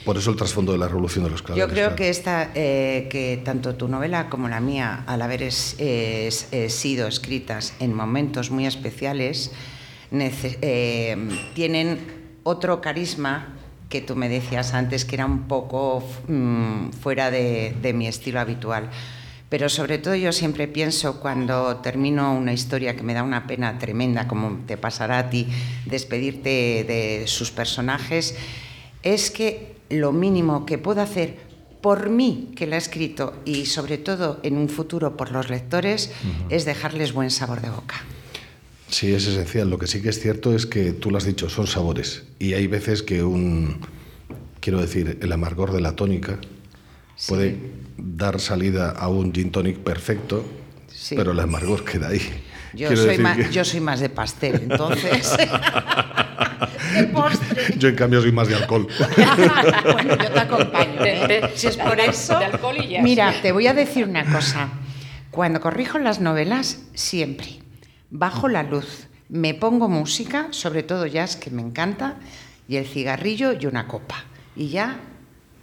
Por 0.05 0.17
eso 0.17 0.31
el 0.31 0.35
trasfondo 0.35 0.73
de 0.73 0.77
la 0.77 0.87
revolución 0.87 1.23
de 1.23 1.31
los 1.31 1.41
claveles. 1.41 1.65
Yo 1.67 1.71
creo 1.73 1.85
claro. 1.87 1.95
que 1.95 2.09
esta, 2.09 2.51
eh, 2.55 3.07
que 3.09 3.41
tanto 3.43 3.75
tu 3.75 3.87
novela 3.87 4.29
como 4.29 4.49
la 4.49 4.59
mía, 4.59 5.03
al 5.07 5.21
haber 5.21 5.43
es- 5.43 5.75
es- 5.79 6.47
eh, 6.51 6.69
sido 6.69 7.07
escritas 7.07 7.73
en 7.79 7.93
momentos 7.93 8.51
muy 8.51 8.65
especiales, 8.65 9.51
eh, 10.11 11.17
tienen 11.53 11.99
otro 12.43 12.81
carisma 12.81 13.55
que 13.89 14.01
tú 14.01 14.15
me 14.15 14.29
decías 14.29 14.73
antes, 14.73 15.05
que 15.05 15.15
era 15.15 15.25
un 15.25 15.47
poco 15.47 16.03
mm, 16.27 16.91
fuera 17.01 17.29
de, 17.31 17.75
de 17.81 17.93
mi 17.93 18.07
estilo 18.07 18.39
habitual. 18.39 18.89
Pero 19.51 19.67
sobre 19.67 19.97
todo 19.97 20.15
yo 20.15 20.31
siempre 20.31 20.69
pienso 20.69 21.19
cuando 21.19 21.75
termino 21.83 22.33
una 22.33 22.53
historia 22.53 22.95
que 22.95 23.03
me 23.03 23.13
da 23.13 23.21
una 23.21 23.47
pena 23.47 23.77
tremenda, 23.79 24.25
como 24.25 24.61
te 24.65 24.77
pasará 24.77 25.19
a 25.19 25.29
ti, 25.29 25.45
despedirte 25.85 26.85
de 26.87 27.23
sus 27.27 27.51
personajes, 27.51 28.35
es 29.03 29.29
que 29.29 29.75
lo 29.89 30.13
mínimo 30.13 30.65
que 30.65 30.77
puedo 30.77 31.01
hacer 31.01 31.35
por 31.81 32.09
mí, 32.09 32.53
que 32.55 32.65
la 32.65 32.75
he 32.75 32.77
escrito, 32.77 33.33
y 33.43 33.65
sobre 33.65 33.97
todo 33.97 34.39
en 34.43 34.55
un 34.55 34.69
futuro 34.69 35.17
por 35.17 35.33
los 35.33 35.49
lectores, 35.49 36.13
es 36.49 36.63
dejarles 36.63 37.11
buen 37.11 37.29
sabor 37.29 37.59
de 37.59 37.71
boca. 37.71 38.05
Sí, 38.87 39.13
es 39.13 39.27
esencial. 39.27 39.69
Lo 39.69 39.77
que 39.77 39.87
sí 39.87 40.01
que 40.01 40.09
es 40.09 40.21
cierto 40.21 40.55
es 40.55 40.65
que 40.65 40.93
tú 40.93 41.11
lo 41.11 41.17
has 41.17 41.25
dicho, 41.25 41.49
son 41.49 41.67
sabores. 41.67 42.23
Y 42.39 42.53
hay 42.53 42.67
veces 42.67 43.03
que 43.03 43.21
un, 43.21 43.81
quiero 44.61 44.79
decir, 44.79 45.17
el 45.21 45.31
amargor 45.33 45.73
de 45.73 45.81
la 45.81 45.97
tónica 45.97 46.39
puede 47.27 47.80
dar 47.97 48.39
salida 48.39 48.91
a 48.91 49.07
un 49.07 49.33
gin 49.33 49.51
tonic 49.51 49.77
perfecto, 49.79 50.45
Sí. 50.87 51.15
pero 51.15 51.31
el 51.31 51.39
amargor 51.39 51.83
queda 51.85 52.09
ahí. 52.09 52.19
Yo 52.73 52.87
Quiero 52.87 52.97
soy, 52.97 53.05
decir 53.09 53.23
más, 53.23 53.37
que- 53.37 53.51
yo 53.51 53.65
soy 53.65 53.79
más 53.81 53.99
de 53.99 54.09
pastel, 54.09 54.55
entonces. 54.63 55.35
de 56.95 57.03
postre. 57.05 57.73
Yo, 57.77 57.89
en 57.89 57.95
cambio, 57.95 58.21
soy 58.21 58.31
más 58.31 58.47
de 58.47 58.55
alcohol. 58.55 58.87
bueno, 59.93 60.15
yo 60.17 60.31
te 60.31 60.39
acompaño. 60.39 60.95
¿eh? 61.05 61.51
si 61.55 61.67
es 61.67 61.77
por 61.77 61.99
eso. 61.99 62.37
de 62.39 62.45
alcohol 62.45 62.77
y 62.83 62.87
jazz. 62.89 63.03
Mira, 63.03 63.33
te 63.41 63.51
voy 63.51 63.67
a 63.67 63.73
decir 63.73 64.05
una 64.07 64.25
cosa. 64.31 64.69
Cuando 65.31 65.59
corrijo 65.61 65.97
las 65.99 66.19
novelas, 66.19 66.79
siempre 66.93 67.59
bajo 68.09 68.49
la 68.49 68.63
luz, 68.63 69.07
me 69.29 69.53
pongo 69.53 69.87
música, 69.87 70.47
sobre 70.51 70.83
todo 70.83 71.05
jazz, 71.07 71.37
que 71.37 71.49
me 71.51 71.61
encanta, 71.61 72.15
y 72.67 72.75
el 72.75 72.85
cigarrillo 72.85 73.53
y 73.53 73.65
una 73.65 73.87
copa. 73.87 74.25
Y 74.55 74.67
ya, 74.69 74.97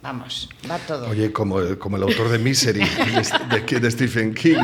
vamos, 0.01 0.49
va 0.69 0.77
todo. 0.79 1.09
Oye, 1.09 1.31
como, 1.31 1.59
el- 1.59 1.77
como 1.77 1.97
el 1.97 2.03
autor 2.03 2.29
de 2.29 2.39
Misery, 2.39 2.79
de, 3.49 3.59
de- 3.61 3.79
de 3.79 3.91
Stephen 3.91 4.33
King. 4.33 4.57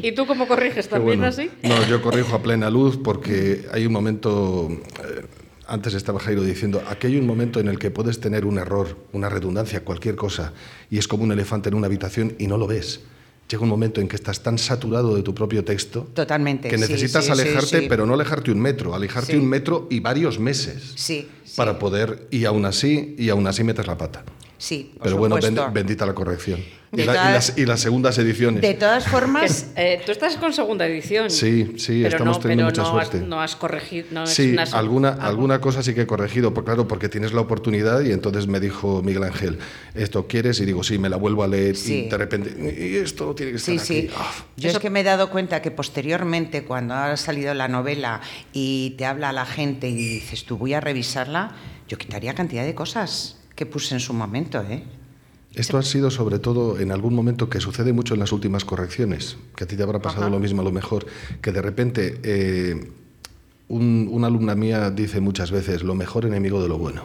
¿Y 0.00 0.12
tú 0.12 0.26
cómo 0.26 0.46
corriges 0.46 0.88
también 0.88 1.18
bueno. 1.20 1.26
así? 1.30 1.50
No, 1.62 1.84
yo 1.86 2.02
corrijo 2.02 2.36
a 2.36 2.42
plena 2.42 2.70
luz 2.70 2.96
porque 3.02 3.66
hay 3.72 3.86
un 3.86 3.92
momento, 3.92 4.68
eh, 4.70 5.26
antes 5.66 5.94
estaba 5.94 6.20
Jairo 6.20 6.42
diciendo, 6.42 6.82
aquí 6.88 7.06
hay 7.06 7.16
un 7.18 7.26
momento 7.26 7.60
en 7.60 7.68
el 7.68 7.78
que 7.78 7.90
puedes 7.90 8.20
tener 8.20 8.44
un 8.44 8.58
error, 8.58 8.98
una 9.12 9.28
redundancia, 9.28 9.82
cualquier 9.84 10.16
cosa, 10.16 10.52
y 10.90 10.98
es 10.98 11.08
como 11.08 11.24
un 11.24 11.32
elefante 11.32 11.68
en 11.70 11.74
una 11.74 11.86
habitación 11.86 12.34
y 12.38 12.46
no 12.46 12.58
lo 12.58 12.66
ves. 12.66 13.00
Llega 13.48 13.62
un 13.62 13.68
momento 13.68 14.00
en 14.00 14.08
que 14.08 14.16
estás 14.16 14.42
tan 14.42 14.56
saturado 14.58 15.14
de 15.14 15.22
tu 15.22 15.34
propio 15.34 15.64
texto 15.64 16.08
Totalmente. 16.14 16.68
que 16.68 16.78
necesitas 16.78 17.24
sí, 17.24 17.32
sí, 17.34 17.40
alejarte, 17.40 17.80
sí. 17.80 17.86
pero 17.88 18.06
no 18.06 18.14
alejarte 18.14 18.50
un 18.50 18.58
metro, 18.58 18.94
alejarte 18.94 19.36
un 19.36 19.46
metro 19.46 19.86
y 19.90 20.00
varios 20.00 20.38
meses 20.38 20.92
Sí, 20.96 21.28
para 21.56 21.78
poder, 21.78 22.26
y 22.30 22.46
aún 22.46 22.64
así, 22.64 23.14
y 23.18 23.28
aún 23.28 23.46
así 23.46 23.62
metes 23.62 23.86
la 23.86 23.98
pata. 23.98 24.24
Sí, 24.64 24.92
por 24.94 25.02
Pero 25.04 25.16
bueno, 25.18 25.36
bendita 25.72 26.06
la 26.06 26.14
corrección. 26.14 26.60
Y, 26.96 27.02
las, 27.02 27.58
y 27.58 27.66
las 27.66 27.80
segundas 27.80 28.16
ediciones. 28.18 28.62
De 28.62 28.74
todas 28.74 29.08
formas, 29.08 29.72
eh, 29.74 30.00
tú 30.06 30.12
estás 30.12 30.36
con 30.36 30.52
segunda 30.52 30.86
edición. 30.86 31.28
Sí, 31.28 31.72
sí, 31.76 32.02
pero 32.04 32.08
estamos 32.16 32.36
no, 32.36 32.42
teniendo 32.42 32.66
pero 32.68 32.82
mucha 32.82 32.82
no 32.92 32.98
has- 33.00 33.08
suerte. 33.08 33.26
no 33.26 33.40
has 33.42 33.56
corregido. 33.56 34.06
No 34.12 34.22
es 34.22 34.30
Sí, 34.30 34.52
una- 34.52 34.62
alguna, 34.62 35.08
algo. 35.08 35.22
alguna 35.24 35.60
cosa 35.60 35.82
sí 35.82 35.92
que 35.92 36.02
he 36.02 36.06
corregido, 36.06 36.54
pues 36.54 36.64
claro, 36.64 36.86
porque 36.86 37.08
tienes 37.08 37.32
la 37.32 37.40
oportunidad 37.40 38.00
y 38.02 38.12
entonces 38.12 38.46
me 38.46 38.60
dijo 38.60 39.02
Miguel 39.02 39.24
Ángel, 39.24 39.58
¿esto 39.94 40.28
quieres? 40.28 40.60
Y 40.60 40.66
digo, 40.66 40.84
sí, 40.84 40.96
me 40.98 41.08
la 41.08 41.16
vuelvo 41.16 41.42
a 41.42 41.48
leer 41.48 41.74
Sí. 41.74 42.04
y 42.06 42.08
de 42.08 42.16
repente, 42.16 42.54
y 42.80 42.94
esto 42.94 43.34
tiene 43.34 43.50
que 43.50 43.56
estar 43.58 43.74
Sí, 43.80 43.84
sí. 43.84 43.98
aquí. 44.06 44.10
Ah, 44.16 44.32
Yo 44.56 44.70
es 44.70 44.78
que 44.78 44.88
me 44.88 45.00
he 45.00 45.04
dado 45.04 45.30
cuenta 45.30 45.60
que 45.62 45.72
posteriormente, 45.72 46.62
cuando 46.62 46.94
ha 46.94 47.16
salido 47.16 47.52
la 47.54 47.66
novela 47.66 48.20
y 48.52 48.90
te 48.98 49.04
habla 49.04 49.32
la 49.32 49.46
gente 49.46 49.88
y 49.88 49.94
dices, 49.96 50.44
tú 50.44 50.56
voy 50.58 50.74
a 50.74 50.80
revisarla, 50.80 51.56
yo 51.88 51.98
quitaría 51.98 52.34
cantidad 52.34 52.64
de 52.64 52.74
cosas 52.76 53.40
que 53.54 53.66
puse 53.66 53.94
en 53.94 54.00
su 54.00 54.12
momento, 54.14 54.60
¿eh? 54.62 54.82
Esto 55.54 55.78
ha 55.78 55.82
sido 55.82 56.10
sobre 56.10 56.40
todo 56.40 56.80
en 56.80 56.90
algún 56.90 57.14
momento 57.14 57.48
que 57.48 57.60
sucede 57.60 57.92
mucho 57.92 58.14
en 58.14 58.20
las 58.20 58.32
últimas 58.32 58.64
correcciones, 58.64 59.36
que 59.54 59.64
a 59.64 59.66
ti 59.68 59.76
te 59.76 59.84
habrá 59.84 60.00
pasado 60.00 60.22
Ajá. 60.24 60.30
lo 60.30 60.40
mismo 60.40 60.62
a 60.62 60.64
lo 60.64 60.72
mejor, 60.72 61.06
que 61.40 61.52
de 61.52 61.62
repente 61.62 62.18
eh, 62.24 62.90
un- 63.68 64.08
una 64.10 64.26
alumna 64.26 64.56
mía 64.56 64.90
dice 64.90 65.20
muchas 65.20 65.52
veces, 65.52 65.84
lo 65.84 65.94
mejor 65.94 66.24
enemigo 66.26 66.60
de 66.60 66.68
lo 66.68 66.76
bueno. 66.78 67.04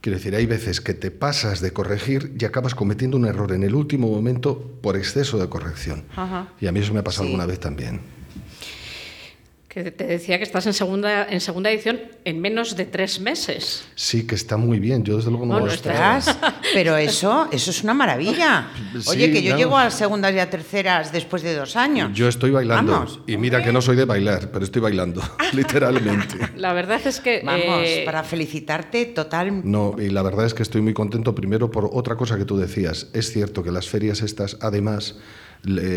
Quiero 0.00 0.18
decir, 0.18 0.36
hay 0.36 0.46
veces 0.46 0.80
que 0.80 0.94
te 0.94 1.10
pasas 1.10 1.60
de 1.60 1.72
corregir 1.72 2.36
y 2.38 2.44
acabas 2.44 2.74
cometiendo 2.74 3.16
un 3.16 3.24
error 3.26 3.50
en 3.52 3.62
el 3.64 3.74
último 3.74 4.08
momento 4.08 4.56
por 4.80 4.96
exceso 4.96 5.38
de 5.38 5.48
corrección. 5.48 6.04
Ajá. 6.14 6.52
Y 6.60 6.66
a 6.68 6.72
mí 6.72 6.78
eso 6.80 6.92
me 6.92 7.00
ha 7.00 7.04
pasado 7.04 7.24
Sí. 7.24 7.30
alguna 7.32 7.46
vez 7.46 7.58
también. 7.58 8.00
Que 9.74 9.90
te 9.90 10.06
decía 10.06 10.38
que 10.38 10.44
estás 10.44 10.64
en 10.66 10.72
segunda, 10.72 11.26
en 11.28 11.40
segunda 11.40 11.68
edición 11.68 12.00
en 12.24 12.40
menos 12.40 12.76
de 12.76 12.84
tres 12.84 13.18
meses. 13.18 13.84
Sí, 13.96 14.24
que 14.24 14.36
está 14.36 14.56
muy 14.56 14.78
bien. 14.78 15.02
Yo 15.02 15.16
desde 15.16 15.30
luego 15.30 15.46
no 15.46 15.54
Bueno, 15.54 15.66
lo 15.66 15.72
está- 15.72 15.90
esperaba. 15.90 16.18
Ostras, 16.18 16.54
pero 16.72 16.96
eso, 16.96 17.48
eso 17.50 17.72
es 17.72 17.82
una 17.82 17.92
maravilla. 17.92 18.68
Oye, 19.08 19.26
Sí, 19.26 19.32
que 19.32 19.42
yo 19.42 19.56
llego 19.56 19.76
a 19.76 19.90
segundas 19.90 20.32
y 20.32 20.38
a 20.38 20.48
terceras 20.48 21.10
después 21.10 21.42
de 21.42 21.56
dos 21.56 21.74
años. 21.74 22.12
Yo 22.14 22.28
estoy 22.28 22.52
bailando. 22.52 22.92
Vamos. 22.92 23.18
y 23.26 23.36
mira 23.36 23.64
que 23.64 23.72
no 23.72 23.82
soy 23.82 23.96
de 23.96 24.04
bailar, 24.04 24.52
pero 24.52 24.64
estoy 24.64 24.80
bailando, 24.80 25.20
literalmente. 25.52 26.36
La 26.56 26.72
verdad 26.72 27.00
es 27.04 27.18
que. 27.20 27.42
Vamos, 27.44 27.82
eh, 27.84 28.02
para 28.06 28.22
felicitarte 28.22 29.06
total. 29.06 29.62
No, 29.64 29.96
y 29.98 30.08
la 30.08 30.22
verdad 30.22 30.46
es 30.46 30.54
que 30.54 30.62
estoy 30.62 30.82
muy 30.82 30.94
contento 30.94 31.34
primero 31.34 31.72
por 31.72 31.90
otra 31.92 32.16
cosa 32.16 32.38
que 32.38 32.44
tú 32.44 32.56
decías. 32.56 33.08
Es 33.12 33.32
cierto 33.32 33.64
que 33.64 33.72
las 33.72 33.88
ferias 33.88 34.22
estas, 34.22 34.56
además, 34.60 35.16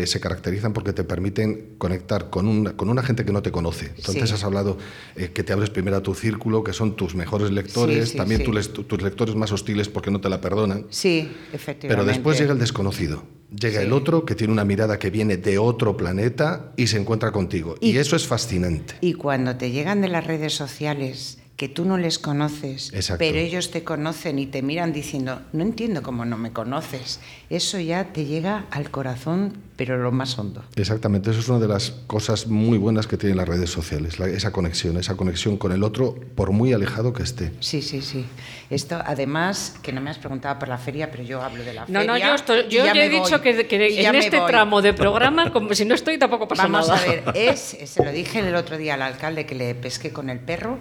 se 0.06 0.20
caracterizan 0.20 0.72
porque 0.72 0.92
te 0.92 1.04
permiten 1.04 1.74
conectar 1.78 2.30
con 2.30 2.48
una, 2.48 2.72
con 2.72 2.88
una 2.88 3.02
gente 3.02 3.24
que 3.24 3.32
no 3.32 3.42
te 3.42 3.52
conoce. 3.52 3.92
Entonces 3.96 4.28
Sí. 4.30 4.34
has 4.34 4.44
hablado 4.44 4.78
eh, 5.16 5.30
que 5.34 5.42
te 5.42 5.52
abres 5.52 5.70
primero 5.70 5.96
a 5.98 6.02
tu 6.02 6.14
círculo, 6.14 6.64
que 6.64 6.72
son 6.72 6.96
tus 6.96 7.14
mejores 7.14 7.50
lectores, 7.50 8.06
Sí, 8.06 8.12
sí, 8.12 8.16
también 8.18 8.42
tu 8.44 8.52
tus 8.84 9.02
lectores 9.02 9.34
más 9.34 9.52
hostiles 9.52 9.88
porque 9.88 10.10
no 10.10 10.20
te 10.20 10.28
la 10.28 10.40
perdonan. 10.40 10.86
Sí, 10.90 11.30
efectivamente. 11.52 11.88
Pero 11.88 12.04
después 12.04 12.38
llega 12.38 12.52
el 12.52 12.58
desconocido. 12.58 13.24
Llega 13.58 13.80
el 13.82 13.92
otro 13.94 14.24
que 14.26 14.34
tiene 14.34 14.52
una 14.52 14.64
mirada 14.64 14.98
que 14.98 15.08
viene 15.10 15.36
de 15.38 15.58
otro 15.58 15.96
planeta 15.96 16.72
y 16.76 16.86
se 16.86 16.98
encuentra 16.98 17.32
contigo. 17.32 17.76
Y, 17.80 17.90
Y- 17.92 17.96
eso 17.98 18.16
es 18.16 18.26
fascinante. 18.26 18.94
Y 19.00 19.14
cuando 19.14 19.56
te 19.56 19.70
llegan 19.70 20.00
de 20.02 20.08
las 20.08 20.26
redes 20.26 20.54
sociales 20.54 21.38
que 21.58 21.68
tú 21.68 21.84
no 21.84 21.98
les 21.98 22.20
conoces, 22.20 22.92
Exacto. 22.94 23.18
pero 23.18 23.36
ellos 23.36 23.72
te 23.72 23.82
conocen 23.82 24.38
y 24.38 24.46
te 24.46 24.62
miran 24.62 24.92
diciendo, 24.92 25.42
no 25.52 25.62
entiendo 25.64 26.02
cómo 26.04 26.24
no 26.24 26.38
me 26.38 26.52
conoces, 26.52 27.18
eso 27.50 27.80
ya 27.80 28.12
te 28.12 28.24
llega 28.26 28.66
al 28.70 28.92
corazón, 28.92 29.58
pero 29.76 29.98
lo 29.98 30.12
más 30.12 30.38
hondo. 30.38 30.64
Exactamente, 30.76 31.30
eso 31.32 31.40
es 31.40 31.48
una 31.48 31.58
de 31.58 31.66
las 31.66 31.90
cosas 32.06 32.46
muy 32.46 32.78
buenas 32.78 33.08
que 33.08 33.16
tienen 33.16 33.36
las 33.38 33.48
redes 33.48 33.70
sociales, 33.70 34.20
la- 34.20 34.28
esa 34.28 34.52
conexión, 34.52 34.96
esa 34.98 35.16
conexión 35.16 35.56
con 35.56 35.72
el 35.72 35.82
otro, 35.82 36.14
por 36.36 36.52
muy 36.52 36.72
alejado 36.72 37.12
que 37.12 37.24
esté. 37.24 37.50
Sí, 37.58 37.82
sí, 37.82 38.02
sí. 38.02 38.24
Esto, 38.70 39.02
además, 39.04 39.74
que 39.82 39.92
no 39.92 40.00
me 40.00 40.10
has 40.10 40.18
preguntado 40.18 40.60
por 40.60 40.68
la 40.68 40.78
feria, 40.78 41.10
pero 41.10 41.24
yo 41.24 41.42
hablo 41.42 41.64
de 41.64 41.74
la 41.74 41.80
No, 41.88 42.00
feria. 42.00 42.04
no, 42.06 42.18
yo, 42.18 42.34
estoy- 42.36 42.62
yo 42.68 42.84
ya 42.84 42.94
ya 42.94 43.04
he 43.04 43.08
me 43.08 43.14
dicho 43.16 43.30
voy, 43.30 43.40
que, 43.40 43.66
que 43.66 44.00
en 44.06 44.12
me 44.12 44.18
este 44.18 44.38
voy. 44.38 44.48
tramo 44.48 44.80
de 44.80 44.94
programa, 44.94 45.50
como 45.52 45.74
si 45.74 45.84
no 45.84 45.96
estoy, 45.96 46.18
tampoco 46.18 46.46
pasa 46.46 46.62
Vamos 46.68 46.86
nada. 46.86 47.00
a 47.00 47.04
ver, 47.04 47.24
es, 47.34 47.76
se 47.84 48.04
lo 48.04 48.12
dije 48.12 48.38
el 48.38 48.54
otro 48.54 48.78
día 48.78 48.94
al 48.94 49.02
alcalde 49.02 49.44
que 49.44 49.56
le 49.56 49.74
pesqué 49.74 50.12
con 50.12 50.30
el 50.30 50.38
perro 50.38 50.78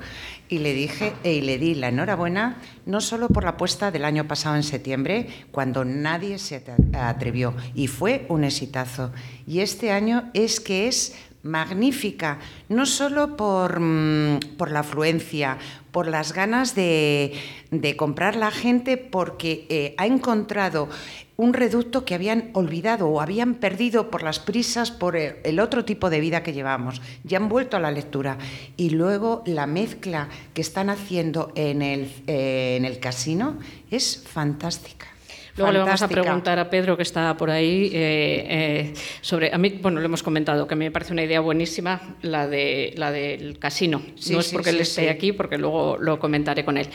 y 0.49 0.59
le 0.59 0.73
dije 0.73 1.13
y 1.23 1.41
le 1.41 1.57
di 1.57 1.75
la 1.75 1.89
enhorabuena 1.89 2.57
no 2.85 3.01
solo 3.01 3.27
por 3.29 3.43
la 3.43 3.51
apuesta 3.51 3.91
del 3.91 4.05
año 4.05 4.27
pasado 4.27 4.55
en 4.55 4.63
septiembre, 4.63 5.27
cuando 5.51 5.83
nadie 5.83 6.39
se 6.39 6.63
atrevió 6.93 7.53
y 7.75 7.87
fue 7.87 8.25
un 8.29 8.43
exitazo. 8.43 9.11
Y 9.45 9.59
este 9.59 9.91
año 9.91 10.29
es 10.33 10.59
que 10.59 10.87
es 10.87 11.15
magnífica, 11.47 12.39
no 12.69 12.85
solo 12.85 13.35
por, 13.37 13.79
mm, 13.79 14.39
por 14.57 14.71
la 14.71 14.81
afluencia, 14.81 15.57
por 15.91 16.07
las 16.07 16.33
ganas 16.33 16.75
de, 16.75 17.33
de 17.71 17.95
comprar 17.95 18.35
la 18.35 18.51
gente, 18.51 18.97
porque 18.97 19.65
eh, 19.69 19.95
ha 19.97 20.05
encontrado 20.05 20.89
un 21.37 21.53
reducto 21.53 22.03
que 22.03 22.15
habían 22.15 22.49
olvidado 22.53 23.07
o 23.07 23.21
habían 23.21 23.55
perdido 23.55 24.09
por 24.09 24.23
las 24.23 24.39
prisas, 24.39 24.91
por 24.91 25.15
el, 25.15 25.35
el 25.43 25.59
otro 25.59 25.85
tipo 25.85 26.09
de 26.09 26.19
vida 26.19 26.43
que 26.43 26.53
llevamos. 26.53 27.01
Ya 27.23 27.37
han 27.37 27.47
vuelto 27.47 27.77
a 27.77 27.79
la 27.79 27.91
lectura. 27.91 28.37
Y 28.75 28.89
luego 28.89 29.43
la 29.45 29.67
mezcla 29.67 30.29
que 30.53 30.61
están 30.61 30.89
haciendo 30.89 31.51
en 31.55 31.81
el, 31.81 32.11
eh, 32.27 32.75
en 32.77 32.85
el 32.85 32.99
casino 32.99 33.57
es 33.91 34.23
fantástica. 34.27 35.16
Luego 35.57 35.71
le 35.71 35.79
vamos 35.79 36.01
a 36.01 36.07
preguntar 36.07 36.59
a 36.59 36.69
Pedro, 36.69 36.95
que 36.95 37.03
está 37.03 37.35
por 37.35 37.49
ahí, 37.49 37.89
eh, 37.93 38.45
eh, 38.49 38.93
sobre. 39.21 39.53
A 39.53 39.57
mí, 39.57 39.79
bueno, 39.81 39.99
le 39.99 40.05
hemos 40.05 40.23
comentado 40.23 40.67
que 40.67 40.75
me 40.75 40.91
parece 40.91 41.13
una 41.13 41.23
idea 41.23 41.39
buenísima 41.39 42.15
la, 42.21 42.47
de, 42.47 42.93
la 42.95 43.11
del 43.11 43.57
casino. 43.57 44.01
Sí, 44.15 44.33
no 44.33 44.39
es 44.39 44.47
sí, 44.47 44.55
porque 44.55 44.69
él 44.69 44.77
sí, 44.77 44.81
esté 44.83 45.09
aquí, 45.09 45.31
porque 45.31 45.57
luego 45.57 45.97
lo 45.99 46.19
comentaré 46.19 46.63
con 46.63 46.77
él. 46.77 46.87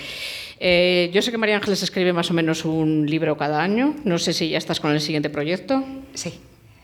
Eh, 0.61 1.11
yo 1.13 1.23
sé 1.23 1.33
que 1.33 1.39
María 1.39 1.57
Ángeles 1.57 1.83
escribe 1.83 2.13
más 2.13 2.31
o 2.31 2.35
menos 2.35 2.65
un 2.65 3.05
libro 3.07 3.37
cada 3.37 3.61
año. 3.61 3.97
No 4.05 4.19
sé 4.19 4.33
si 4.33 4.49
ya 4.49 4.59
estás 4.59 4.79
con 4.79 4.93
el 4.93 5.01
siguiente 5.01 5.29
proyecto. 5.29 5.85
Sí. 6.15 6.39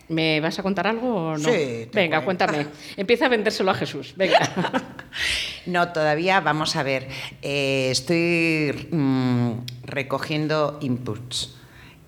¿Me 0.08 0.40
vas 0.40 0.58
a 0.58 0.62
contar 0.62 0.86
algo 0.86 1.14
o 1.14 1.32
no? 1.32 1.38
Sí, 1.38 1.50
te 1.50 1.90
Venga, 1.92 2.24
cuento. 2.24 2.46
cuéntame. 2.46 2.66
Empieza 2.96 3.26
a 3.26 3.28
vendérselo 3.28 3.70
a 3.70 3.74
Jesús. 3.74 4.14
Venga. 4.16 4.38
No, 5.66 5.92
todavía, 5.92 6.40
vamos 6.40 6.76
a 6.76 6.82
ver, 6.82 7.08
eh, 7.42 7.88
estoy 7.90 8.88
mm, 8.90 9.52
recogiendo 9.84 10.78
inputs, 10.80 11.57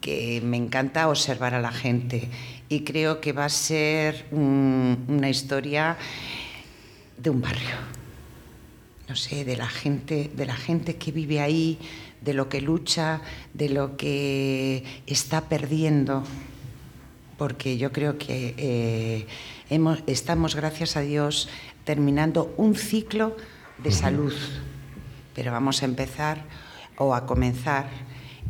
que 0.01 0.41
me 0.43 0.57
encanta 0.57 1.09
observar 1.09 1.55
a 1.55 1.61
la 1.61 1.73
gente 1.73 2.29
y 2.69 2.81
creo 2.81 3.21
que 3.21 3.33
va 3.33 3.45
a 3.45 3.49
ser 3.49 4.27
una 4.31 5.29
historia 5.29 5.97
de 7.17 7.31
un 7.31 7.41
barrio. 7.41 7.77
No 9.09 9.17
sé, 9.17 9.45
de 9.45 9.57
la 9.57 9.67
gente, 9.67 10.31
de 10.35 10.47
la 10.47 10.55
gente 10.55 10.97
que 10.97 11.11
vive 11.11 11.41
ahí, 11.41 11.79
de 12.21 12.35
lo 12.35 12.49
que 12.49 12.61
lucha, 12.61 13.21
de 13.55 13.69
lo 13.69 13.97
que 13.97 14.85
está 15.07 15.49
perdiendo 15.49 16.25
porque 17.41 17.79
yo 17.79 17.91
creo 17.91 18.19
que 18.19 18.55
eh, 18.59 19.27
hemos, 19.71 20.01
estamos, 20.07 20.55
gracias 20.55 20.99
a 20.99 21.01
Dios, 21.01 21.49
terminando 21.85 22.53
un 22.59 22.75
ciclo 22.75 23.35
de 23.79 23.93
salud. 23.93 24.35
Pero 25.35 25.51
vamos 25.51 25.81
a 25.81 25.87
empezar 25.87 26.45
o 26.99 27.15
a 27.15 27.25
comenzar 27.25 27.89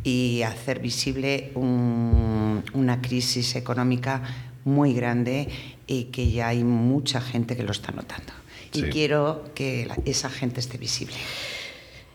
y 0.03 0.41
hacer 0.43 0.79
visible 0.79 1.51
un- 1.55 2.63
una 2.73 3.01
crisis 3.01 3.55
económica 3.55 4.21
muy 4.65 4.93
grande 4.93 5.47
y 5.87 6.05
que 6.05 6.31
ya 6.31 6.49
hay 6.49 6.63
mucha 6.63 7.21
gente 7.21 7.55
que 7.55 7.63
lo 7.63 7.71
está 7.71 7.91
notando. 7.91 8.33
Y 8.73 8.83
quiero 8.83 9.45
que 9.53 9.85
la- 9.87 9.97
esa 10.05 10.29
gente 10.29 10.59
esté 10.59 10.77
visible. 10.77 11.15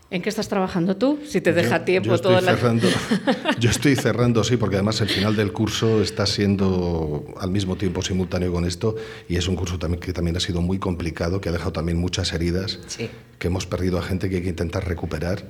¿En 0.09 0.21
qué 0.21 0.29
estás 0.29 0.47
trabajando 0.47 0.95
tú? 0.95 1.19
Si 1.27 1.41
te 1.41 1.51
deja 1.51 1.79
Yo- 1.79 1.83
tiempo 1.83 2.07
yo 2.07 2.15
estoy 2.15 2.29
toda 2.31 2.41
la... 2.41 2.55
cerrando, 2.55 2.87
Yo 3.59 3.69
estoy 3.69 3.95
cerrando, 3.97 4.41
sí, 4.45 4.55
porque 4.55 4.77
además 4.77 5.01
el 5.01 5.09
final 5.09 5.35
del 5.35 5.51
curso 5.51 6.01
está 6.01 6.25
siendo 6.25 7.25
al 7.39 7.51
mismo 7.51 7.75
tiempo 7.75 8.01
simultáneo 8.01 8.51
con 8.53 8.63
esto 8.63 8.95
y 9.27 9.35
es 9.35 9.49
un 9.49 9.57
curso 9.57 9.77
también 9.77 9.99
que 9.99 10.13
también 10.13 10.37
ha 10.37 10.39
sido 10.39 10.61
muy 10.61 10.79
complicado, 10.79 11.41
que 11.41 11.49
ha 11.49 11.51
dejado 11.51 11.73
también 11.73 11.97
muchas 11.99 12.31
heridas, 12.31 12.79
Sí. 12.87 13.09
que 13.37 13.47
hemos 13.49 13.65
perdido 13.67 13.99
a 13.99 14.01
gente 14.01 14.29
que 14.29 14.37
hay 14.37 14.43
que 14.43 14.49
intentar 14.49 14.87
recuperar. 14.87 15.43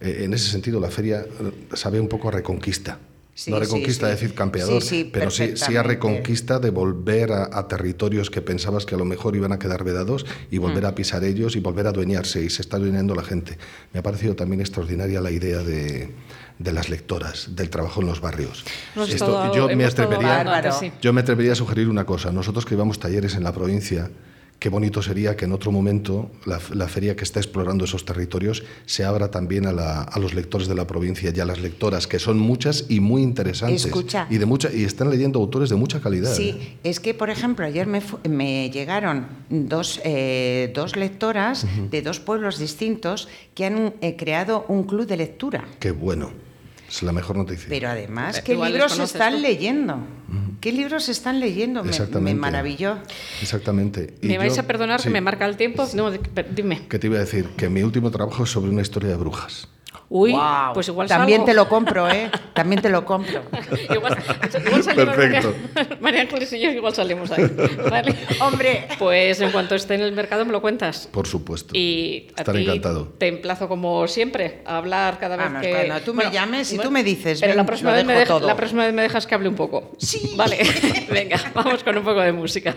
Eh, 0.00 0.22
en 0.24 0.32
ese 0.34 0.50
sentido, 0.50 0.80
la 0.80 0.90
feria 0.90 1.20
eh, 1.22 1.76
sabe 1.76 2.00
un 2.00 2.08
poco 2.08 2.28
a 2.28 2.32
reconquista. 2.32 2.98
Sí, 3.34 3.52
no 3.52 3.60
reconquista 3.60 4.06
sí. 4.06 4.10
de 4.10 4.10
decir 4.20 4.34
campeador, 4.34 4.82
pero 5.12 5.30
sí, 5.30 5.52
sí 5.54 5.76
a 5.76 5.84
reconquista 5.84 6.58
de 6.58 6.70
volver 6.70 7.30
a, 7.30 7.48
a 7.56 7.68
territorios 7.68 8.30
que 8.30 8.42
pensabas 8.42 8.84
que 8.84 8.96
a 8.96 8.98
lo 8.98 9.04
mejor 9.04 9.36
iban 9.36 9.52
a 9.52 9.60
quedar 9.60 9.84
vedados 9.84 10.26
y 10.50 10.58
volver 10.58 10.82
Mm. 10.82 10.86
a 10.86 10.94
pisar 10.96 11.22
ellos 11.22 11.54
y 11.54 11.60
volver 11.60 11.86
a 11.86 11.90
adueñarse 11.90 12.42
y 12.42 12.50
se 12.50 12.62
está 12.62 12.78
adueñando 12.78 13.14
la 13.14 13.22
gente. 13.22 13.56
Me 13.92 14.00
ha 14.00 14.02
parecido 14.02 14.34
también 14.34 14.60
extraordinaria 14.60 15.20
la 15.20 15.30
idea 15.30 15.58
de, 15.62 16.10
de 16.58 16.72
las 16.72 16.88
lectoras, 16.88 17.54
del 17.54 17.70
trabajo 17.70 18.00
en 18.00 18.08
los 18.08 18.20
barrios. 18.20 18.64
Hemos 18.96 19.08
Esto- 19.10 19.40
me 19.76 19.84
atrevería, 19.84 20.90
yo 21.00 21.12
me 21.12 21.20
atrevería 21.20 21.52
a 21.52 21.54
sugerir 21.54 21.88
una 21.88 22.04
cosa. 22.04 22.32
Nosotros 22.32 22.64
que 22.64 22.70
llevamos 22.74 22.98
talleres 22.98 23.36
en 23.36 23.44
la 23.44 23.52
provincia, 23.52 24.10
qué 24.58 24.68
bonito 24.70 25.02
sería 25.02 25.36
que 25.36 25.44
en 25.44 25.52
otro 25.52 25.70
momento 25.70 26.30
la, 26.44 26.58
la 26.74 26.88
feria 26.88 27.14
que 27.14 27.22
está 27.24 27.38
explorando 27.38 27.84
esos 27.84 28.04
territorios 28.04 28.64
se 28.86 29.04
abra 29.04 29.30
también 29.30 29.66
a, 29.66 29.72
la- 29.72 30.02
a 30.02 30.18
los 30.18 30.34
lectores 30.34 30.66
de 30.66 30.74
la 30.74 30.86
provincia 30.86 31.32
y 31.34 31.40
a 31.40 31.44
las 31.44 31.60
lectoras, 31.60 32.06
que 32.06 32.18
son 32.18 32.38
muchas 32.38 32.86
y 32.88 32.98
muy 33.00 33.22
interesantes. 33.22 33.84
Escucha. 33.86 34.26
Y, 34.30 34.38
de 34.38 34.46
mucha, 34.46 34.72
y 34.72 34.84
están 34.84 35.10
leyendo 35.10 35.38
autores 35.38 35.70
de 35.70 35.76
mucha 35.76 36.00
calidad. 36.00 36.32
¿eh? 36.32 36.36
Sí, 36.36 36.76
es 36.82 36.98
que, 36.98 37.14
por 37.14 37.30
ejemplo, 37.30 37.64
ayer 37.64 37.86
me, 37.86 38.00
fu- 38.00 38.18
me 38.28 38.68
llegaron 38.70 39.26
dos, 39.48 40.00
eh, 40.04 40.72
dos 40.74 40.96
lectoras 40.96 41.64
de 41.90 42.02
dos 42.02 42.18
pueblos 42.18 42.58
distintos 42.58 43.28
que 43.54 43.64
han 43.66 43.94
eh, 44.00 44.16
creado 44.16 44.64
un 44.68 44.82
club 44.84 45.06
de 45.06 45.16
lectura. 45.16 45.64
Qué 45.78 45.92
bueno. 45.92 46.30
Es 46.88 47.02
la 47.02 47.12
mejor 47.12 47.36
noticia. 47.36 47.66
Pero 47.68 47.90
además, 47.90 48.38
Eh, 48.38 48.42
¿qué 48.44 48.54
libros 48.56 48.98
están 48.98 49.34
tú. 49.34 49.40
leyendo? 49.42 49.98
¿Qué 50.60 50.72
libros 50.72 51.08
están 51.08 51.38
leyendo? 51.40 51.84
Me, 51.84 51.92
me 52.20 52.34
maravilló. 52.34 52.98
Exactamente. 53.40 54.14
Y 54.22 54.26
¿Me 54.26 54.38
vais 54.38 54.54
yo- 54.56 54.62
a 54.62 54.64
perdonar 54.64 55.00
sí, 55.00 55.04
que 55.08 55.12
me 55.12 55.20
marca 55.20 55.46
el 55.46 55.56
tiempo? 55.56 55.88
No, 55.94 56.10
dime. 56.10 56.86
Que 56.88 56.98
te 56.98 57.06
iba 57.06 57.16
a 57.16 57.20
decir 57.20 57.46
que 57.56 57.68
mi 57.68 57.82
último 57.82 58.10
trabajo 58.10 58.42
es 58.44 58.50
sobre 58.50 58.70
una 58.70 58.82
historia 58.82 59.10
de 59.10 59.16
brujas. 59.16 59.68
Uy, 60.10 60.34
pues 60.72 60.88
igual 60.88 61.06
También 61.06 61.40
salgo. 61.40 61.46
te 61.46 61.54
lo 61.54 61.68
compro, 61.68 62.08
¿eh? 62.10 62.30
También 62.54 62.80
te 62.80 62.88
lo 62.88 63.04
compro. 63.04 63.42
igual, 63.94 64.16
igual 64.66 64.82
salimos 64.82 64.86
Perfecto. 64.86 65.54
María, 65.74 65.96
María 66.00 66.20
Ángeles 66.22 66.50
y 66.54 66.60
yo 66.60 66.70
igual 66.70 66.94
salimos 66.94 67.30
ahí. 67.30 67.44
¿vale? 67.90 68.14
Hombre. 68.40 68.88
Pues 68.98 69.38
en 69.42 69.50
cuanto 69.50 69.74
esté 69.74 69.96
en 69.96 70.00
el 70.00 70.12
mercado 70.12 70.46
me 70.46 70.52
lo 70.52 70.62
cuentas. 70.62 71.08
Por 71.12 71.26
supuesto. 71.26 71.76
Y 71.76 72.28
a 72.36 72.40
Estaré 72.40 72.62
encantado. 72.62 73.12
te 73.18 73.26
emplazo 73.26 73.68
como 73.68 74.08
siempre 74.08 74.62
a 74.64 74.78
hablar 74.78 75.18
cada 75.18 75.36
vez 75.36 75.46
Vamos, 75.46 75.60
que 75.62 75.92
tú 76.06 76.14
me 76.14 76.30
llames 76.30 76.72
y 76.72 76.78
tú 76.78 76.90
me 76.90 77.04
dices, 77.04 77.40
pero 77.40 77.50
ven, 77.50 77.56
la 77.58 77.66
próxima 77.66 77.92
vez 77.92 78.04
me 78.06 78.14
dejo 78.14 78.20
deja- 78.24 78.38
todo. 78.38 78.46
la 78.48 78.56
próxima 78.56 78.84
vez 78.86 78.94
me 78.94 79.02
dejas 79.02 79.26
que 79.26 79.34
hable 79.34 79.48
un 79.50 79.56
poco. 79.56 79.92
Sí. 79.98 80.32
Vale. 80.36 80.58
Venga, 81.10 81.38
vamos 81.54 81.84
con 81.84 81.98
un 81.98 82.04
poco 82.04 82.20
de 82.20 82.32
música. 82.32 82.74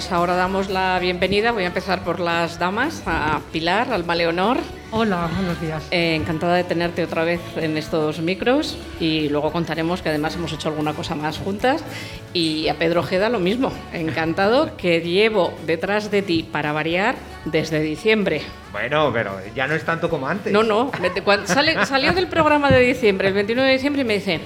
Pues 0.00 0.12
ahora 0.12 0.34
damos 0.34 0.70
la 0.70 0.98
bienvenida. 0.98 1.52
Voy 1.52 1.64
a 1.64 1.66
empezar 1.66 2.02
por 2.04 2.20
las 2.20 2.58
damas, 2.58 3.02
a 3.04 3.38
Pilar, 3.52 3.92
Alma 3.92 4.14
Leonor. 4.14 4.56
Hola, 4.92 5.28
buenos 5.36 5.60
días. 5.60 5.82
Eh, 5.90 6.14
encantada 6.14 6.54
de 6.54 6.64
tenerte 6.64 7.04
otra 7.04 7.22
vez 7.22 7.38
en 7.56 7.76
estos 7.76 8.18
micros 8.20 8.78
y 8.98 9.28
luego 9.28 9.52
contaremos 9.52 10.00
que 10.00 10.08
además 10.08 10.36
hemos 10.36 10.54
hecho 10.54 10.70
alguna 10.70 10.94
cosa 10.94 11.14
más 11.16 11.36
juntas. 11.36 11.84
Y 12.32 12.68
a 12.68 12.76
Pedro 12.78 13.00
Ojeda 13.00 13.28
lo 13.28 13.40
mismo, 13.40 13.74
encantado 13.92 14.74
que 14.78 15.02
llevo 15.02 15.52
detrás 15.66 16.10
de 16.10 16.22
ti 16.22 16.48
para 16.50 16.72
variar 16.72 17.16
desde 17.44 17.80
diciembre. 17.80 18.40
Bueno, 18.72 19.10
pero 19.12 19.32
ya 19.54 19.66
no 19.66 19.74
es 19.74 19.84
tanto 19.84 20.08
como 20.08 20.28
antes. 20.28 20.50
No, 20.50 20.62
no, 20.62 20.90
cuando 21.24 21.46
sale- 21.46 21.84
salió 21.84 22.14
del 22.14 22.26
programa 22.28 22.70
de 22.70 22.80
diciembre, 22.80 23.28
el 23.28 23.34
29 23.34 23.68
de 23.68 23.74
diciembre, 23.74 24.00
y 24.00 24.04
me 24.06 24.14
dice, 24.14 24.40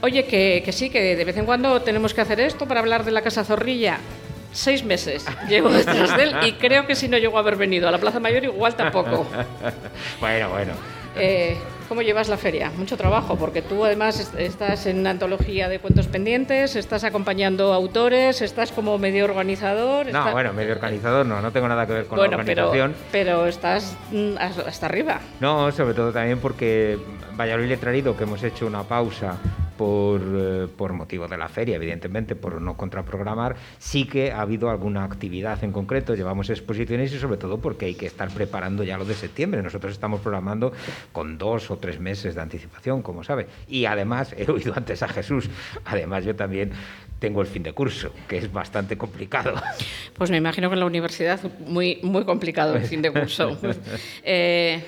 oye, 0.00 0.24
que, 0.24 0.60
que 0.64 0.72
sí, 0.72 0.90
que 0.90 1.14
de 1.14 1.24
vez 1.24 1.36
en 1.36 1.44
cuando 1.46 1.82
tenemos 1.82 2.14
que 2.14 2.20
hacer 2.20 2.40
esto 2.40 2.66
para 2.66 2.80
hablar 2.80 3.04
de 3.04 3.12
la 3.12 3.22
Casa 3.22 3.44
Zorrilla. 3.44 3.98
Seis 4.52 4.82
meses 4.84 5.24
llevo 5.48 5.68
detrás 5.68 6.16
de 6.16 6.22
él 6.24 6.36
y 6.46 6.52
creo 6.52 6.86
que 6.86 6.94
si 6.94 7.08
no 7.08 7.18
llegó 7.18 7.36
a 7.36 7.40
haber 7.40 7.56
venido 7.56 7.86
a 7.88 7.90
la 7.90 7.98
Plaza 7.98 8.18
Mayor 8.20 8.44
igual 8.44 8.74
tampoco. 8.74 9.26
bueno, 10.20 10.48
bueno. 10.50 10.72
Eh, 11.16 11.56
¿Cómo 11.88 12.02
llevas 12.02 12.28
la 12.28 12.36
feria? 12.36 12.70
Mucho 12.76 12.96
trabajo, 12.98 13.36
porque 13.36 13.62
tú 13.62 13.82
además 13.84 14.20
est- 14.20 14.34
estás 14.38 14.84
en 14.86 14.98
una 14.98 15.10
antología 15.10 15.68
de 15.68 15.78
cuentos 15.78 16.06
pendientes, 16.06 16.76
estás 16.76 17.02
acompañando 17.02 17.72
autores, 17.72 18.42
estás 18.42 18.72
como 18.72 18.98
medio 18.98 19.24
organizador. 19.24 20.06
No, 20.12 20.30
bueno, 20.32 20.52
medio 20.52 20.72
organizador 20.74 21.24
no, 21.24 21.40
no 21.40 21.50
tengo 21.50 21.66
nada 21.66 21.86
que 21.86 21.94
ver 21.94 22.06
con 22.06 22.18
bueno, 22.18 22.36
la 22.36 22.44
pero, 22.44 22.68
organización. 22.68 22.94
pero 23.10 23.46
estás 23.46 23.96
mm, 24.12 24.34
hasta 24.38 24.86
arriba. 24.86 25.20
No, 25.40 25.72
sobre 25.72 25.94
todo 25.94 26.12
también 26.12 26.38
porque 26.40 26.98
Valladolid 27.38 27.68
Letrarido, 27.68 28.16
que 28.16 28.24
hemos 28.24 28.42
hecho 28.42 28.66
una 28.66 28.82
pausa 28.82 29.38
por, 29.76 30.20
eh, 30.20 30.66
por 30.76 30.92
motivo 30.92 31.28
de 31.28 31.38
la 31.38 31.48
feria, 31.48 31.76
evidentemente, 31.76 32.34
por 32.34 32.60
no 32.60 32.76
contraprogramar, 32.76 33.54
sí 33.78 34.06
que 34.06 34.32
ha 34.32 34.40
habido 34.40 34.70
alguna 34.70 35.04
actividad 35.04 35.62
en 35.62 35.70
concreto, 35.70 36.16
llevamos 36.16 36.50
exposiciones 36.50 37.12
y 37.12 37.18
sobre 37.18 37.36
todo 37.36 37.58
porque 37.58 37.86
hay 37.86 37.94
que 37.94 38.06
estar 38.06 38.28
preparando 38.30 38.82
ya 38.82 38.98
lo 38.98 39.04
de 39.04 39.14
septiembre. 39.14 39.62
Nosotros 39.62 39.92
estamos 39.92 40.20
programando 40.20 40.72
con 41.12 41.38
dos 41.38 41.70
o 41.70 41.78
tres 41.78 42.00
meses 42.00 42.34
de 42.34 42.40
anticipación, 42.40 43.02
como 43.02 43.22
sabe. 43.22 43.46
Y 43.68 43.84
además, 43.84 44.34
he 44.36 44.50
oído 44.50 44.72
antes 44.76 45.04
a 45.04 45.08
Jesús, 45.08 45.48
además 45.84 46.24
yo 46.24 46.34
también 46.34 46.72
tengo 47.20 47.40
el 47.40 47.46
fin 47.46 47.62
de 47.62 47.72
curso, 47.72 48.12
que 48.28 48.38
es 48.38 48.52
bastante 48.52 48.98
complicado. 48.98 49.54
Pues 50.14 50.32
me 50.32 50.38
imagino 50.38 50.68
que 50.68 50.74
en 50.74 50.80
la 50.80 50.86
universidad 50.86 51.40
muy, 51.66 52.00
muy 52.02 52.24
complicado 52.24 52.74
el 52.74 52.84
fin 52.84 53.00
de 53.00 53.12
curso. 53.12 53.56
Eh, 54.22 54.82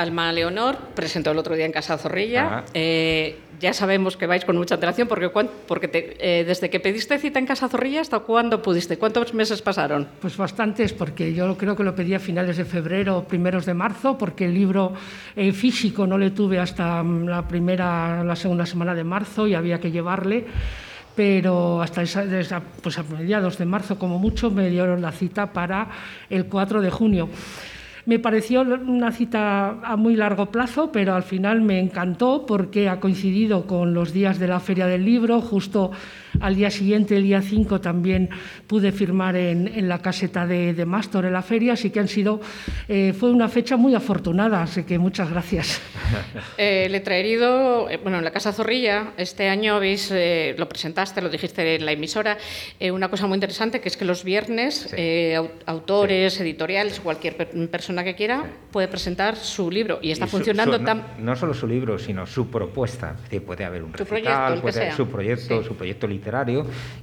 Alma 0.00 0.32
Leonor 0.32 0.78
presentó 0.94 1.30
el 1.30 1.38
otro 1.38 1.54
día 1.54 1.66
en 1.66 1.72
Casa 1.72 1.98
Zorrilla. 1.98 2.64
Eh, 2.72 3.36
ya 3.60 3.74
sabemos 3.74 4.16
que 4.16 4.26
vais 4.26 4.46
con 4.46 4.56
mucha 4.56 4.76
antelación 4.76 5.06
porque, 5.06 5.28
porque 5.68 5.88
te- 5.88 6.16
eh, 6.18 6.44
desde 6.44 6.70
que 6.70 6.80
pediste 6.80 7.18
cita 7.18 7.38
en 7.38 7.44
Casa 7.44 7.68
Zorrilla 7.68 8.00
hasta 8.00 8.20
cuándo 8.20 8.62
pudiste, 8.62 8.96
¿cuántos 8.96 9.34
meses 9.34 9.60
pasaron? 9.60 10.08
Pues 10.22 10.38
bastantes, 10.38 10.94
porque 10.94 11.34
yo 11.34 11.54
creo 11.58 11.76
que 11.76 11.84
lo 11.84 11.94
pedí 11.94 12.14
a 12.14 12.18
finales 12.18 12.56
de 12.56 12.64
febrero, 12.64 13.24
primeros 13.28 13.66
de 13.66 13.74
marzo, 13.74 14.16
porque 14.16 14.46
el 14.46 14.54
libro 14.54 14.94
eh, 15.36 15.52
físico 15.52 16.06
no 16.06 16.16
le 16.16 16.30
tuve 16.30 16.58
hasta 16.58 17.02
mm, 17.02 17.26
la 17.28 17.46
primera, 17.46 18.24
la 18.24 18.34
segunda 18.36 18.64
semana 18.64 18.94
de 18.94 19.04
marzo 19.04 19.46
y 19.46 19.54
había 19.54 19.78
que 19.78 19.90
llevarle. 19.90 20.46
Pero 21.14 21.82
hasta 21.82 22.00
esa, 22.00 22.22
esa- 22.24 22.62
pues 22.82 22.96
a 22.96 23.02
mediados 23.02 23.58
de 23.58 23.66
marzo, 23.66 23.98
como 23.98 24.18
mucho, 24.18 24.50
me 24.50 24.70
dieron 24.70 25.02
la 25.02 25.12
cita 25.12 25.52
para 25.52 25.88
el 26.30 26.46
4 26.46 26.80
de 26.80 26.90
junio. 26.90 27.28
Me 28.06 28.18
pareció 28.18 28.62
una 28.62 29.12
cita 29.12 29.80
a 29.82 29.96
muy 29.96 30.16
largo 30.16 30.46
plazo, 30.50 30.90
pero 30.92 31.14
al 31.14 31.22
final 31.22 31.60
me 31.60 31.78
encantó 31.78 32.46
porque 32.46 32.88
ha 32.88 33.00
coincidido 33.00 33.66
con 33.66 33.94
los 33.94 34.12
días 34.12 34.38
de 34.38 34.48
la 34.48 34.60
Feria 34.60 34.86
del 34.86 35.04
Libro. 35.04 35.40
Justo 35.40 35.90
al 36.40 36.54
día 36.54 36.70
siguiente, 36.70 37.16
el 37.16 37.22
día 37.24 37.42
5, 37.42 37.80
también 37.80 38.28
pude 38.66 38.92
firmar 38.92 39.36
en, 39.36 39.66
en 39.68 39.88
la 39.88 39.98
caseta 40.00 40.46
de, 40.46 40.74
de 40.74 40.84
Mástor 40.86 41.24
en 41.24 41.32
la 41.32 41.42
feria, 41.42 41.72
así 41.72 41.90
que 41.90 42.00
han 42.00 42.08
sido, 42.08 42.40
eh, 42.88 43.12
fue 43.18 43.30
una 43.30 43.48
fecha 43.48 43.76
muy 43.76 43.94
afortunada, 43.94 44.62
así 44.62 44.84
que 44.84 44.98
muchas 44.98 45.30
gracias. 45.30 45.80
Eh, 46.58 46.88
Letraerido, 46.90 47.88
eh, 47.88 47.98
bueno, 48.02 48.18
en 48.18 48.24
la 48.24 48.30
Casa 48.30 48.52
Zorrilla, 48.52 49.12
este 49.16 49.48
año 49.48 49.74
habéis, 49.76 50.10
eh, 50.12 50.54
lo 50.58 50.68
presentaste, 50.68 51.20
lo 51.22 51.28
dijiste 51.28 51.76
en 51.76 51.84
la 51.86 51.92
emisora, 51.92 52.36
eh, 52.78 52.90
una 52.90 53.08
cosa 53.08 53.26
muy 53.26 53.36
interesante 53.36 53.80
que 53.80 53.88
es 53.88 53.96
que 53.96 54.04
los 54.04 54.24
viernes 54.24 54.92
eh, 54.96 55.34
au- 55.38 55.50
autores, 55.66 56.40
editoriales, 56.40 57.00
cualquier 57.00 57.36
per- 57.36 57.68
persona 57.70 58.04
que 58.04 58.14
quiera 58.14 58.44
puede 58.70 58.88
presentar 58.88 59.36
su 59.36 59.70
libro. 59.70 59.98
Y 60.02 60.10
está 60.10 60.26
Y 60.26 60.28
su- 60.28 60.36
funcionando 60.36 60.74
su- 60.76 60.82
no, 60.82 60.86
tan... 60.86 61.04
no 61.18 61.36
solo 61.36 61.54
su 61.54 61.66
libro, 61.66 61.98
sino 61.98 62.26
su 62.26 62.50
propuesta. 62.50 63.12
Es 63.16 63.22
decir, 63.24 63.42
puede 63.44 63.64
haber 63.64 63.82
un 63.84 63.92
Su 63.96 64.04
recital, 64.04 64.60
proyecto, 64.60 64.62
puede 64.62 64.80
haber 64.80 64.94
su 64.94 65.06
proyecto, 65.08 65.62
Sí. 65.62 65.68
su 65.68 65.76
proyecto 65.76 66.06
literario 66.06 66.19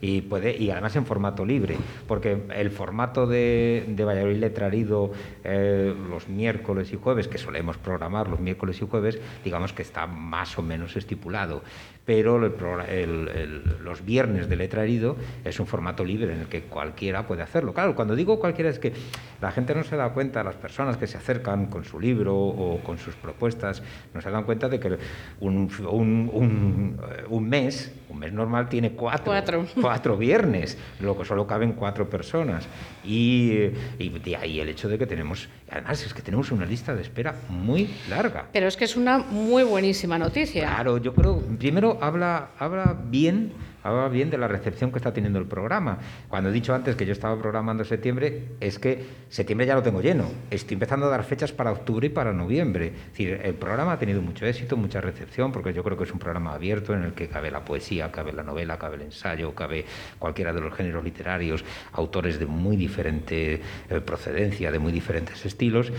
y 0.01 0.69
además 0.69 0.95
en 0.95 1.05
formato 1.05 1.45
libre, 1.45 1.77
porque 2.07 2.43
el 2.55 2.71
formato 2.71 3.27
de, 3.27 3.85
Valladolid 3.97 4.37
Letrarido 4.37 5.11
eh, 5.43 5.93
los 6.09 6.27
miércoles 6.27 6.93
y 6.93 6.97
jueves, 6.97 7.27
que 7.27 7.37
solemos 7.37 7.77
programar 7.77 8.27
los 8.27 8.39
miércoles 8.39 8.81
y 8.81 8.87
jueves, 8.87 9.19
digamos 9.43 9.73
que 9.73 9.81
está 9.81 10.07
más 10.07 10.57
o 10.57 10.61
menos 10.61 10.95
estipulado. 10.95 11.61
Pero 12.07 12.43
el 12.43 12.53
progra- 12.53 12.87
el- 12.87 13.27
el- 13.27 13.63
los 13.83 14.03
viernes 14.05 14.47
de 14.47 14.55
Letrarido 14.55 15.17
es 15.43 15.59
un 15.59 15.67
formato 15.67 16.05
libre 16.05 16.33
en 16.33 16.39
el 16.39 16.47
que 16.47 16.61
cualquiera 16.61 17.27
puede 17.27 17.41
hacerlo. 17.43 17.73
Claro, 17.73 17.95
cuando 17.95 18.15
digo 18.15 18.39
cualquiera 18.39 18.69
es 18.71 18.79
que 18.79 18.93
la 19.41 19.51
gente 19.51 19.75
no 19.75 19.83
se 19.83 19.97
da 19.97 20.09
cuenta, 20.13 20.41
las 20.41 20.55
personas 20.55 20.95
que 20.95 21.05
se 21.05 21.17
acercan 21.17 21.65
con 21.65 21.83
su 21.83 21.99
libro 21.99 22.33
o 22.33 22.79
con 22.81 22.97
sus 22.97 23.13
propuestas, 23.15 23.83
no 24.13 24.21
se 24.21 24.31
dan 24.31 24.45
cuenta 24.45 24.69
de 24.69 24.79
que 24.79 24.97
un, 25.41 25.69
un- 25.91 26.29
un, 26.33 26.97
un 27.29 27.49
mes, 27.49 27.93
un 28.07 28.19
mes 28.19 28.31
normal, 28.31 28.69
tiene 28.69 28.91
cuatro, 28.93 29.25
Cuatro. 29.25 29.65
cuatro 29.81 30.17
viernes, 30.17 30.77
lo 31.01 31.17
que 31.17 31.25
solo 31.25 31.45
caben 31.45 31.73
cuatro 31.73 32.09
personas. 32.09 32.65
Y, 33.03 33.51
y 33.99 34.09
de 34.23 34.35
ahí 34.37 34.61
el 34.61 34.69
hecho 34.69 34.87
de 34.87 34.97
que 34.97 35.05
tenemos, 35.07 35.49
además 35.69 36.03
es 36.03 36.13
que 36.13 36.21
tenemos 36.21 36.51
una 36.51 36.65
lista 36.65 36.95
de 36.95 37.01
espera 37.01 37.35
muy 37.49 37.89
larga. 38.09 38.47
Pero 38.53 38.67
es 38.67 38.77
que 38.77 38.85
es 38.85 38.95
una 38.95 39.19
muy 39.19 39.63
buenísima 39.63 40.17
noticia. 40.17 40.63
Claro, 40.63 40.97
yo 40.97 41.13
creo, 41.13 41.39
primero 41.57 41.97
habla, 42.01 42.49
habla 42.59 42.97
bien, 43.09 43.53
habla 43.87 44.09
bien 44.09 44.29
de 44.29 44.37
la 44.37 44.47
recepción 44.47 44.91
que 44.91 44.97
está 44.97 45.13
teniendo 45.13 45.39
el 45.39 45.45
programa. 45.45 45.99
Cuando 46.27 46.49
he 46.49 46.53
dicho 46.53 46.73
antes 46.73 46.95
que 46.95 47.05
yo 47.05 47.13
estaba 47.13 47.39
programando 47.39 47.83
septiembre, 47.85 48.49
es 48.59 48.79
que 48.79 49.05
septiembre 49.29 49.65
ya 49.65 49.75
lo 49.75 49.83
tengo 49.83 50.01
lleno. 50.01 50.25
Estoy 50.51 50.75
empezando 50.75 51.05
a 51.05 51.09
dar 51.09 51.23
fechas 51.23 51.51
para 51.51 51.71
octubre 51.71 52.07
y 52.07 52.09
para 52.09 52.33
noviembre. 52.33 52.87
Es 52.87 53.11
decir, 53.11 53.39
el 53.43 53.55
programa 53.55 53.93
ha 53.93 53.99
tenido 53.99 54.21
mucho 54.21 54.45
éxito, 54.45 54.77
mucha 54.77 55.01
recepción, 55.01 55.51
porque 55.51 55.73
yo 55.73 55.83
creo 55.83 55.97
que 55.97 56.03
es 56.03 56.11
un 56.11 56.19
programa 56.19 56.53
abierto 56.53 56.93
en 56.93 57.03
el 57.03 57.13
que 57.13 57.27
cabe 57.27 57.51
la 57.51 57.63
poesía, 57.63 58.11
cabe 58.11 58.33
la 58.33 58.43
novela, 58.43 58.77
cabe 58.77 58.95
el 58.95 59.03
ensayo, 59.03 59.53
cabe 59.55 59.85
cualquiera 60.19 60.53
de 60.53 60.61
los 60.61 60.73
géneros 60.73 61.03
literarios, 61.03 61.63
autores 61.93 62.39
de 62.39 62.45
muy 62.45 62.75
diferente 62.75 63.61
eh, 63.89 64.01
procedencia, 64.01 64.71
de 64.71 64.79
muy 64.79 64.91
diferentes 64.91 65.45
estilos, 65.45 65.91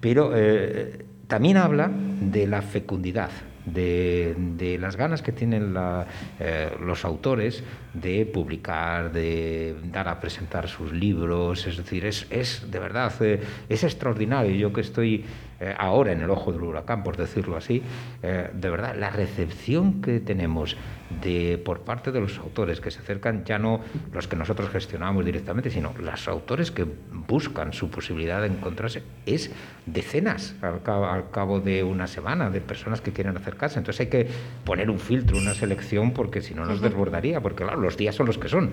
pero 0.00 0.32
eh, 0.34 1.04
también 1.26 1.56
habla 1.56 1.90
de 1.90 2.46
la 2.46 2.62
fecundidad, 2.62 3.30
de, 3.64 4.34
de 4.36 4.78
las 4.78 4.96
ganas 4.96 5.22
que 5.22 5.32
tienen 5.32 5.74
la, 5.74 6.06
eh, 6.40 6.70
los 6.80 7.04
autores 7.04 7.62
de 7.94 8.26
publicar, 8.26 9.12
de 9.12 9.76
dar 9.92 10.08
a 10.08 10.20
presentar 10.20 10.68
sus 10.68 10.92
libros, 10.92 11.66
es 11.66 11.76
decir, 11.76 12.06
es, 12.06 12.26
es 12.30 12.70
de 12.70 12.78
verdad, 12.78 13.12
eh, 13.20 13.40
es 13.68 13.84
extraordinario. 13.84 14.54
Yo 14.54 14.72
que 14.72 14.80
estoy 14.80 15.24
eh, 15.62 15.72
ahora 15.78 16.10
en 16.10 16.20
el 16.20 16.30
ojo 16.30 16.50
del 16.50 16.62
huracán, 16.64 17.04
por 17.04 17.16
decirlo 17.16 17.56
así, 17.56 17.84
eh, 18.20 18.50
de 18.52 18.68
verdad, 18.68 18.96
la 18.98 19.10
recepción 19.10 20.02
que 20.02 20.18
tenemos 20.18 20.76
de, 21.22 21.56
por 21.64 21.82
parte 21.82 22.10
de 22.10 22.20
los 22.20 22.36
autores 22.38 22.80
que 22.80 22.90
se 22.90 22.98
acercan, 22.98 23.44
ya 23.44 23.60
no 23.60 23.80
los 24.12 24.26
que 24.26 24.34
nosotros 24.34 24.70
gestionamos 24.70 25.24
directamente, 25.24 25.70
sino 25.70 25.94
los 26.00 26.26
autores 26.26 26.72
que 26.72 26.84
buscan 27.28 27.72
su 27.72 27.90
posibilidad 27.90 28.40
de 28.40 28.48
encontrarse, 28.48 29.04
es 29.24 29.52
decenas 29.86 30.56
al 30.62 30.82
cabo, 30.82 31.06
al 31.06 31.30
cabo 31.30 31.60
de 31.60 31.84
una 31.84 32.08
semana 32.08 32.50
de 32.50 32.60
personas 32.60 33.00
que 33.00 33.12
quieren 33.12 33.36
acercarse. 33.36 33.78
Entonces 33.78 34.00
hay 34.00 34.06
que 34.08 34.26
poner 34.64 34.90
un 34.90 34.98
filtro, 34.98 35.38
una 35.38 35.54
selección, 35.54 36.12
porque 36.12 36.42
si 36.42 36.54
no 36.54 36.64
nos 36.64 36.80
desbordaría, 36.80 37.40
porque 37.40 37.62
claro, 37.62 37.80
los 37.80 37.96
días 37.96 38.16
son 38.16 38.26
los 38.26 38.38
que 38.38 38.48
son. 38.48 38.72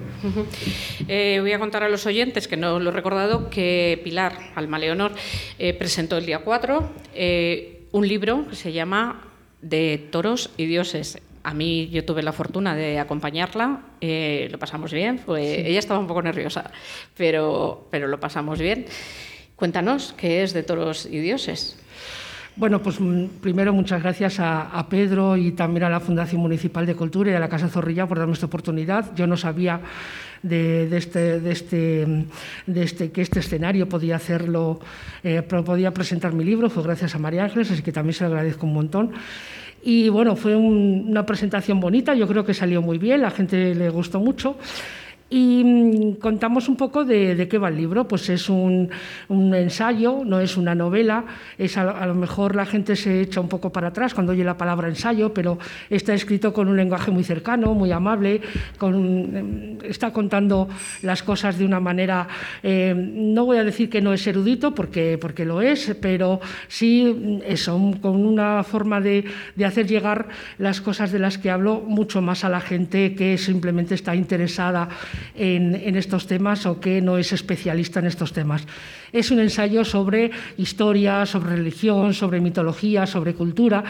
Eh, 1.07 1.37
voy 1.41 1.51
a 1.51 1.59
contar 1.59 1.83
a 1.83 1.89
los 1.89 2.07
oyentes, 2.07 2.47
que 2.47 2.57
no 2.57 2.79
lo 2.79 2.89
he 2.89 2.93
recordado, 2.93 3.51
que 3.51 4.01
Pilar 4.03 4.33
Alma 4.55 4.79
Leonor 4.79 5.11
presentó 5.77 6.17
el 6.17 6.25
día 6.25 6.39
4 6.39 6.78
eh, 7.13 7.87
un 7.91 8.07
libro 8.07 8.45
que 8.49 8.55
se 8.55 8.71
llama 8.71 9.21
De 9.61 10.07
toros 10.11 10.51
y 10.57 10.65
dioses. 10.65 11.19
A 11.43 11.53
mí 11.53 11.89
yo 11.89 12.03
tuve 12.05 12.21
la 12.21 12.33
fortuna 12.33 12.75
de 12.75 12.99
acompañarla, 12.99 13.79
eh, 14.01 14.47
lo 14.51 14.59
pasamos 14.59 14.91
bien, 14.91 15.19
fue- 15.19 15.55
Sí. 15.55 15.61
ella 15.71 15.79
estaba 15.79 15.99
un 15.99 16.07
poco 16.07 16.21
nerviosa, 16.21 16.69
pero, 17.17 17.87
pero 17.89 18.07
lo 18.07 18.19
pasamos 18.19 18.59
bien. 18.59 18.85
Cuéntanos, 19.55 20.13
¿qué 20.17 20.43
es 20.43 20.53
De 20.53 20.63
toros 20.63 21.05
y 21.05 21.19
dioses? 21.19 21.77
Bueno, 22.55 22.81
pues 22.81 22.99
mm, 22.99 23.25
primero 23.41 23.71
muchas 23.73 24.01
gracias 24.03 24.39
a, 24.39 24.63
a 24.63 24.89
Pedro 24.89 25.37
y 25.37 25.51
también 25.51 25.83
a 25.85 25.89
la 25.89 26.01
Fundación 26.01 26.41
Municipal 26.41 26.85
de 26.85 26.95
Cultura 26.95 27.31
y 27.31 27.33
a 27.33 27.39
la 27.39 27.47
Casa 27.49 27.69
Zorrilla 27.69 28.05
por 28.05 28.17
darme 28.19 28.33
esta 28.33 28.47
oportunidad. 28.47 29.15
Yo 29.15 29.27
no 29.27 29.37
sabía 29.37 29.79
de, 30.43 30.87
de 30.87 30.97
este, 30.97 31.39
de 31.39 31.51
este, 31.51 32.05
de 32.67 32.83
este, 32.83 33.11
que 33.11 33.21
este 33.21 33.39
escenario 33.39 33.87
podía 33.89 34.15
hacerlo, 34.15 34.79
eh, 35.23 35.41
podía 35.41 35.91
presentar 35.91 36.33
mi 36.33 36.43
libro, 36.43 36.69
fue 36.69 36.83
gracias 36.83 37.15
a 37.15 37.19
María 37.19 37.43
Ángeles, 37.43 37.71
así 37.71 37.81
que 37.81 37.91
también 37.91 38.13
se 38.13 38.23
lo 38.23 38.29
agradezco 38.31 38.65
un 38.65 38.73
montón. 38.73 39.11
Y 39.81 40.09
bueno, 40.09 40.35
fue 40.35 40.55
un- 40.55 41.05
una 41.07 41.25
presentación 41.25 41.79
bonita, 41.79 42.13
yo 42.13 42.27
creo 42.27 42.43
que 42.45 42.53
salió 42.53 42.81
muy 42.81 42.97
bien, 42.97 43.21
la 43.21 43.31
gente 43.31 43.73
le 43.75 43.89
gustó 43.89 44.19
mucho. 44.19 44.57
Y 45.29 45.63
mm, 45.63 46.13
contamos 46.15 46.67
un 46.69 46.75
poco 46.75 47.05
de, 47.05 47.47
qué 47.49 47.57
va 47.57 47.69
el 47.69 47.77
libro. 47.77 48.07
Pues 48.07 48.29
es 48.29 48.49
un, 48.49 48.89
ensayo, 49.29 50.23
no 50.25 50.39
es 50.39 50.57
una 50.57 50.73
novela. 50.73 51.23
Es 51.57 51.77
a, 51.77 52.05
lo 52.05 52.15
mejor 52.15 52.55
la 52.55 52.65
gente 52.65 52.95
se 52.95 53.21
echa 53.21 53.39
un 53.39 53.47
poco 53.49 53.71
para 53.71 53.89
atrás 53.89 54.13
cuando 54.13 54.31
oye 54.31 54.43
la 54.43 54.57
palabra 54.57 54.87
ensayo, 54.87 55.33
pero 55.33 55.59
está 55.89 56.13
escrito 56.13 56.51
con 56.51 56.67
un 56.67 56.77
lenguaje 56.77 57.11
muy 57.11 57.23
cercano, 57.23 57.73
muy 57.73 57.91
amable. 57.91 58.41
Con, 58.77 58.95
un- 58.95 59.77
está 59.83 60.11
contando 60.11 60.67
las 61.03 61.21
cosas 61.21 61.57
de 61.57 61.65
una 61.65 61.79
manera, 61.79 62.27
eh, 62.63 62.93
no 62.95 63.45
voy 63.45 63.57
a 63.57 63.63
decir 63.63 63.89
que 63.89 64.01
no 64.01 64.13
es 64.13 64.25
erudito, 64.25 64.73
porque, 64.73 65.17
porque 65.19 65.45
lo 65.45 65.61
es, 65.61 65.95
pero 66.01 66.39
sí 66.67 67.05
mm, 67.05 67.51
eso, 67.51 67.79
con 68.01 68.25
una 68.25 68.63
forma 68.63 68.99
de 68.99 69.25
hacer 69.63 69.85
llegar 69.85 70.27
las 70.57 70.81
cosas 70.81 71.11
de 71.11 71.19
las 71.19 71.37
que 71.37 71.51
hablo 71.51 71.81
mucho 71.85 72.21
más 72.21 72.43
a 72.43 72.49
la 72.49 72.61
gente 72.61 73.13
que 73.13 73.37
simplemente 73.37 73.93
está 73.95 74.15
interesada 74.15 74.89
en, 75.35 75.95
estos 75.95 76.27
temas 76.27 76.65
o 76.65 76.79
que 76.79 77.01
no 77.01 77.17
es 77.17 77.31
especialista 77.33 77.99
en 77.99 78.07
estos 78.07 78.33
temas. 78.33 78.65
Es 79.11 79.31
un 79.31 79.39
ensayo 79.39 79.85
sobre 79.85 80.31
historia, 80.57 81.25
sobre 81.25 81.55
religión, 81.55 82.13
sobre 82.13 82.39
mitología, 82.39 83.05
sobre 83.05 83.33
cultura. 83.33 83.83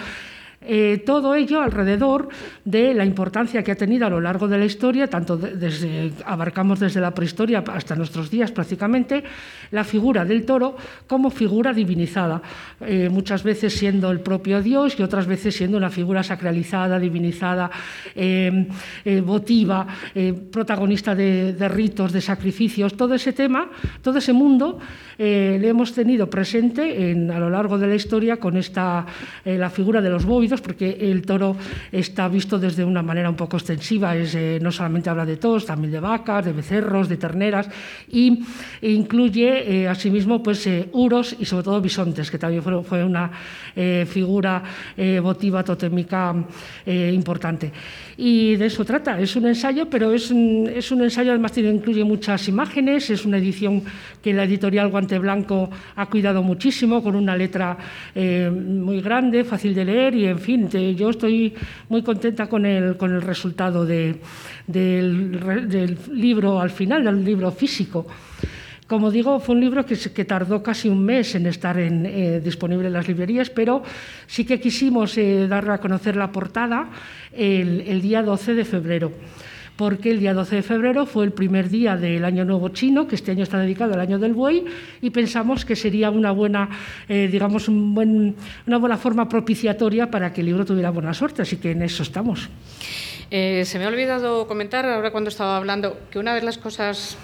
Eh, 0.62 1.02
todo 1.06 1.36
ello 1.36 1.62
alrededor 1.62 2.28
de 2.66 2.94
la 2.94 3.06
importancia 3.06 3.64
que 3.64 3.72
ha 3.72 3.76
tenido 3.78 4.06
a 4.06 4.10
lo 4.10 4.20
largo 4.20 4.46
de 4.50 4.58
la 4.58 4.66
historia, 4.66 5.08
tanto 5.08 5.38
de- 5.38 5.56
desde, 5.56 6.12
abarcamos 6.26 6.82
desde 6.82 7.00
la 7.00 7.12
prehistoria 7.16 7.64
hasta 7.66 7.96
nuestros 7.96 8.30
días 8.30 8.52
prácticamente, 8.52 9.24
la 9.72 9.86
figura 9.86 10.26
del 10.26 10.44
toro 10.46 10.76
como 11.08 11.30
figura 11.30 11.72
divinizada, 11.72 12.42
eh, 12.82 13.08
muchas 13.10 13.42
veces 13.44 13.72
siendo 13.74 14.12
el 14.12 14.20
propio 14.20 14.62
Dios 14.62 15.00
y 15.00 15.04
otras 15.04 15.28
veces 15.28 15.56
siendo 15.56 15.78
una 15.78 15.90
figura 15.90 16.24
sacralizada, 16.24 17.00
divinizada, 17.00 17.72
eh, 18.14 18.68
eh, 19.06 19.22
votiva, 19.22 19.88
eh, 20.14 20.34
protagonista 20.34 21.16
de, 21.16 21.54
de 21.54 21.70
ritos, 21.70 22.12
de 22.12 22.20
sacrificios, 22.20 22.98
todo 22.98 23.14
ese 23.14 23.32
tema, 23.32 23.70
todo 24.02 24.18
ese 24.18 24.34
mundo 24.34 24.78
eh, 25.18 25.58
le 25.62 25.70
hemos 25.70 25.94
tenido 25.94 26.30
presente 26.30 27.12
en- 27.12 27.32
a 27.32 27.40
lo 27.40 27.50
largo 27.50 27.78
de 27.78 27.88
la 27.88 27.96
historia 27.96 28.38
con 28.38 28.58
esta, 28.58 29.06
la 29.46 29.70
figura 29.70 30.02
de 30.02 30.10
los 30.10 30.26
bóvidos, 30.26 30.49
porque 30.58 30.98
el 31.00 31.22
toro 31.22 31.56
está 31.92 32.28
visto 32.28 32.58
desde 32.58 32.84
una 32.84 33.02
manera 33.02 33.30
un 33.30 33.36
poco 33.36 33.58
extensiva, 33.58 34.16
es, 34.16 34.34
eh, 34.36 34.60
no 34.62 34.72
solamente 34.72 35.10
habla 35.10 35.26
de 35.26 35.38
toros, 35.38 35.66
también 35.66 35.92
de 35.92 36.00
vacas, 36.00 36.46
de 36.46 36.54
becerros, 36.54 37.08
de 37.08 37.18
terneras, 37.18 37.70
y 38.10 38.44
incluye 38.82 39.84
eh, 39.84 39.88
asimismo 39.88 40.42
pues, 40.42 40.66
eh, 40.68 40.90
uros 40.94 41.36
y 41.40 41.46
sobre 41.46 41.64
todo 41.64 41.82
bisontes, 41.82 42.32
que 42.32 42.38
también 42.38 42.64
fue, 42.64 42.84
fue 42.84 43.04
una 43.04 43.32
eh, 43.76 44.06
figura 44.06 44.62
eh, 44.98 45.20
votiva 45.22 45.64
totémica 45.64 46.36
eh, 46.86 47.12
importante. 47.14 47.72
Y 48.18 48.58
de 48.58 48.66
eso 48.66 48.84
trata, 48.84 49.20
es 49.20 49.36
un 49.38 49.48
ensayo, 49.48 49.90
pero 49.90 50.12
es 50.12 50.32
un, 50.32 50.70
es 50.74 50.92
un 50.92 51.04
ensayo, 51.04 51.32
además 51.32 51.54
tiene, 51.54 51.70
incluye 51.70 52.04
muchas 52.04 52.48
imágenes, 52.50 53.10
es 53.10 53.26
una 53.26 53.38
edición 53.38 53.82
que 54.22 54.34
la 54.34 54.44
editorial 54.44 54.90
Guante 54.90 55.18
Blanco 55.18 55.70
ha 55.96 56.06
cuidado 56.08 56.44
muchísimo, 56.44 57.02
con 57.02 57.16
una 57.16 57.38
letra 57.38 57.78
muy 58.16 59.00
grande, 59.02 59.46
fácil 59.46 59.74
de 59.74 59.86
leer 59.86 60.16
y, 60.16 60.26
en 60.26 60.39
fin, 60.40 60.70
te- 60.70 60.96
yo 60.96 61.10
estoy 61.10 61.54
muy 61.90 62.02
contenta 62.04 62.48
con 62.48 62.66
el, 62.66 62.98
con 62.98 63.14
el 63.14 63.22
resultado 63.22 63.86
de- 63.86 64.16
del, 64.68 65.40
libro, 66.14 66.60
al 66.60 66.70
final 66.70 67.04
del 67.04 67.24
libro 67.24 67.52
físico. 67.52 68.08
Como 68.88 69.12
digo, 69.12 69.40
fue 69.40 69.54
un 69.56 69.62
libro 69.62 69.86
que, 69.86 69.96
tardó 70.26 70.64
casi 70.64 70.90
un 70.90 71.04
mes 71.06 71.36
en 71.36 71.46
estar 71.46 71.78
en, 71.78 72.06
eh, 72.08 72.42
disponible 72.44 72.88
en 72.88 72.94
las 72.94 73.08
librerías, 73.08 73.50
pero 73.52 73.84
sí 74.26 74.46
que 74.46 74.60
quisimos 74.60 75.16
eh, 75.18 75.48
dar 75.48 75.70
a 75.70 75.78
conocer 75.78 76.16
la 76.16 76.32
portada 76.32 76.90
el 77.32 78.02
día 78.02 78.24
12 78.24 78.56
de 78.56 78.66
febrero 78.66 79.12
porque 79.80 80.12
el 80.12 80.20
día 80.20 80.34
12 80.34 80.58
de 80.58 80.62
febrero 80.62 81.06
fue 81.06 81.24
el 81.24 81.32
primer 81.32 81.70
día 81.70 81.96
del 81.96 82.26
Año 82.26 82.44
Nuevo 82.44 82.68
Chino, 82.68 83.08
que 83.08 83.16
este 83.16 83.32
año 83.32 83.44
está 83.44 83.58
dedicado 83.60 83.94
al 83.94 84.02
Año 84.02 84.20
del 84.20 84.34
Buey, 84.34 84.66
y 85.02 85.10
pensamos 85.12 85.64
que 85.64 85.78
sería 85.78 86.10
una 86.12 86.32
buena, 86.32 86.68
eh, 87.08 87.30
digamos, 87.32 87.70
un 87.70 87.96
buen- 87.96 88.36
una 88.68 88.78
buena 88.78 88.98
forma 88.98 89.30
propiciatoria 89.30 90.12
para 90.12 90.34
que 90.34 90.42
el 90.42 90.48
libro 90.48 90.66
tuviera 90.66 90.90
buena 90.90 91.14
suerte, 91.14 91.44
así 91.44 91.56
que 91.56 91.72
en 91.72 91.82
eso 91.82 92.04
estamos. 92.04 92.50
Eh, 93.32 93.64
se 93.64 93.80
me 93.80 93.86
ha 93.86 93.88
olvidado 93.88 94.48
comentar 94.48 94.86
ahora 94.86 95.12
cuando 95.12 95.30
estaba 95.30 95.56
hablando 95.56 95.98
que 96.12 96.20
una 96.20 96.36
de 96.36 96.42
las 96.42 96.58
cosas 96.58 97.18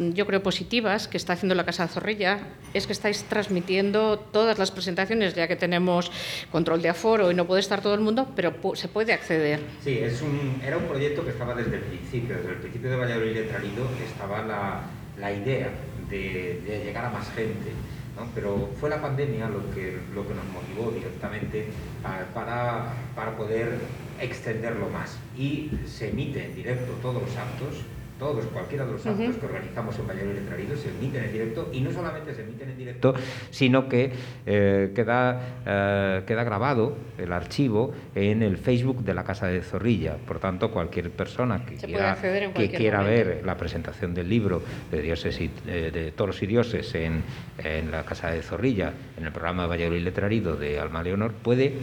yo 0.00 0.26
creo 0.26 0.42
positivas 0.42 1.08
que 1.08 1.18
está 1.18 1.34
haciendo 1.34 1.54
la 1.54 1.64
Casa 1.66 1.82
de 1.86 1.92
Zorrilla 1.92 2.38
es 2.72 2.86
que 2.86 2.92
estáis 2.94 3.24
transmitiendo 3.24 4.18
todas 4.18 4.58
las 4.58 4.70
presentaciones, 4.70 5.34
ya 5.34 5.46
que 5.46 5.56
tenemos 5.56 6.10
control 6.50 6.80
de 6.80 6.88
aforo 6.88 7.30
y 7.30 7.34
no 7.34 7.46
puede 7.46 7.60
estar 7.60 7.82
todo 7.82 7.94
el 7.94 8.00
mundo, 8.00 8.26
pero 8.34 8.54
se 8.74 8.88
puede 8.88 9.12
acceder. 9.12 9.60
Sí, 9.84 9.98
es 9.98 10.22
un, 10.22 10.60
era 10.64 10.78
un 10.78 10.84
proyecto 10.86 11.22
que 11.22 11.30
estaba 11.30 11.54
desde 11.54 11.76
el 11.76 11.82
principio, 11.82 12.36
desde 12.36 12.48
el 12.50 12.56
principio 12.56 12.90
de 12.90 12.96
Valladolid 12.96 13.34
Letralido 13.34 13.86
estaba 14.02 14.42
la, 14.42 14.80
la 15.18 15.32
idea 15.32 15.68
de, 16.08 16.62
de 16.66 16.82
llegar 16.84 17.04
a 17.04 17.10
más 17.10 17.28
gente, 17.32 17.70
¿no? 18.16 18.26
pero 18.34 18.70
fue 18.80 18.88
la 18.88 19.02
pandemia 19.02 19.48
lo 19.50 19.70
que, 19.74 19.98
lo 20.14 20.26
que 20.26 20.34
nos 20.34 20.46
motivó 20.46 20.90
directamente 20.92 21.66
a- 22.04 22.24
para, 22.32 22.94
para 23.14 23.36
poder 23.36 23.78
extenderlo 24.18 24.88
más. 24.88 25.18
Y 25.36 25.70
se 25.86 26.08
emite 26.08 26.44
en 26.44 26.54
directo 26.54 26.92
todos 27.02 27.22
los 27.22 27.36
actos, 27.36 27.82
todos, 28.20 28.44
cualquiera 28.46 28.84
de 28.84 28.92
los 28.92 29.04
actos 29.04 29.36
que 29.36 29.46
organizamos 29.46 29.98
en 29.98 30.06
Valladolid 30.06 30.34
Letralido 30.34 30.76
se 30.76 30.90
emiten 30.90 31.24
en 31.24 31.32
directo 31.32 31.70
y 31.72 31.80
no 31.80 31.90
solamente 31.90 32.34
se 32.34 32.42
emiten 32.42 32.68
en 32.68 32.76
directo, 32.76 33.14
sino 33.50 33.88
que 33.88 34.12
eh, 34.46 34.92
queda, 34.94 35.62
eh, 35.66 36.22
queda 36.26 36.44
grabado 36.44 36.96
el 37.18 37.32
archivo 37.32 37.92
en 38.14 38.42
el 38.42 38.58
Facebook 38.58 39.02
de 39.02 39.14
la 39.14 39.24
Casa 39.24 39.46
de 39.46 39.62
Zorrilla. 39.62 40.16
Por 40.18 40.38
tanto, 40.38 40.70
cualquier 40.70 41.10
persona 41.10 41.64
que 41.64 41.78
Se 41.78 41.86
quiera, 41.86 42.14
que 42.14 42.90
momento. 42.92 43.04
ver 43.04 43.42
la 43.44 43.56
presentación 43.56 44.12
del 44.12 44.28
libro 44.28 44.62
de 44.90 45.00
dioses 45.00 45.40
y 45.40 45.50
eh, 45.66 45.90
de 45.92 46.12
toros 46.12 46.42
y 46.42 46.46
dioses 46.46 46.94
en, 46.94 47.22
en 47.58 47.90
la 47.90 48.04
Casa 48.04 48.30
de 48.30 48.42
Zorrilla, 48.42 48.92
en 49.16 49.24
el 49.24 49.32
programa 49.32 49.62
de 49.62 49.68
Valladolid 49.70 50.04
Letrarido 50.04 50.56
de 50.56 50.78
Alma 50.78 51.02
Leonor, 51.02 51.32
puede 51.32 51.78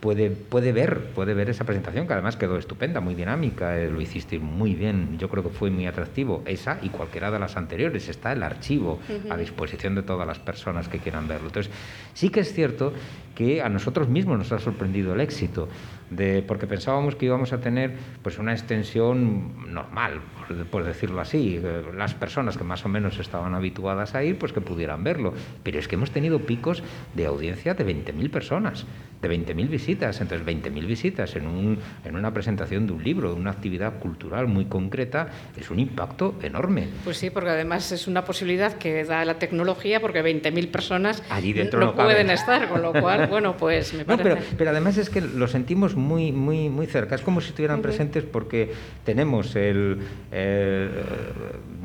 puede, 0.00 0.30
puede 0.30 0.72
ver, 0.72 1.10
puede 1.14 1.34
ver 1.34 1.50
esa 1.50 1.64
presentación, 1.64 2.06
que 2.06 2.12
además 2.12 2.36
quedó 2.36 2.58
estupenda, 2.58 3.00
muy 3.00 3.14
dinámica, 3.14 3.78
eh, 3.78 3.90
lo 3.90 4.00
hiciste 4.00 4.38
muy 4.38 4.74
bien, 4.74 5.18
yo 5.18 5.28
creo 5.28 5.42
que 5.42 5.50
fue 5.50 5.70
muy 5.70 5.86
atractivo. 5.86 6.42
Esa 6.46 6.78
y 6.82 6.88
cualquiera 6.88 7.30
de 7.30 7.38
las 7.38 7.56
anteriores, 7.56 8.08
está 8.08 8.32
el 8.32 8.42
archivo 8.42 9.00
a 9.30 9.36
disposición 9.36 9.94
de 9.94 10.02
todas 10.02 10.26
las 10.26 10.38
personas 10.38 10.88
que 10.88 10.98
quieran 10.98 11.28
verlo. 11.28 11.48
Entonces, 11.48 11.72
sí 12.14 12.28
que 12.28 12.40
es 12.40 12.52
cierto 12.52 12.92
que 13.34 13.62
a 13.62 13.68
nosotros 13.68 14.08
mismos 14.08 14.38
nos 14.38 14.52
ha 14.52 14.58
sorprendido 14.58 15.14
el 15.14 15.20
éxito, 15.20 15.68
de, 16.10 16.42
porque 16.46 16.66
pensábamos 16.66 17.16
que 17.16 17.26
íbamos 17.26 17.52
a 17.52 17.60
tener 17.60 17.94
pues 18.22 18.38
una 18.38 18.52
extensión 18.52 19.72
normal, 19.72 20.20
por, 20.46 20.66
por 20.66 20.84
decirlo 20.84 21.20
así, 21.20 21.60
eh, 21.62 21.82
las 21.96 22.14
personas 22.14 22.56
que 22.56 22.64
más 22.64 22.84
o 22.84 22.88
menos 22.88 23.18
estaban 23.18 23.54
habituadas 23.54 24.14
a 24.14 24.22
ir, 24.22 24.38
pues 24.38 24.52
que 24.52 24.60
pudieran 24.60 25.02
verlo. 25.04 25.34
Pero 25.62 25.78
es 25.78 25.88
que 25.88 25.96
hemos 25.96 26.10
tenido 26.10 26.40
picos 26.40 26.82
de 27.14 27.26
audiencia 27.26 27.74
de 27.74 27.84
20.000 27.86 28.30
personas, 28.30 28.86
de 29.20 29.28
20.000 29.28 29.68
visitas. 29.68 30.20
Entonces, 30.20 30.46
20.000 30.46 30.86
visitas 30.86 31.34
en, 31.36 31.46
un, 31.46 31.78
en 32.04 32.16
una 32.16 32.32
presentación 32.32 32.86
de 32.86 32.92
un 32.92 33.02
libro, 33.02 33.34
de 33.34 33.40
una 33.40 33.50
actividad 33.50 33.98
cultural 33.98 34.46
muy 34.46 34.66
concreta, 34.66 35.28
es 35.56 35.70
un 35.70 35.80
impacto 35.80 36.36
enorme. 36.42 36.88
Pues 37.04 37.16
sí, 37.16 37.30
porque 37.30 37.50
además 37.50 37.90
es 37.92 38.06
una 38.06 38.24
posibilidad 38.24 38.74
que 38.74 39.04
da 39.04 39.24
la 39.24 39.38
tecnología, 39.38 40.00
porque 40.00 40.22
20.000 40.22 40.70
personas 40.70 41.22
Allí 41.30 41.52
dentro 41.52 41.80
no, 41.80 41.86
no 41.86 41.94
pueden 41.94 42.30
estar, 42.30 42.68
con 42.68 42.82
lo 42.82 42.92
cual, 42.92 43.26
bueno, 43.30 43.56
pues 43.56 43.92
me 43.94 44.00
No, 44.00 44.06
parece... 44.16 44.22
pero, 44.22 44.40
pero 44.56 44.70
además 44.70 44.98
es 44.98 45.10
que 45.10 45.20
lo 45.20 45.48
sentimos 45.48 45.95
muy, 45.96 46.30
muy, 46.32 46.68
muy 46.68 46.86
cerca. 46.86 47.14
Es 47.14 47.22
como 47.22 47.40
si 47.40 47.48
estuvieran 47.48 47.82
presentes 47.82 48.24
porque 48.24 48.72
tenemos 49.04 49.56
el, 49.56 49.98
eh, 50.30 50.90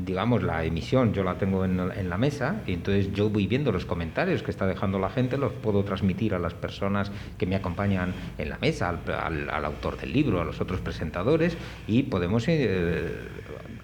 digamos, 0.05 0.43
la 0.43 0.63
emisión, 0.65 1.13
yo 1.13 1.23
la 1.23 1.37
tengo 1.37 1.65
en, 1.65 1.79
en 1.79 2.09
la 2.09 2.17
mesa 2.17 2.61
y 2.67 2.73
entonces 2.73 3.11
yo 3.13 3.29
voy 3.29 3.47
viendo 3.47 3.71
los 3.71 3.85
comentarios 3.85 4.43
que 4.43 4.51
está 4.51 4.67
dejando 4.67 4.99
la 4.99 5.09
gente, 5.09 5.37
los 5.37 5.53
puedo 5.53 5.83
transmitir 5.83 6.33
a 6.33 6.39
las 6.39 6.53
personas 6.53 7.11
que 7.37 7.45
me 7.45 7.55
acompañan 7.55 8.13
en 8.37 8.49
la 8.49 8.57
mesa, 8.59 8.89
al, 8.89 8.99
al- 9.13 9.49
al 9.49 9.65
autor 9.65 9.97
del 9.97 10.13
libro, 10.13 10.41
a 10.41 10.45
los 10.45 10.61
otros 10.61 10.81
presentadores 10.81 11.57
y 11.87 12.03
podemos 12.03 12.45
eh, 12.47 13.11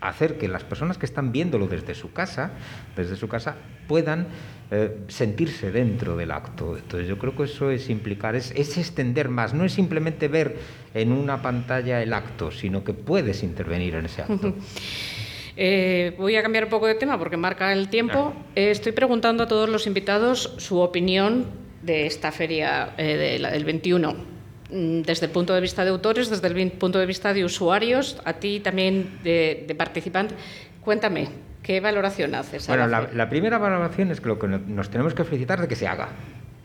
hacer 0.01 0.37
que 0.37 0.47
las 0.47 0.63
personas 0.63 0.97
que 0.97 1.05
están 1.05 1.31
viéndolo 1.31 1.67
desde 1.67 1.95
su 1.95 2.11
casa, 2.13 2.51
desde 2.95 3.15
su 3.15 3.27
casa, 3.27 3.55
puedan 3.87 4.27
eh, 4.69 4.97
sentirse 5.07 5.71
dentro 5.71 6.17
del 6.17 6.31
acto. 6.31 6.75
Entonces 6.77 7.07
yo 7.07 7.17
creo 7.17 7.35
que 7.35 7.43
eso 7.43 7.71
es 7.71 7.89
implicar, 7.89 8.35
es, 8.35 8.51
es 8.55 8.77
extender 8.77 9.29
más, 9.29 9.53
no 9.53 9.63
es 9.65 9.73
simplemente 9.73 10.27
ver 10.27 10.57
en 10.93 11.11
una 11.11 11.41
pantalla 11.41 12.01
el 12.03 12.13
acto, 12.13 12.51
sino 12.51 12.83
que 12.83 12.93
puedes 12.93 13.43
intervenir 13.43 13.95
en 13.95 14.05
ese 14.05 14.21
acto. 14.23 14.53
Eh, 15.59 16.13
voy 16.19 16.35
a 16.35 16.43
cambiar 16.43 16.65
un 16.65 16.69
poco 16.69 16.85
de 16.85 16.93
tema 16.93 17.17
porque 17.17 17.35
marca 17.35 17.73
el 17.73 17.89
tiempo. 17.89 18.31
Eh, 18.55 18.69
estoy 18.69 18.91
preguntando 18.91 19.41
a 19.41 19.47
todos 19.47 19.67
los 19.69 19.87
invitados 19.87 20.53
su 20.57 20.77
opinión 20.77 21.45
de 21.81 22.05
esta 22.05 22.31
feria 22.31 22.93
de 22.95 23.39
la- 23.39 23.49
del 23.49 23.65
21. 23.65 24.36
Mm, 24.69 25.01
Desde 25.03 25.25
el 25.27 25.31
punto 25.31 25.53
de 25.53 25.61
vista 25.61 25.83
de 25.83 25.91
autores, 25.91 26.29
desde 26.29 26.47
el 26.47 26.71
punto 26.71 26.99
de 26.99 27.05
vista 27.05 27.33
de 27.33 27.45
usuarios, 27.45 28.17
a 28.25 28.33
ti 28.33 28.59
también 28.59 29.19
de, 29.23 29.63
de 29.67 29.75
participante. 29.75 30.35
Cuéntame, 30.81 31.29
¿qué 31.63 31.79
valoración 31.79 32.35
haces? 32.35 32.67
Bueno, 32.67 32.87
la 32.87 33.07
la, 33.13 33.29
primera 33.29 33.57
valoración 33.57 34.11
es 34.11 34.19
que 34.21 34.27
lo 34.29 34.39
que 34.39 34.47
no- 34.47 34.59
nos 34.59 34.89
tenemos 34.89 35.13
que 35.13 35.23
felicitar 35.23 35.61
de 35.61 35.67
que 35.67 35.75
se 35.75 35.87
haga. 35.87 36.09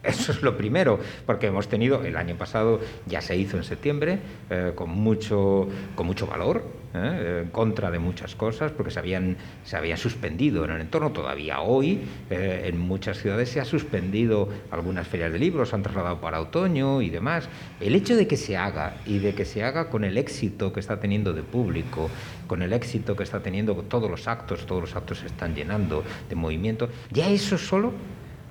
Eso 0.03 0.33
es 0.33 0.43
lo 0.43 0.57
primero, 0.57 0.99
porque 1.27 1.47
hemos 1.47 1.69
tenido, 1.69 2.05
el 2.05 2.17
año 2.17 2.37
pasado 2.37 2.81
ya 3.07 3.21
se 3.21 3.37
hizo 3.37 3.57
en 3.57 3.65
septiembre, 3.65 4.19
eh, 4.51 4.73
con, 4.75 4.91
mucho, 4.91 5.69
con 5.95 6.07
mucho 6.07 6.27
valor, 6.27 6.65
eh, 6.95 7.43
en 7.45 7.51
contra 7.51 7.91
de 7.91 7.99
muchas 8.01 8.35
cosas, 8.35 8.73
porque 8.73 8.91
se 8.91 8.99
habían, 8.99 9.37
se 9.65 9.77
habían 9.77 9.97
suspendido 9.97 10.65
en 10.65 10.73
el 10.73 10.81
entorno. 10.81 11.13
Todavía 11.13 11.61
hoy, 11.61 12.01
eh, 12.31 12.65
en 12.67 12.79
muchas 12.79 13.19
ciudades 13.19 13.49
se 13.49 13.61
ha 13.61 13.65
suspendido 13.65 14.49
algunas 14.73 15.07
ferias 15.07 15.33
de 15.33 15.39
libros, 15.39 15.69
se 15.69 15.77
han 15.77 15.83
trasladado 15.83 16.21
para 16.21 16.41
otoño 16.41 17.01
y 17.01 17.09
demás. 17.09 17.49
El 17.81 17.95
hecho 17.95 18.17
de 18.17 18.27
que 18.27 18.37
se 18.37 18.57
haga 18.57 18.97
y 19.07 19.21
de 19.21 19.35
que 19.35 19.45
se 19.45 19.63
haga 19.63 19.89
con 19.89 20.03
el 20.05 20.19
éxito 20.19 20.73
que 20.73 20.81
está 20.81 20.99
teniendo 20.99 21.33
de 21.33 21.43
público, 21.43 22.11
con 22.49 22.61
el 22.61 22.73
éxito 22.73 23.15
que 23.15 23.23
está 23.23 23.41
teniendo 23.41 23.75
todos 23.77 24.11
los 24.11 24.27
actos, 24.27 24.67
todos 24.67 24.83
los 24.83 24.97
actos 24.97 25.21
se 25.21 25.27
están 25.27 25.55
llenando 25.55 26.03
de 26.29 26.35
movimiento, 26.35 26.89
ya 27.11 27.31
eso 27.31 27.57
solo 27.57 27.93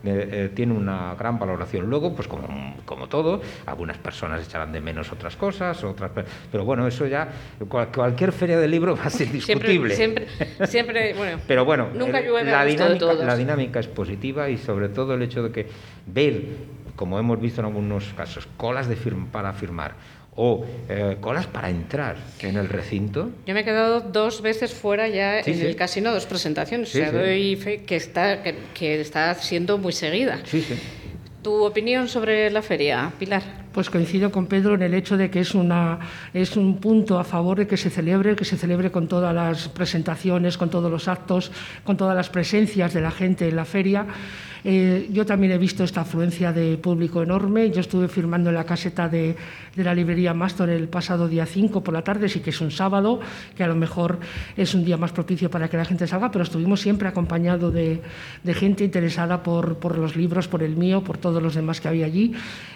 eh, 0.04 0.30
eh, 0.32 0.52
tiene 0.56 0.74
una 0.74 1.16
gran 1.16 1.38
valoración. 1.38 1.90
Luego, 1.90 2.16
pues 2.16 2.28
como, 2.28 2.76
como 2.86 3.08
todo, 3.08 3.42
algunas 3.66 3.98
personas 3.98 4.46
echarán 4.48 4.72
de 4.72 4.82
menos 4.82 5.12
otras 5.12 5.36
cosas, 5.36 5.84
otras, 5.84 6.12
pe- 6.12 6.26
pero 6.52 6.66
bueno, 6.66 6.88
eso 6.88 7.06
ya, 7.06 7.30
cual- 7.68 7.90
cualquier 7.94 8.32
feria 8.32 8.58
de 8.60 8.68
libro 8.68 8.96
va 8.96 9.04
a 9.06 9.10
ser 9.10 9.32
discutible. 9.32 9.94
Siempre, 9.96 10.28
siempre, 10.28 10.68
siempre, 10.68 11.14
bueno. 11.14 11.38
Pero 11.48 11.66
bueno, 11.66 11.90
Nunca 11.94 12.22
llueve 12.22 12.50
la, 12.50 12.66
dinámica, 12.66 13.14
la 13.14 13.36
dinámica 13.38 13.80
es 13.80 13.88
positiva 13.88 14.50
y 14.50 14.58
sobre 14.58 14.90
todo 14.90 15.14
el 15.14 15.22
hecho 15.22 15.44
de 15.44 15.52
que 15.52 15.68
ver, 16.08 16.44
como 16.96 17.20
hemos 17.20 17.40
visto 17.40 17.62
en 17.62 17.68
algunos 17.68 18.06
casos, 18.16 18.48
colas 18.58 18.88
de 18.88 18.98
firm- 18.98 19.28
para 19.32 19.54
firmar 19.54 19.94
o 20.36 20.66
eh, 20.88 21.18
colas 21.20 21.46
para 21.48 21.70
entrar 21.70 22.16
en 22.40 22.56
el 22.56 22.70
recinto, 22.70 23.32
Yo 23.46 23.54
me 23.54 23.62
he 23.62 23.64
quedado 23.66 24.00
dos 24.00 24.42
veces 24.42 24.74
fuera 24.74 25.08
ya 25.10 25.44
Sí, 25.44 25.52
en 25.52 25.58
sí. 25.58 25.66
el 25.66 25.76
casino, 25.76 26.12
dos 26.14 26.26
presentaciones. 26.26 26.90
Sí, 26.90 27.00
o 27.00 27.02
sea, 27.02 27.12
sí. 27.12 27.18
doy 27.18 27.56
fe 27.58 27.84
que 27.84 27.98
está, 27.98 28.42
que, 28.42 28.56
que 28.74 29.02
está 29.02 29.34
siendo 29.36 29.78
muy 29.78 29.92
seguida. 29.92 30.40
Sí, 30.46 30.62
sí. 30.62 30.76
¿Tu 31.44 31.52
opinión 31.66 32.08
sobre 32.08 32.50
la 32.52 32.62
feria, 32.62 33.12
Pilar? 33.18 33.42
Pues 33.74 33.90
coincido 33.90 34.32
con 34.32 34.46
Pedro 34.46 34.76
en 34.76 34.84
el 34.84 34.94
hecho 34.94 35.18
de 35.18 35.32
que 35.32 35.40
es, 35.40 35.56
una, 35.56 35.98
es 36.34 36.56
un 36.56 36.78
punto 36.80 37.18
a 37.18 37.24
favor 37.24 37.58
de 37.58 37.68
que 37.68 37.78
se 37.78 37.90
celebre, 37.90 38.36
que 38.36 38.46
se 38.46 38.58
celebre 38.58 38.92
con 38.92 39.08
todas 39.08 39.34
las 39.34 39.68
presentaciones, 39.70 40.58
con 40.58 40.70
todos 40.70 40.92
los 40.92 41.08
actos, 41.08 41.52
con 41.84 41.98
todas 41.98 42.16
las 42.16 42.30
presencias 42.30 42.94
de 42.94 43.02
la 43.02 43.10
gente 43.12 43.50
en 43.50 43.56
la 43.56 43.66
feria. 43.66 44.06
Eh, 44.64 45.10
yo 45.12 45.26
también 45.26 45.52
he 45.54 45.58
visto 45.58 45.84
esta 45.84 46.02
afluencia 46.02 46.54
de 46.54 46.78
público 46.78 47.24
enorme. 47.24 47.72
Yo 47.72 47.82
estuve 47.82 48.08
firmando 48.08 48.50
en 48.50 48.56
la 48.56 48.64
caseta 48.64 49.10
de, 49.10 49.36
la 49.76 49.94
librería 49.96 50.34
Mastor 50.34 50.70
el 50.70 50.88
pasado 50.88 51.28
día 51.28 51.46
5 51.46 51.84
por 51.84 51.94
la 51.94 52.04
tarde, 52.04 52.30
sí 52.30 52.42
que 52.42 52.52
es 52.52 52.62
un 52.62 52.72
sábado, 52.72 53.20
que 53.56 53.64
a 53.64 53.68
lo 53.68 53.76
mejor 53.76 54.20
es 54.56 54.74
un 54.74 54.86
día 54.86 54.98
más 54.98 55.12
propicio 55.12 55.50
para 55.50 55.70
que 55.70 55.78
la 55.78 55.86
gente 55.86 56.06
salga, 56.08 56.32
pero 56.32 56.44
estuvimos 56.44 56.82
siempre 56.82 57.08
acompañados 57.08 57.74
de, 57.74 58.02
gente 58.54 58.84
interesada 58.84 59.42
por, 59.42 59.78
por 59.78 59.98
los 59.98 60.16
libros, 60.16 60.48
por 60.48 60.62
el 60.62 60.76
mío, 60.76 61.04
por 61.04 61.18
todos 61.18 61.42
los 61.42 61.56
demás 61.56 61.82
que 61.82 61.88
había 61.88 62.06
allí. 62.06 62.34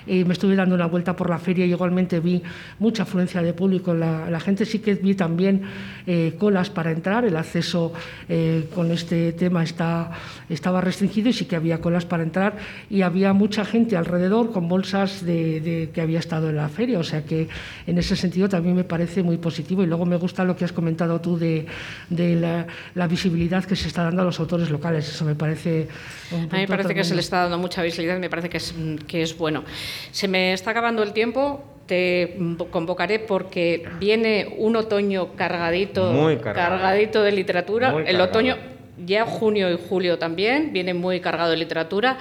Eh, 0.07 0.23
me 0.23 0.33
estuve 0.33 0.55
dando 0.55 0.75
una 0.75 0.85
vuelta 0.85 1.15
por 1.15 1.29
la 1.29 1.39
feria 1.39 1.65
y 1.65 1.71
igualmente 1.71 2.19
vi 2.19 2.41
mucha 2.79 3.03
afluencia 3.03 3.41
de 3.41 3.53
público. 3.53 3.93
La, 3.93 4.29
la 4.29 4.39
gente 4.39 4.65
sí 4.65 4.79
que 4.79 4.95
vi 4.95 5.15
también 5.15 5.63
eh, 6.07 6.35
colas 6.37 6.69
para 6.69 6.91
entrar, 6.91 7.25
el 7.25 7.35
acceso 7.35 7.93
eh, 8.29 8.69
con 8.73 8.91
este 8.91 9.33
tema 9.33 9.63
está, 9.63 10.11
estaba 10.49 10.81
restringido 10.81 11.29
y 11.29 11.33
sí 11.33 11.45
que 11.45 11.55
había 11.55 11.74
colas 11.79 12.05
para 12.05 12.23
entrar 12.23 12.55
y 12.89 13.01
había 13.01 13.33
mucha 13.33 13.65
gente 13.65 13.97
alrededor 13.97 14.51
con 14.51 14.67
bolsas 14.67 15.25
de, 15.25 15.61
de 15.61 15.89
que 15.93 16.01
había 16.01 16.19
estado 16.19 16.49
en 16.49 16.57
la 16.57 16.69
feria. 16.69 16.99
O 16.99 17.03
sea 17.03 17.23
que 17.23 17.47
en 17.87 17.97
ese 17.97 18.15
sentido 18.15 18.49
también 18.49 18.75
me 18.75 18.83
parece 18.83 19.23
muy 19.23 19.37
positivo 19.37 19.83
y 19.83 19.87
luego 19.87 20.05
me 20.05 20.15
gusta 20.17 20.43
lo 20.43 20.55
que 20.55 20.65
has 20.65 20.71
comentado 20.71 21.19
tú 21.21 21.37
de, 21.37 21.65
de 22.09 22.35
la, 22.35 22.67
la 22.93 23.07
visibilidad 23.07 23.63
que 23.65 23.75
se 23.75 23.87
está 23.87 24.03
dando 24.03 24.21
a 24.21 24.25
los 24.25 24.39
autores 24.39 24.69
locales. 24.69 25.07
Eso 25.09 25.25
me 25.25 25.35
parece 25.35 25.87
un 26.31 26.37
A 26.37 26.41
mí 26.41 26.47
me 26.51 26.57
punto 26.59 26.71
parece 26.73 26.93
que 26.95 27.03
se 27.03 27.15
le 27.15 27.21
está 27.21 27.41
dando 27.43 27.57
mucha 27.57 27.81
visibilidad 27.83 28.17
y 28.17 28.19
me 28.19 28.29
parece 28.29 28.49
que 28.49 28.57
es, 28.57 28.73
que 29.07 29.21
es 29.21 29.37
bueno. 29.37 29.63
Se 30.11 30.27
me 30.27 30.53
está 30.53 30.71
acabando 30.71 31.03
el 31.03 31.13
tiempo. 31.13 31.63
Te 31.85 32.35
convocaré 32.71 33.19
porque 33.19 33.87
viene 33.99 34.55
un 34.57 34.75
otoño 34.75 35.33
cargadito, 35.35 36.11
Muy 36.11 36.37
cargado. 36.37 36.77
cargadito 36.81 37.21
de 37.21 37.31
literatura. 37.31 37.91
Muy 37.91 38.01
el 38.01 38.05
cargado. 38.17 38.29
otoño, 38.29 38.57
ya 39.03 39.25
junio 39.25 39.71
y 39.71 39.77
julio 39.89 40.17
también, 40.17 40.71
viene 40.73 40.93
muy 40.93 41.19
cargado 41.19 41.51
de 41.51 41.57
literatura. 41.57 42.17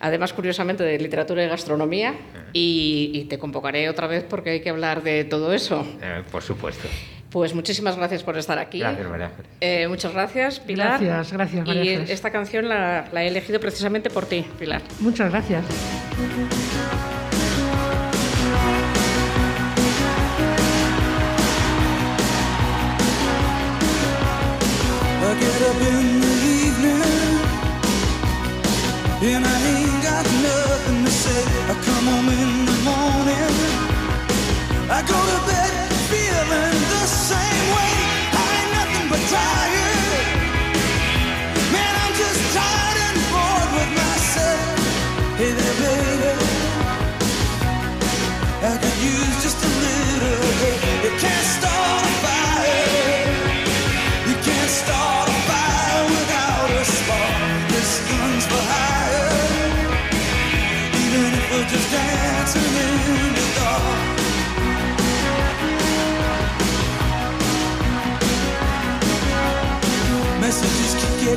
Además, 0.00 0.32
curiosamente, 0.32 0.84
de 0.84 0.98
literatura 0.98 1.44
y 1.44 1.48
gastronomía. 1.48 2.14
Y, 2.52 3.10
y 3.14 3.24
te 3.24 3.38
convocaré 3.38 3.88
otra 3.88 4.06
vez 4.06 4.24
porque 4.28 4.50
hay 4.50 4.60
que 4.60 4.70
hablar 4.70 5.02
de 5.02 5.24
todo 5.24 5.52
eso. 5.52 5.86
eh, 6.02 6.22
por 6.30 6.42
supuesto. 6.42 6.88
Pues 7.30 7.54
muchísimas 7.54 7.96
gracias 7.96 8.22
por 8.22 8.38
estar 8.38 8.58
aquí. 8.58 8.78
Gracias, 8.78 9.06
María 9.06 9.26
Ángeles. 9.26 9.50
Eh, 9.60 9.86
muchas 9.86 10.14
gracias, 10.14 10.60
Pilar. 10.60 10.98
Gracias, 10.98 11.32
gracias, 11.34 11.66
María 11.66 11.84
Y 11.84 11.88
esta 12.10 12.30
canción 12.30 12.68
la, 12.70 13.06
la 13.12 13.22
he 13.24 13.28
elegido 13.28 13.60
precisamente 13.60 14.08
por 14.08 14.24
ti, 14.24 14.46
Pilar. 14.58 14.80
Muchas 15.00 15.30
gracias. 15.30 15.64
I 25.20 25.34
get 25.40 25.62
up 25.62 25.82
in 25.82 26.17
and 29.20 29.44
I 29.44 29.58
ain't 29.66 30.02
got 30.02 30.24
nothing 30.24 31.04
to 31.04 31.10
say. 31.10 31.42
I 31.68 31.74
come 31.82 32.06
home 32.06 32.28
in 32.28 32.66
the 32.66 32.78
morning. 32.86 33.52
I 34.88 35.02
go 35.02 35.18
to 35.18 35.38
bed 35.46 35.92
feeling 36.10 36.78
the 36.94 37.06
same 37.06 37.66
way. 37.74 37.94
I 38.32 38.44
ain't 38.58 38.72
nothing 38.78 39.08
but 39.10 39.20
tired. 39.28 39.57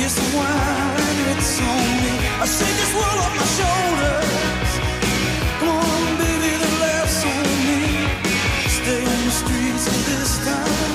here's 0.00 0.12
some 0.12 0.32
wine, 0.32 1.18
it's 1.32 1.60
on 1.60 1.88
me. 2.04 2.14
I 2.40 2.46
shake 2.56 2.76
this 2.82 2.92
world 2.96 3.18
off 3.24 3.34
my 3.40 3.48
shoulders. 3.58 4.70
Come 5.60 5.70
on, 5.76 6.08
baby, 6.16 6.52
the 6.64 6.70
laughs 6.84 7.20
on 7.32 7.48
me. 7.68 7.82
Stay 8.78 9.00
on 9.12 9.20
the 9.28 9.34
streets 9.42 9.84
of 9.92 9.98
this 10.08 10.32
town, 10.48 10.90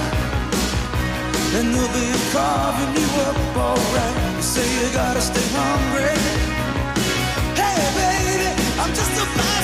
and 1.57 1.65
they'll 1.73 1.93
be 1.93 2.07
carving 2.33 2.93
you 3.01 3.09
up 3.27 3.37
alright. 3.65 4.17
You 4.37 4.45
say 4.53 4.67
you 4.79 4.87
gotta 5.01 5.21
stay 5.21 5.47
hungry. 5.59 6.17
Hey, 7.61 7.81
baby, 8.01 8.49
I'm 8.81 8.91
just 8.99 9.13
a 9.23 9.54